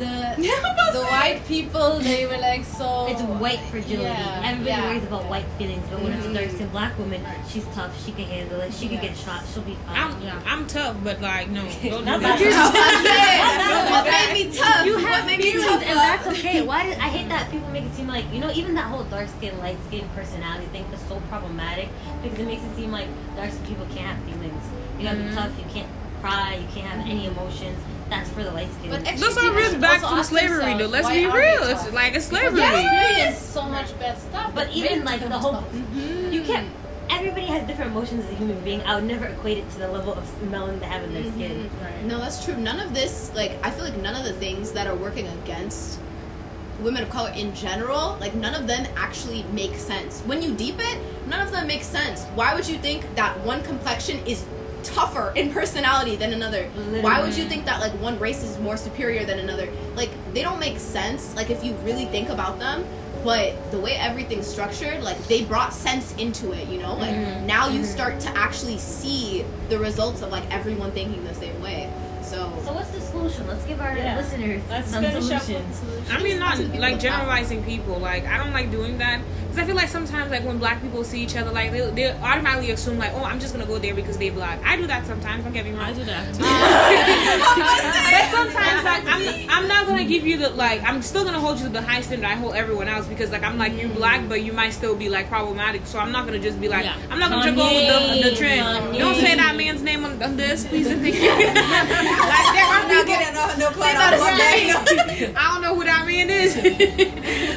She 0.04 0.10
could 0.10 0.36
take 0.36 0.58
it. 0.58 0.94
the 0.94 1.00
the 1.00 1.06
white 1.06 1.42
people. 1.48 2.00
They 2.00 2.26
were 2.28 2.38
like 2.38 2.63
so. 2.66 3.08
It's 3.10 3.22
white 3.22 3.60
fragility. 3.72 4.04
Yeah, 4.04 4.42
Everybody 4.46 4.70
yeah. 4.70 4.86
worries 4.88 5.04
about 5.04 5.26
white 5.30 5.46
feelings, 5.58 5.84
but 5.89 6.02
when 6.02 6.13
it's 6.13 6.26
a 6.26 6.34
dark 6.34 6.50
skin 6.52 6.70
black 6.70 6.98
woman, 7.00 7.22
she's 7.50 7.66
tough. 7.74 7.92
She 8.06 8.12
can 8.12 8.26
handle 8.26 8.60
it. 8.62 8.74
She 8.74 8.88
can 8.88 9.02
get 9.02 9.16
shot. 9.18 9.44
She'll 9.52 9.63
be 9.63 9.76
fine. 9.88 9.96
I'm 9.98 10.42
I'm 10.46 10.68
tough, 10.68 10.96
but 11.04 11.22
like 11.22 11.50
no, 11.50 11.62
don't 11.82 11.82
do 11.82 12.06
Not 12.06 12.22
that. 12.22 12.39
that 12.39 13.88
what 13.89 14.06
made 14.06 14.34
me 14.34 14.56
tough? 14.56 14.86
You 14.86 14.98
have 14.98 15.26
made 15.26 15.39
me 15.39 15.54
tough? 15.54 15.82
and 15.82 15.98
that's 15.98 16.28
okay. 16.28 16.62
Why 16.62 16.84
did 16.86 16.98
I 16.98 17.10
hate 17.10 17.30
that 17.30 17.50
people 17.52 17.70
make 17.70 17.84
it 17.86 17.94
seem 17.94 18.08
like 18.08 18.26
you 18.34 18.39
know 18.39 18.52
even 18.52 18.74
that 18.76 18.86
whole 18.86 19.04
dark 19.06 19.30
skin, 19.30 19.58
light 19.60 19.78
skin 19.88 20.08
personality 20.16 20.68
thing 20.68 20.86
is 20.94 21.02
so 21.08 21.22
problematic 21.30 21.89
because 22.22 22.39
it 22.39 22.46
makes 22.46 22.63
it 22.63 22.76
seem 22.76 22.92
like 22.92 23.08
dark 23.36 23.52
skin 23.52 23.66
people 23.66 23.86
can't 23.96 24.08
have 24.18 24.20
feelings. 24.26 24.63
You 25.00 25.04
gotta 25.06 25.18
Mhm. 25.18 25.30
be 25.30 25.36
tough. 25.36 25.52
You 25.58 25.66
can't 25.74 25.89
cry. 26.24 26.56
You 26.56 26.68
can't 26.74 26.88
have 26.88 27.06
any 27.06 27.26
emotions. 27.28 27.78
That's 28.10 28.30
for 28.30 28.44
the 28.44 28.52
light 28.52 28.72
skin. 28.74 28.90
But 28.92 29.06
actually, 29.08 29.22
Let's 29.22 29.38
all 29.38 29.44
people 29.44 29.56
real 29.58 29.80
back 29.80 30.04
also 30.04 30.16
to 30.16 30.20
ask 30.22 30.30
slavery 30.30 30.74
though. 30.78 30.86
Let's 30.88 31.10
be 31.10 31.26
real. 31.26 31.64
It's 31.64 31.84
tough? 31.84 31.94
like 31.94 32.14
it's 32.16 32.30
Because 32.30 32.54
slavery. 32.54 32.60
they 32.60 32.86
experienced 32.86 33.54
so 33.54 33.64
much 33.64 34.00
bad 34.00 34.18
stuff. 34.18 34.56
But 34.56 34.72
even 34.72 35.04
like 35.04 35.20
the 35.22 35.38
whole, 35.38 35.54
tough. 35.54 35.74
you 36.32 36.42
can't. 36.44 36.70
Everybody 37.10 37.46
has 37.48 37.68
different 37.68 37.92
emotions 37.92 38.24
as 38.26 38.32
a 38.32 38.36
human 38.36 38.60
being. 38.64 38.82
I 38.84 38.96
would 38.96 39.04
never 39.04 39.26
equate 39.26 39.58
it 39.58 39.70
to 39.72 39.80
the 39.80 39.88
level 39.90 40.14
of 40.14 40.24
melanin 40.50 40.80
they 40.80 40.86
have 40.86 41.04
in 41.04 41.14
their 41.14 41.24
skin. 41.32 41.70
Mhm. 41.70 42.04
No, 42.06 42.18
that's 42.20 42.44
true. 42.46 42.56
None 42.56 42.80
of 42.80 42.94
this, 42.94 43.32
like, 43.36 43.60
I 43.62 43.72
feel 43.72 43.84
like 43.84 43.98
none 43.98 44.16
of 44.16 44.24
the 44.24 44.34
things 44.34 44.72
that 44.72 44.88
are 44.88 44.96
working 44.96 45.28
against 45.28 46.00
women 46.82 47.04
of 47.04 47.10
color 47.10 47.32
in 47.36 47.54
general, 47.54 48.18
like, 48.20 48.34
none 48.36 48.56
of 48.56 48.68
them 48.68 48.88
actually 48.96 49.44
make 49.52 49.76
sense. 49.78 50.22
When 50.26 50.42
you 50.42 50.54
deep 50.54 50.80
it, 50.80 50.98
none 51.28 51.42
of 51.46 51.52
them 51.52 51.68
make 51.68 51.84
sense. 51.84 52.24
Why 52.36 52.56
would 52.56 52.68
you 52.68 52.78
think 52.78 53.16
that 53.16 53.38
one 53.42 53.62
complexion 53.64 54.20
is 54.26 54.44
tougher 54.84 55.32
in 55.36 55.52
personality 55.52 56.15
than 56.15 56.34
another? 56.34 56.65
Why 57.02 57.22
would 57.22 57.36
you 57.36 57.46
think 57.46 57.65
that, 57.65 57.80
like, 57.80 57.93
one 57.93 58.19
race 58.19 58.43
is 58.43 58.60
more 58.60 58.78
superior 58.78 59.26
than 59.26 59.39
another? 59.39 59.69
Like, 59.96 60.12
they 60.34 60.41
don't 60.41 60.60
make 60.60 60.80
sense, 60.80 61.36
like, 61.36 61.50
if 61.50 61.63
you 61.63 61.74
really 61.84 62.06
think 62.06 62.30
about 62.30 62.60
them. 62.60 62.86
But 63.24 63.72
the 63.72 63.80
way 63.80 63.93
everything's 63.93 64.46
structured, 64.46 65.02
like 65.02 65.17
they 65.30 65.46
brought 65.46 65.74
sense 65.74 66.13
into 66.15 66.52
it, 66.52 66.67
you 66.67 66.78
know. 66.78 66.96
Like 66.96 67.15
Mhm. 67.15 67.46
now 67.46 67.69
you 67.69 67.80
Mhm. 67.80 67.86
start 67.86 68.19
to 68.19 68.38
actually 68.38 68.78
see 68.78 69.46
the 69.69 69.80
results 69.80 70.22
of 70.22 70.30
like 70.30 70.43
everyone 70.54 70.91
thinking 70.91 71.26
the 71.26 71.34
same 71.34 71.62
way. 71.62 71.88
So 72.22 72.52
So 72.65 72.74
what's 72.74 72.89
the 72.89 73.00
solution? 73.00 73.48
Let's 73.48 73.63
give 73.63 73.80
our 73.80 73.96
Yeah. 73.96 74.17
listeners 74.17 74.62
Let's 74.69 74.91
some 74.91 75.04
finish 75.06 75.32
up 75.32 75.41
solutions. 75.41 75.82
I 76.12 76.22
mean, 76.22 76.38
not 76.38 76.60
like 76.78 76.93
with 76.96 77.02
generalizing 77.02 77.63
people. 77.63 77.98
Like, 77.98 78.28
I 78.28 78.38
don't 78.38 78.52
like 78.52 78.72
doing 78.72 78.98
that 78.98 79.22
because 79.54 79.66
I 79.66 79.68
feel 79.68 79.76
like 79.76 79.89
sometimes, 79.89 80.32
like 80.32 80.44
when 80.44 80.58
black 80.58 80.82
people 80.82 81.04
see 81.04 81.22
each 81.22 81.36
other, 81.36 81.52
like 81.52 81.72
they, 81.72 81.88
they 81.92 82.12
automatically 82.12 82.72
assume 82.72 82.98
like, 82.98 83.13
oh, 83.13 83.24
I'm 83.24 83.39
just 83.39 83.54
gonna 83.54 83.68
go 83.68 83.78
there 83.78 83.94
because 83.94 84.18
they 84.18 84.32
black. 84.32 84.60
I 84.66 84.78
do 84.78 84.88
that 84.88 85.06
sometimes. 85.06 85.44
Don't 85.44 85.54
get 85.54 85.66
me 85.66 85.74
wrong. 85.74 85.82
I 85.82 85.94
do 85.94 86.04
that. 86.06 86.28
Um, 86.28 86.39
but 88.13 88.32
sometimes 88.32 88.84
like 88.84 89.06
I'm, 89.06 89.50
I'm 89.50 89.68
not 89.68 89.86
gonna 89.86 90.06
give 90.06 90.26
you 90.26 90.38
the 90.38 90.50
like 90.50 90.82
I'm 90.84 91.02
still 91.02 91.24
gonna 91.24 91.39
hold 91.39 91.60
you 91.60 91.66
to 91.66 91.70
the 91.72 91.82
high 91.82 92.02
standard 92.02 92.26
I 92.26 92.36
hold 92.36 92.56
everyone 92.56 92.88
else 92.88 93.08
because 93.08 93.32
like 93.32 93.44
I'm 93.44 93.58
like 93.58 93.74
you 93.74 93.88
mm. 93.88 93.96
black 93.96 94.28
but 94.28 94.44
you 94.44 94.54
might 94.54 94.72
still 94.72 94.96
be 94.96 95.10
like 95.10 95.28
problematic 95.30 95.86
so 95.86 96.00
I'm 96.00 96.12
not 96.12 96.26
gonna 96.26 96.39
just 96.39 96.60
be 96.60 96.68
like 96.68 96.86
Yeah. 96.86 96.98
I'm 97.10 97.20
not 97.20 97.30
gonna 97.30 97.56
go 97.56 97.66
with 97.66 98.24
the, 98.24 98.30
the 98.30 98.36
trend 98.36 98.62
Kanye. 98.62 99.00
don't 99.00 99.16
say 99.16 99.36
that 99.36 99.56
man's 99.56 99.82
name 99.82 100.04
on, 100.04 100.22
on 100.24 100.36
this 100.36 100.66
please 100.66 100.88
and 100.92 101.02
thank 101.02 101.16
you 101.16 101.30
like 101.30 101.48
there 101.48 102.66
are 102.66 102.88
not 102.88 103.06
getting 103.06 103.34
no, 103.34 103.56
no 103.58 103.70
clout 103.72 103.96
on 103.96 104.12
better 104.12 104.18
Monday. 104.18 105.34
I 105.36 105.54
don't 105.54 105.62
know 105.62 105.76
who 105.76 105.84
that 105.84 106.06
man 106.06 106.30
is 106.30 106.56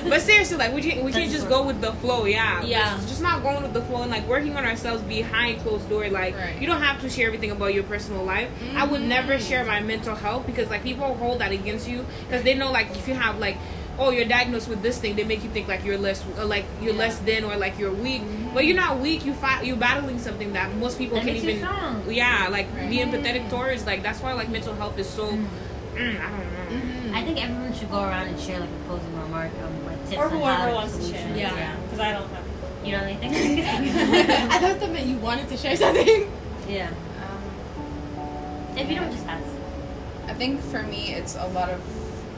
but 0.09 0.21
seriously 0.21 0.57
like 0.57 0.73
we 0.73 0.83
can't 0.83 1.03
we 1.05 1.13
can't 1.13 1.31
just 1.31 1.49
go 1.49 1.65
with 1.65 1.81
the 1.81 1.86
flow 1.93 2.25
yeah. 2.25 2.63
Yeah. 2.63 2.99
just 3.07 3.21
not 3.23 3.43
going 3.43 3.63
with 3.63 3.73
the 3.73 3.83
flow 3.83 4.03
and 4.03 4.11
like 4.11 4.27
working 4.29 4.57
on 4.57 4.65
ourselves 4.65 5.03
behind 5.03 5.61
closed 5.61 5.89
door 5.89 6.09
like 6.09 6.35
Right. 6.37 6.61
you 6.61 6.67
don't 6.67 6.83
have 6.83 7.01
to 7.03 7.09
share 7.11 7.27
everything 7.27 7.51
about 7.51 7.75
your 7.75 7.85
personal 7.85 8.25
life. 8.25 8.51
I 8.77 8.85
would 8.87 9.03
never 9.03 9.39
share 9.39 9.65
my 9.65 9.81
mental 9.81 10.15
health 10.15 10.47
because 10.47 10.69
like 10.71 10.83
people 10.83 11.15
hold 11.15 11.41
that 11.41 11.53
against 11.53 11.89
you 11.89 12.05
because 12.27 12.43
they 12.43 12.55
know 12.55 12.71
like 12.73 12.91
if 12.97 13.07
you 13.09 13.15
have 13.15 13.39
like 13.39 13.57
oh 13.99 14.11
you're 14.11 14.27
diagnosed 14.29 14.69
with 14.69 14.83
this 14.83 14.99
thing 14.99 15.17
they 15.17 15.25
make 15.25 15.43
you 15.43 15.49
think 15.51 15.67
like 15.69 15.83
you're 15.85 15.97
less 15.97 16.23
uh, 16.39 16.45
like 16.45 16.67
you're 16.83 16.93
Yeah. 16.93 16.99
less 16.99 17.19
than 17.21 17.45
or 17.45 17.57
like 17.57 17.79
you're 17.79 17.93
weak. 17.95 18.23
But 18.53 18.65
you're 18.67 18.77
not 18.77 18.99
weak. 19.01 19.25
You 19.25 19.35
fight 19.35 19.65
you're 19.65 19.77
battling 19.77 20.19
something 20.19 20.53
that 20.53 20.75
most 20.77 20.99
people 20.99 21.19
That 21.19 21.27
can 21.27 21.37
even 21.37 21.61
yeah 22.13 22.49
like 22.51 22.69
Right. 22.75 22.91
be 22.91 22.99
empathetic 22.99 23.49
towards 23.51 23.87
like 23.87 24.03
that's 24.03 24.21
why 24.23 24.33
like 24.35 24.49
mental 24.51 24.75
health 24.75 24.99
is 24.99 25.09
so 25.09 25.27
mm, 25.33 25.47
I 25.97 26.31
don't 26.31 26.53
know. 26.53 27.17
I 27.17 27.23
think 27.25 27.43
everyone 27.43 27.73
should 27.73 27.91
go 27.91 28.03
around 28.03 28.29
and 28.29 28.39
share 28.39 28.61
like 28.61 28.69
a 28.69 28.87
closing 28.87 29.15
remark 29.19 29.51
on 29.65 29.85
like 29.87 29.96
tips 30.09 30.19
Or 30.21 30.25
on 30.27 30.31
how 30.31 30.39
whoever 30.39 30.75
wants 30.75 30.97
to 30.97 31.03
share. 31.13 31.37
Yeah. 31.37 31.77
Because 31.85 32.01
I 32.01 32.13
don't 32.13 32.29
have. 32.31 32.45
You 32.85 32.93
know 32.93 33.03
anything? 33.03 33.61
I 33.65 34.59
thought 34.59 34.79
that 34.81 34.91
meant 34.93 35.07
you 35.07 35.17
wanted 35.19 35.49
to 35.49 35.57
share 35.57 35.77
something. 35.77 36.31
yeah. 36.69 36.89
Um, 37.21 38.77
If 38.79 38.89
you 38.89 38.97
don't, 38.97 39.11
just 39.11 39.27
pass. 39.27 39.43
I 40.29 40.35
think 40.35 40.61
for 40.61 40.83
me, 40.83 41.13
it's 41.15 41.35
a 41.37 41.47
lot 41.49 41.69
of 41.71 41.81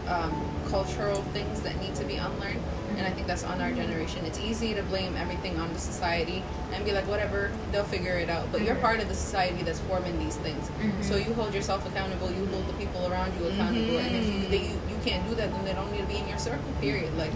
um, 0.08 0.32
cultural 0.68 1.22
things 1.34 1.60
that 1.62 1.78
need 1.82 1.94
to 1.96 2.04
be 2.04 2.16
unlearned, 2.16 2.62
and 2.96 3.06
I 3.06 3.10
think 3.10 3.26
that's 3.26 3.44
on 3.44 3.60
our 3.60 3.72
generation. 3.72 4.24
It's 4.24 4.38
easy 4.38 4.72
to 4.74 4.82
blame 4.84 5.16
everything 5.16 5.58
on 5.60 5.70
the 5.72 5.78
society 5.78 6.42
and 6.72 6.84
be 6.84 6.92
like, 6.92 7.06
whatever, 7.08 7.50
they'll 7.72 7.84
figure 7.84 8.14
it 8.16 8.30
out. 8.30 8.50
But 8.52 8.62
you're 8.62 8.74
Mhm. 8.76 8.80
part 8.80 9.00
of 9.00 9.08
the 9.08 9.14
society 9.14 9.62
that's 9.62 9.80
forming 9.80 10.18
these 10.18 10.36
things, 10.36 10.70
Mhm. 10.80 11.02
so 11.04 11.16
you 11.16 11.34
hold 11.34 11.52
yourself 11.54 11.86
accountable. 11.86 12.30
You 12.30 12.46
hold 12.46 12.66
the 12.68 12.72
people 12.74 13.06
around 13.10 13.32
you 13.38 13.48
accountable, 13.48 13.98
and 13.98 14.14
if 14.16 14.26
you, 14.32 14.48
they, 14.48 14.62
you 14.68 14.80
you 14.87 14.87
can't 15.10 15.28
do 15.28 15.34
that, 15.36 15.50
then 15.52 15.64
they 15.64 15.72
don't 15.72 15.90
need 15.92 16.00
to 16.00 16.06
be 16.06 16.16
in 16.16 16.28
your 16.28 16.38
circle. 16.38 16.70
Period. 16.80 17.16
Like, 17.16 17.32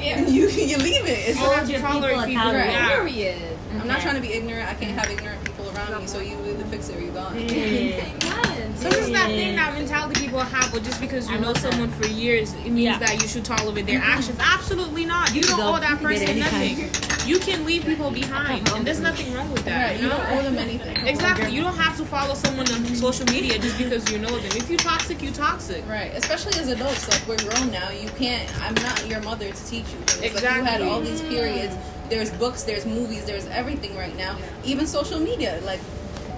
Yeah. 0.00 0.20
you 0.26 0.48
you 0.48 0.76
leave 0.78 1.04
it. 1.06 1.28
It's 1.28 1.38
Hold 1.38 1.54
have 1.54 1.70
your 1.70 1.80
tolerate 1.80 2.10
people 2.10 2.24
people, 2.26 2.40
accountable. 2.42 2.72
yeah. 2.72 2.88
Period. 2.96 3.58
I'm 3.80 3.86
not 3.86 4.00
trying 4.00 4.16
to 4.16 4.20
be 4.20 4.32
ignorant. 4.32 4.68
I 4.68 4.74
can't 4.74 4.98
have 4.98 5.08
ignorant 5.10 5.44
people 5.44 5.70
around 5.70 6.00
me. 6.00 6.06
So 6.08 6.18
you 6.20 6.36
either 6.46 6.64
fix 6.64 6.88
it 6.88 6.96
or 6.96 7.00
you're 7.00 7.14
gone. 7.14 7.38
Yeah. 7.48 8.04
So 8.76 8.88
this 8.88 9.06
is 9.06 9.10
that 9.12 9.26
thing, 9.28 9.56
that 9.56 9.74
mentality 9.74 10.20
people 10.20 10.38
well, 10.38 10.46
how? 10.46 10.70
But 10.70 10.82
just 10.84 11.00
because 11.02 11.28
you 11.28 11.34
I 11.36 11.38
know 11.38 11.48
love 11.48 11.60
that. 11.62 11.70
someone 11.72 11.90
for 11.90 12.06
years, 12.06 12.54
it 12.54 12.64
means 12.70 12.80
Yeah. 12.80 12.98
that 12.98 13.20
you 13.20 13.28
should 13.28 13.44
tolerate 13.44 13.84
their 13.84 14.00
actions. 14.00 14.38
Absolutely 14.40 15.04
not. 15.04 15.34
You 15.34 15.42
can 15.42 15.50
don't 15.50 15.60
go- 15.60 15.76
owe 15.76 15.80
that 15.80 15.90
you 15.90 15.96
can 15.98 16.08
get 16.08 16.20
person 16.20 16.28
anytime. 16.38 16.88
nothing. 16.88 17.09
You 17.26 17.38
can 17.38 17.64
leave 17.64 17.84
people 17.84 18.10
behind, 18.10 18.68
and 18.70 18.86
there's 18.86 19.00
nothing 19.00 19.32
wrong 19.34 19.50
with 19.52 19.64
that. 19.64 19.90
Right, 19.90 19.96
you 19.98 20.04
you 20.04 20.08
don't 20.08 20.30
owe 20.30 20.42
them 20.42 20.58
anything. 20.58 21.06
Exactly. 21.06 21.50
You 21.52 21.62
don't 21.62 21.76
have 21.76 21.96
to 21.98 22.04
follow 22.04 22.34
someone 22.34 22.70
on 22.72 22.84
social 22.94 23.26
media 23.26 23.58
just 23.58 23.78
because 23.78 24.10
you 24.10 24.18
know 24.18 24.28
them. 24.30 24.56
If 24.56 24.70
you 24.70 24.76
toxic, 24.76 25.22
you 25.22 25.30
toxic. 25.30 25.86
Right, 25.86 26.12
especially 26.14 26.58
as 26.58 26.68
adults, 26.68 27.08
like 27.08 27.26
we're 27.28 27.48
grown 27.48 27.70
now. 27.70 27.90
You 27.90 28.08
can't. 28.10 28.48
I'm 28.62 28.74
not 28.74 29.06
your 29.06 29.20
mother 29.22 29.50
to 29.50 29.66
teach 29.66 29.84
you. 29.92 29.98
things. 30.06 30.34
Like 30.34 30.42
you 30.42 30.64
had 30.64 30.82
all 30.82 31.00
these 31.00 31.20
periods. 31.22 31.76
There's 32.08 32.30
books. 32.32 32.64
There's 32.64 32.86
movies. 32.86 33.24
There's 33.24 33.46
everything 33.46 33.96
right 33.96 34.16
now. 34.16 34.36
Even 34.64 34.86
social 34.86 35.20
media. 35.20 35.60
Like 35.64 35.80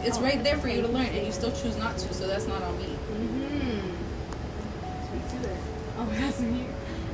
it's 0.02 0.18
right 0.18 0.42
there 0.42 0.58
for 0.58 0.68
you 0.68 0.82
to 0.82 0.88
learn, 0.88 1.06
and 1.06 1.24
you 1.26 1.32
still 1.32 1.52
choose 1.52 1.76
not 1.76 1.96
to. 1.98 2.12
So 2.12 2.26
that's 2.26 2.46
not 2.46 2.62
on 2.62 2.76
me. 2.78 2.84
Mm-hmm. 2.86 3.88
Sweet. 5.30 5.50
Oh, 5.98 6.06
that's 6.12 6.40
me. 6.40 6.66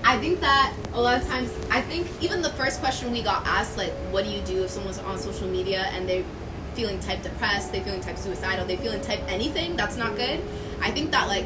I 0.08 0.16
think 0.16 0.40
that 0.40 0.72
a 0.94 1.00
lot 1.02 1.20
of 1.20 1.28
times, 1.28 1.52
I 1.70 1.82
think 1.82 2.06
even 2.22 2.40
the 2.40 2.48
first 2.52 2.80
question 2.80 3.12
we 3.12 3.20
got 3.20 3.46
asked, 3.46 3.76
like, 3.76 3.92
what 4.10 4.24
do 4.24 4.30
you 4.30 4.40
do 4.40 4.64
if 4.64 4.70
someone's 4.70 4.98
on 5.00 5.18
social 5.18 5.46
media 5.46 5.82
and 5.92 6.08
they're 6.08 6.24
feeling 6.72 6.98
type 7.00 7.22
depressed, 7.22 7.72
they 7.72 7.80
feeling 7.80 8.00
type 8.00 8.16
suicidal, 8.16 8.64
they 8.64 8.78
feeling 8.78 9.02
type 9.02 9.20
anything 9.28 9.76
that's 9.76 9.98
not 9.98 10.16
good. 10.16 10.40
I 10.80 10.92
think 10.92 11.10
that 11.10 11.28
like 11.28 11.44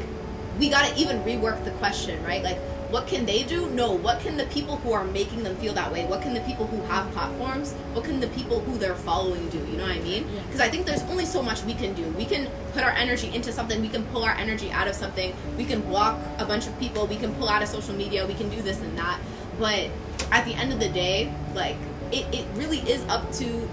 we 0.59 0.69
gotta 0.69 0.97
even 0.97 1.19
rework 1.23 1.65
the 1.65 1.71
question, 1.71 2.23
right? 2.23 2.41
Like, 2.41 2.57
what 2.93 3.07
can 3.07 3.25
they 3.25 3.41
do? 3.41 3.71
No, 3.71 3.91
what 3.91 4.19
can 4.19 4.37
the 4.37 4.45
people 4.45 4.77
who 4.77 4.93
are 4.93 5.03
making 5.03 5.41
them 5.41 5.55
feel 5.55 5.73
that 5.73 5.91
way? 5.91 6.05
What 6.05 6.21
can 6.21 6.35
the 6.35 6.41
people 6.41 6.67
who 6.67 6.79
have 6.83 7.11
platforms? 7.11 7.73
What 7.93 8.05
can 8.05 8.19
the 8.19 8.27
people 8.27 8.59
who 8.59 8.77
they're 8.77 8.93
following 8.93 9.49
do? 9.49 9.57
You 9.57 9.77
know 9.77 9.87
what 9.87 9.97
I 9.97 10.01
mean? 10.01 10.27
Because 10.45 10.61
I 10.61 10.69
think 10.69 10.85
there's 10.85 11.01
only 11.05 11.25
so 11.25 11.41
much 11.41 11.63
we 11.63 11.73
can 11.73 11.95
do. 11.95 12.03
We 12.09 12.25
can 12.25 12.47
put 12.71 12.83
our 12.83 12.91
energy 12.91 13.33
into 13.33 13.51
something. 13.51 13.81
We 13.81 13.89
can 13.89 14.05
pull 14.05 14.23
our 14.23 14.35
energy 14.35 14.71
out 14.71 14.87
of 14.87 14.93
something. 14.93 15.33
We 15.57 15.65
can 15.65 15.81
block 15.81 16.19
a 16.37 16.45
bunch 16.45 16.67
of 16.67 16.79
people. 16.79 17.07
We 17.07 17.15
can 17.15 17.33
pull 17.33 17.49
out 17.49 17.63
of 17.63 17.67
social 17.67 17.95
media. 17.95 18.27
We 18.27 18.35
can 18.35 18.47
do 18.49 18.61
this 18.61 18.79
and 18.79 18.95
that. 18.95 19.19
But 19.57 19.89
at 20.31 20.45
the 20.45 20.53
end 20.53 20.71
of 20.71 20.79
the 20.79 20.89
day, 20.89 21.33
like 21.55 21.77
it, 22.11 22.27
it 22.31 22.45
really 22.53 22.81
is 22.81 23.01
up 23.07 23.31
to 23.33 23.67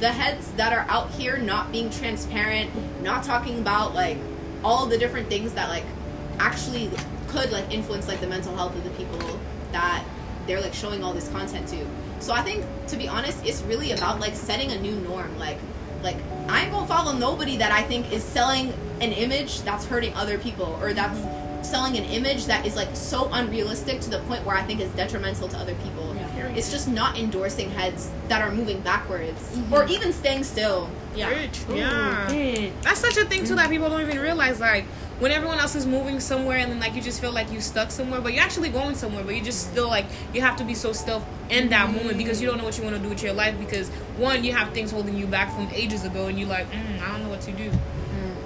the 0.00 0.08
heads 0.10 0.50
that 0.56 0.72
are 0.72 0.84
out 0.88 1.12
here 1.12 1.36
not 1.36 1.70
being 1.70 1.90
transparent, 1.90 2.72
not 3.04 3.22
talking 3.22 3.60
about 3.60 3.94
like 3.94 4.18
all 4.64 4.86
the 4.86 4.98
different 4.98 5.28
things 5.28 5.54
that 5.54 5.68
like 5.68 5.84
actually 6.40 6.90
could 7.34 7.50
like 7.50 7.72
influence 7.72 8.08
like 8.08 8.20
the 8.20 8.26
mental 8.26 8.54
health 8.56 8.74
of 8.76 8.84
the 8.84 8.90
people 8.90 9.18
that 9.72 10.04
they're 10.46 10.60
like 10.60 10.74
showing 10.74 11.02
all 11.02 11.12
this 11.12 11.28
content 11.28 11.66
to. 11.68 11.86
So 12.20 12.32
I 12.32 12.42
think 12.42 12.64
to 12.88 12.96
be 12.96 13.08
honest, 13.08 13.44
it's 13.44 13.62
really 13.62 13.92
about 13.92 14.20
like 14.20 14.34
setting 14.34 14.70
a 14.70 14.80
new 14.80 14.94
norm. 15.00 15.36
Like 15.38 15.58
like 16.02 16.16
I 16.48 16.62
ain't 16.62 16.72
gonna 16.72 16.86
follow 16.86 17.12
nobody 17.12 17.56
that 17.58 17.72
I 17.72 17.82
think 17.82 18.12
is 18.12 18.22
selling 18.22 18.72
an 19.00 19.12
image 19.12 19.62
that's 19.62 19.84
hurting 19.84 20.14
other 20.14 20.38
people 20.38 20.78
or 20.80 20.92
that's 20.92 21.18
mm-hmm. 21.18 21.62
selling 21.62 21.96
an 21.96 22.04
image 22.04 22.46
that 22.46 22.64
is 22.64 22.76
like 22.76 22.94
so 22.94 23.28
unrealistic 23.32 24.00
to 24.02 24.10
the 24.10 24.20
point 24.20 24.44
where 24.44 24.56
I 24.56 24.62
think 24.62 24.80
is 24.80 24.90
detrimental 24.92 25.48
to 25.48 25.56
other 25.58 25.74
people. 25.76 26.04
It's 26.56 26.70
just 26.70 26.88
not 26.88 27.18
endorsing 27.18 27.70
heads 27.70 28.10
that 28.28 28.40
are 28.40 28.52
moving 28.52 28.80
backwards 28.80 29.40
mm-hmm. 29.40 29.74
or 29.74 29.86
even 29.86 30.12
staying 30.12 30.44
still. 30.44 30.88
Yeah. 31.16 31.30
Rich. 31.30 31.60
Yeah. 31.68 32.26
Good. 32.28 32.72
That's 32.82 33.00
such 33.00 33.16
a 33.16 33.24
thing 33.24 33.44
too 33.44 33.56
that 33.56 33.70
people 33.70 33.88
don't 33.88 34.00
even 34.00 34.20
realize. 34.20 34.60
Like 34.60 34.84
when 35.18 35.30
everyone 35.32 35.58
else 35.58 35.74
is 35.74 35.86
moving 35.86 36.20
somewhere, 36.20 36.58
and 36.58 36.70
then 36.70 36.80
like 36.80 36.94
you 36.94 37.02
just 37.02 37.20
feel 37.20 37.32
like 37.32 37.50
you 37.52 37.60
stuck 37.60 37.90
somewhere, 37.90 38.20
but 38.20 38.32
you're 38.34 38.42
actually 38.42 38.70
going 38.70 38.94
somewhere, 38.94 39.24
but 39.24 39.34
you 39.34 39.42
just 39.42 39.70
still 39.70 39.88
like 39.88 40.06
you 40.32 40.40
have 40.40 40.56
to 40.56 40.64
be 40.64 40.74
so 40.74 40.92
still 40.92 41.24
in 41.50 41.68
that 41.70 41.92
moment 41.92 42.18
because 42.18 42.40
you 42.40 42.48
don't 42.48 42.58
know 42.58 42.64
what 42.64 42.76
you 42.76 42.84
want 42.84 42.96
to 42.96 43.02
do 43.02 43.08
with 43.08 43.22
your 43.22 43.32
life. 43.32 43.58
Because 43.58 43.88
one, 44.18 44.44
you 44.44 44.52
have 44.52 44.72
things 44.72 44.90
holding 44.90 45.16
you 45.16 45.26
back 45.26 45.52
from 45.54 45.68
ages 45.72 46.04
ago, 46.04 46.26
and 46.26 46.38
you're 46.38 46.48
like, 46.48 46.70
mm, 46.70 47.00
I 47.00 47.12
don't 47.12 47.22
know 47.22 47.30
what 47.30 47.42
to 47.42 47.52
do. 47.52 47.70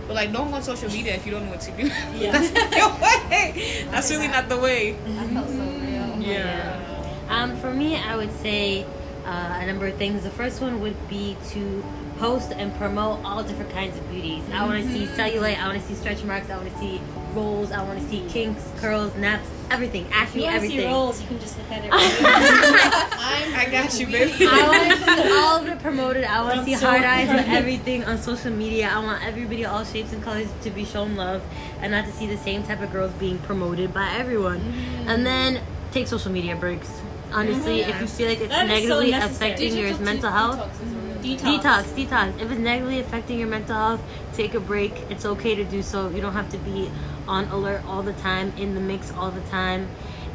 But 0.09 0.14
like, 0.14 0.33
don't 0.33 0.48
go 0.48 0.57
on 0.57 0.62
social 0.62 0.88
media 0.88 1.14
if 1.14 1.26
you 1.26 1.33
don't 1.33 1.44
know 1.44 1.50
what 1.50 1.61
to 1.61 1.70
do. 1.72 1.87
Yeah. 2.16 2.33
That's 2.33 2.52
not 2.52 2.74
your 2.74 2.88
way. 3.31 3.87
That's 3.90 4.11
really 4.11 4.28
not 4.28 4.48
the 4.48 4.57
way. 4.57 4.92
That 4.92 5.28
felt 5.28 5.48
so 5.50 5.54
real. 5.57 6.22
Yeah. 6.22 7.14
Um, 7.28 7.54
for 7.59 7.70
me, 7.70 7.96
I 7.96 8.16
would 8.16 8.33
say 8.40 8.87
uh, 9.26 9.59
a 9.61 9.66
number 9.66 9.87
of 9.87 9.96
things. 9.96 10.22
The 10.22 10.31
first 10.31 10.62
one 10.62 10.81
would 10.81 10.96
be 11.11 11.37
to 11.50 11.85
post 12.18 12.52
and 12.52 12.74
promote 12.76 13.24
all 13.24 13.42
different 13.42 13.70
kinds 13.70 13.96
of 13.96 14.11
beauties. 14.11 14.42
I 14.52 14.66
want 14.66 14.83
to 14.83 14.90
see 14.90 15.07
mm-hmm. 15.07 15.20
cellulite. 15.20 15.59
I 15.59 15.68
want 15.68 15.81
to 15.81 15.87
see 15.87 15.94
stretch 15.94 16.24
marks. 16.24 16.50
I 16.50 16.57
want 16.57 16.72
to 16.72 16.78
see 16.78 17.00
rolls. 17.35 17.70
I 17.70 17.83
want 17.83 18.00
to 18.00 18.09
see 18.09 18.26
kinks, 18.28 18.68
curls, 18.78 19.14
naps, 19.16 19.48
everything. 19.70 20.07
Ask 20.12 20.31
If 20.31 20.37
you 20.37 20.42
want 20.42 20.54
to 20.54 20.61
see 20.61 20.66
everything. 20.66 20.90
rolls, 20.90 21.20
you 21.20 21.26
can 21.28 21.40
just 21.40 21.59
look 21.59 21.70
at 21.70 21.85
it. 21.85 21.90
I 21.92 23.68
got 23.70 23.98
you, 23.98 24.07
baby. 24.07 24.46
I 24.46 24.68
want 24.68 24.98
to 25.00 25.22
see 25.22 25.38
all 25.38 25.57
of 25.59 25.68
it 25.68 25.78
promoted. 25.81 26.24
I 26.24 26.42
want 26.42 26.61
to 26.61 26.64
see 26.64 26.74
so 26.74 26.87
hard 26.87 27.02
eyes 27.02 27.28
and 27.28 27.40
everything 27.52 28.04
on 28.04 28.18
social 28.18 28.52
media. 28.52 28.90
I 28.92 28.98
want 29.00 29.24
everybody, 29.24 29.64
all 29.64 29.85
shapes 29.85 30.12
and 30.12 30.22
colors, 30.22 30.48
to 30.62 30.70
be 30.70 30.85
shown 30.85 31.16
love, 31.16 31.42
and 31.81 31.92
not 31.92 32.07
to 32.07 32.12
see 32.12 32.26
the 32.26 32.38
same 32.38 32.62
type 32.62 32.83
of 32.83 32.92
girls 32.92 33.12
being 33.14 33.38
promoted 33.38 33.94
by 33.94 34.11
everyone. 34.12 34.61
Mm-hmm. 34.61 35.09
And 35.09 35.26
then 35.26 35.62
take 35.92 36.09
social 36.09 36.33
media 36.33 36.57
breaks. 36.57 36.90
Honestly, 37.33 37.81
mm-hmm. 37.81 37.90
if 37.90 38.00
you 38.00 38.07
feel 38.07 38.28
like 38.28 38.40
it's 38.40 38.48
That 38.48 38.70
is 38.70 38.88
so 38.88 39.00
negatively 39.00 39.11
necessary. 39.11 39.52
affecting 39.52 39.76
your 39.76 39.98
mental 39.98 40.31
de- 40.31 40.37
health, 40.37 40.81
detox 41.22 41.35
is 41.35 41.42
a 41.42 41.46
real 41.46 41.59
Detox. 41.59 41.61
detox, 41.62 42.07
detox. 42.07 42.40
If 42.40 42.50
it's 42.50 42.61
negatively 42.61 43.00
affecting 43.00 43.38
your 43.38 43.48
mental 43.48 43.74
health, 43.76 44.02
take 44.35 44.54
a 44.54 44.61
break. 44.61 44.92
It's 45.11 45.24
okay 45.24 45.54
to 45.54 45.64
do 45.64 45.83
so. 45.83 46.09
You 46.11 46.20
don't 46.20 46.33
have 46.33 46.50
to 46.50 46.59
be 46.59 46.90
on 47.26 47.44
alert 47.46 47.83
all 47.87 48.02
the 48.02 48.12
time, 48.14 48.52
in 48.57 48.74
the 48.74 48.81
mix 48.81 49.12
all 49.12 49.31
the 49.31 49.40
time. 49.42 49.88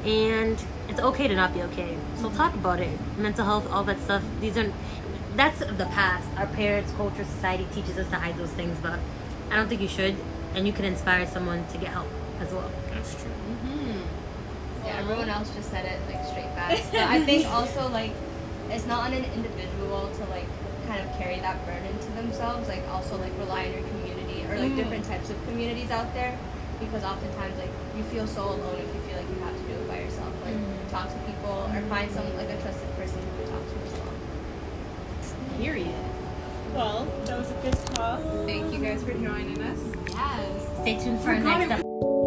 And 0.06 0.62
it's 0.90 1.00
okay 1.00 1.28
to 1.28 1.36
not 1.36 1.54
be 1.54 1.62
okay. 1.64 1.98
So 2.18 2.30
talk 2.30 2.54
about 2.54 2.80
it. 2.80 2.98
Mental 3.18 3.46
health, 3.46 3.72
all 3.72 3.84
that 3.86 4.00
stuff. 4.02 4.24
These 4.42 4.58
are 4.58 4.72
that's 5.36 5.60
the 5.60 5.88
past. 5.92 6.28
Our 6.38 6.48
parents, 6.48 6.92
culture, 6.94 7.24
society 7.24 7.66
teaches 7.74 7.98
us 7.98 8.08
to 8.10 8.18
hide 8.18 8.38
those 8.38 8.52
things, 8.52 8.78
but 8.82 9.00
I 9.50 9.56
don't 9.56 9.68
think 9.68 9.82
you 9.82 9.88
should. 9.88 10.16
And 10.54 10.68
you 10.68 10.74
can 10.74 10.86
inspire 10.86 11.26
someone 11.26 11.66
to 11.68 11.78
get 11.78 11.90
help 11.90 12.08
as 12.40 12.52
well. 12.52 12.70
That's 12.92 13.16
true. 13.16 13.32
Mm-hmm. 13.32 14.86
Yeah, 14.86 15.00
everyone 15.00 15.30
else 15.30 15.50
just 15.56 15.72
said 15.72 15.86
it 15.86 16.00
like 16.08 16.24
straight 16.26 16.54
facts. 16.54 16.88
But 16.92 17.02
I 17.02 17.24
think 17.26 17.48
also 17.48 17.90
like 17.90 18.12
it's 18.70 18.86
not 18.86 19.08
on 19.08 19.14
an 19.14 19.26
individual 19.34 20.10
to 20.14 20.26
like 20.30 20.46
kind 20.88 21.02
of 21.02 21.12
carry 21.18 21.40
that 21.40 21.66
burden 21.66 21.98
to 22.00 22.12
themselves. 22.14 22.68
Like 22.68 22.88
also 22.90 23.18
like 23.18 23.32
rely 23.38 23.66
on 23.66 23.74
your 23.74 23.88
community 23.90 24.46
or 24.50 24.60
like 24.60 24.72
mm. 24.72 24.78
different 24.78 25.06
types 25.06 25.30
of 25.30 25.38
communities 25.48 25.92
out 25.92 26.14
there. 26.14 26.38
Because 26.80 27.04
oftentimes 27.04 27.58
like 27.58 27.72
you 27.96 28.04
feel 28.04 28.28
so 28.28 28.44
alone 28.44 28.80
if 28.80 28.94
you 28.94 29.02
feel 29.08 29.18
like 29.18 29.30
you 29.30 29.40
have 29.44 29.56
to 29.56 29.64
do 29.64 29.74
it 29.74 29.88
by 29.88 30.00
yourself. 30.00 30.34
Like 30.44 30.56
mm. 30.56 30.92
talk 30.92 31.10
to 31.10 31.20
people 31.30 31.70
or 31.72 31.82
find 31.90 32.12
someone 32.12 32.36
like 32.38 32.50
a 32.50 32.62
trusted 32.62 32.90
person 32.96 33.20
who 33.20 33.44
can 33.44 33.52
talk 33.54 33.64
to 33.68 33.76
as 33.86 33.94
well. 34.00 34.14
Period. 35.60 36.06
Well, 36.74 37.08
that 37.26 37.38
was 37.38 37.52
a 37.52 37.54
good 37.62 37.78
call. 37.96 38.46
Thank 38.48 38.74
you 38.74 38.80
guys 38.80 39.04
for 39.04 39.14
joining 39.14 39.62
us. 39.62 39.80
Yes. 40.10 40.68
Stay 40.82 40.98
tuned 40.98 41.22
for 41.22 41.30
our 41.30 41.40
next 41.40 41.72
episode. 41.72 42.23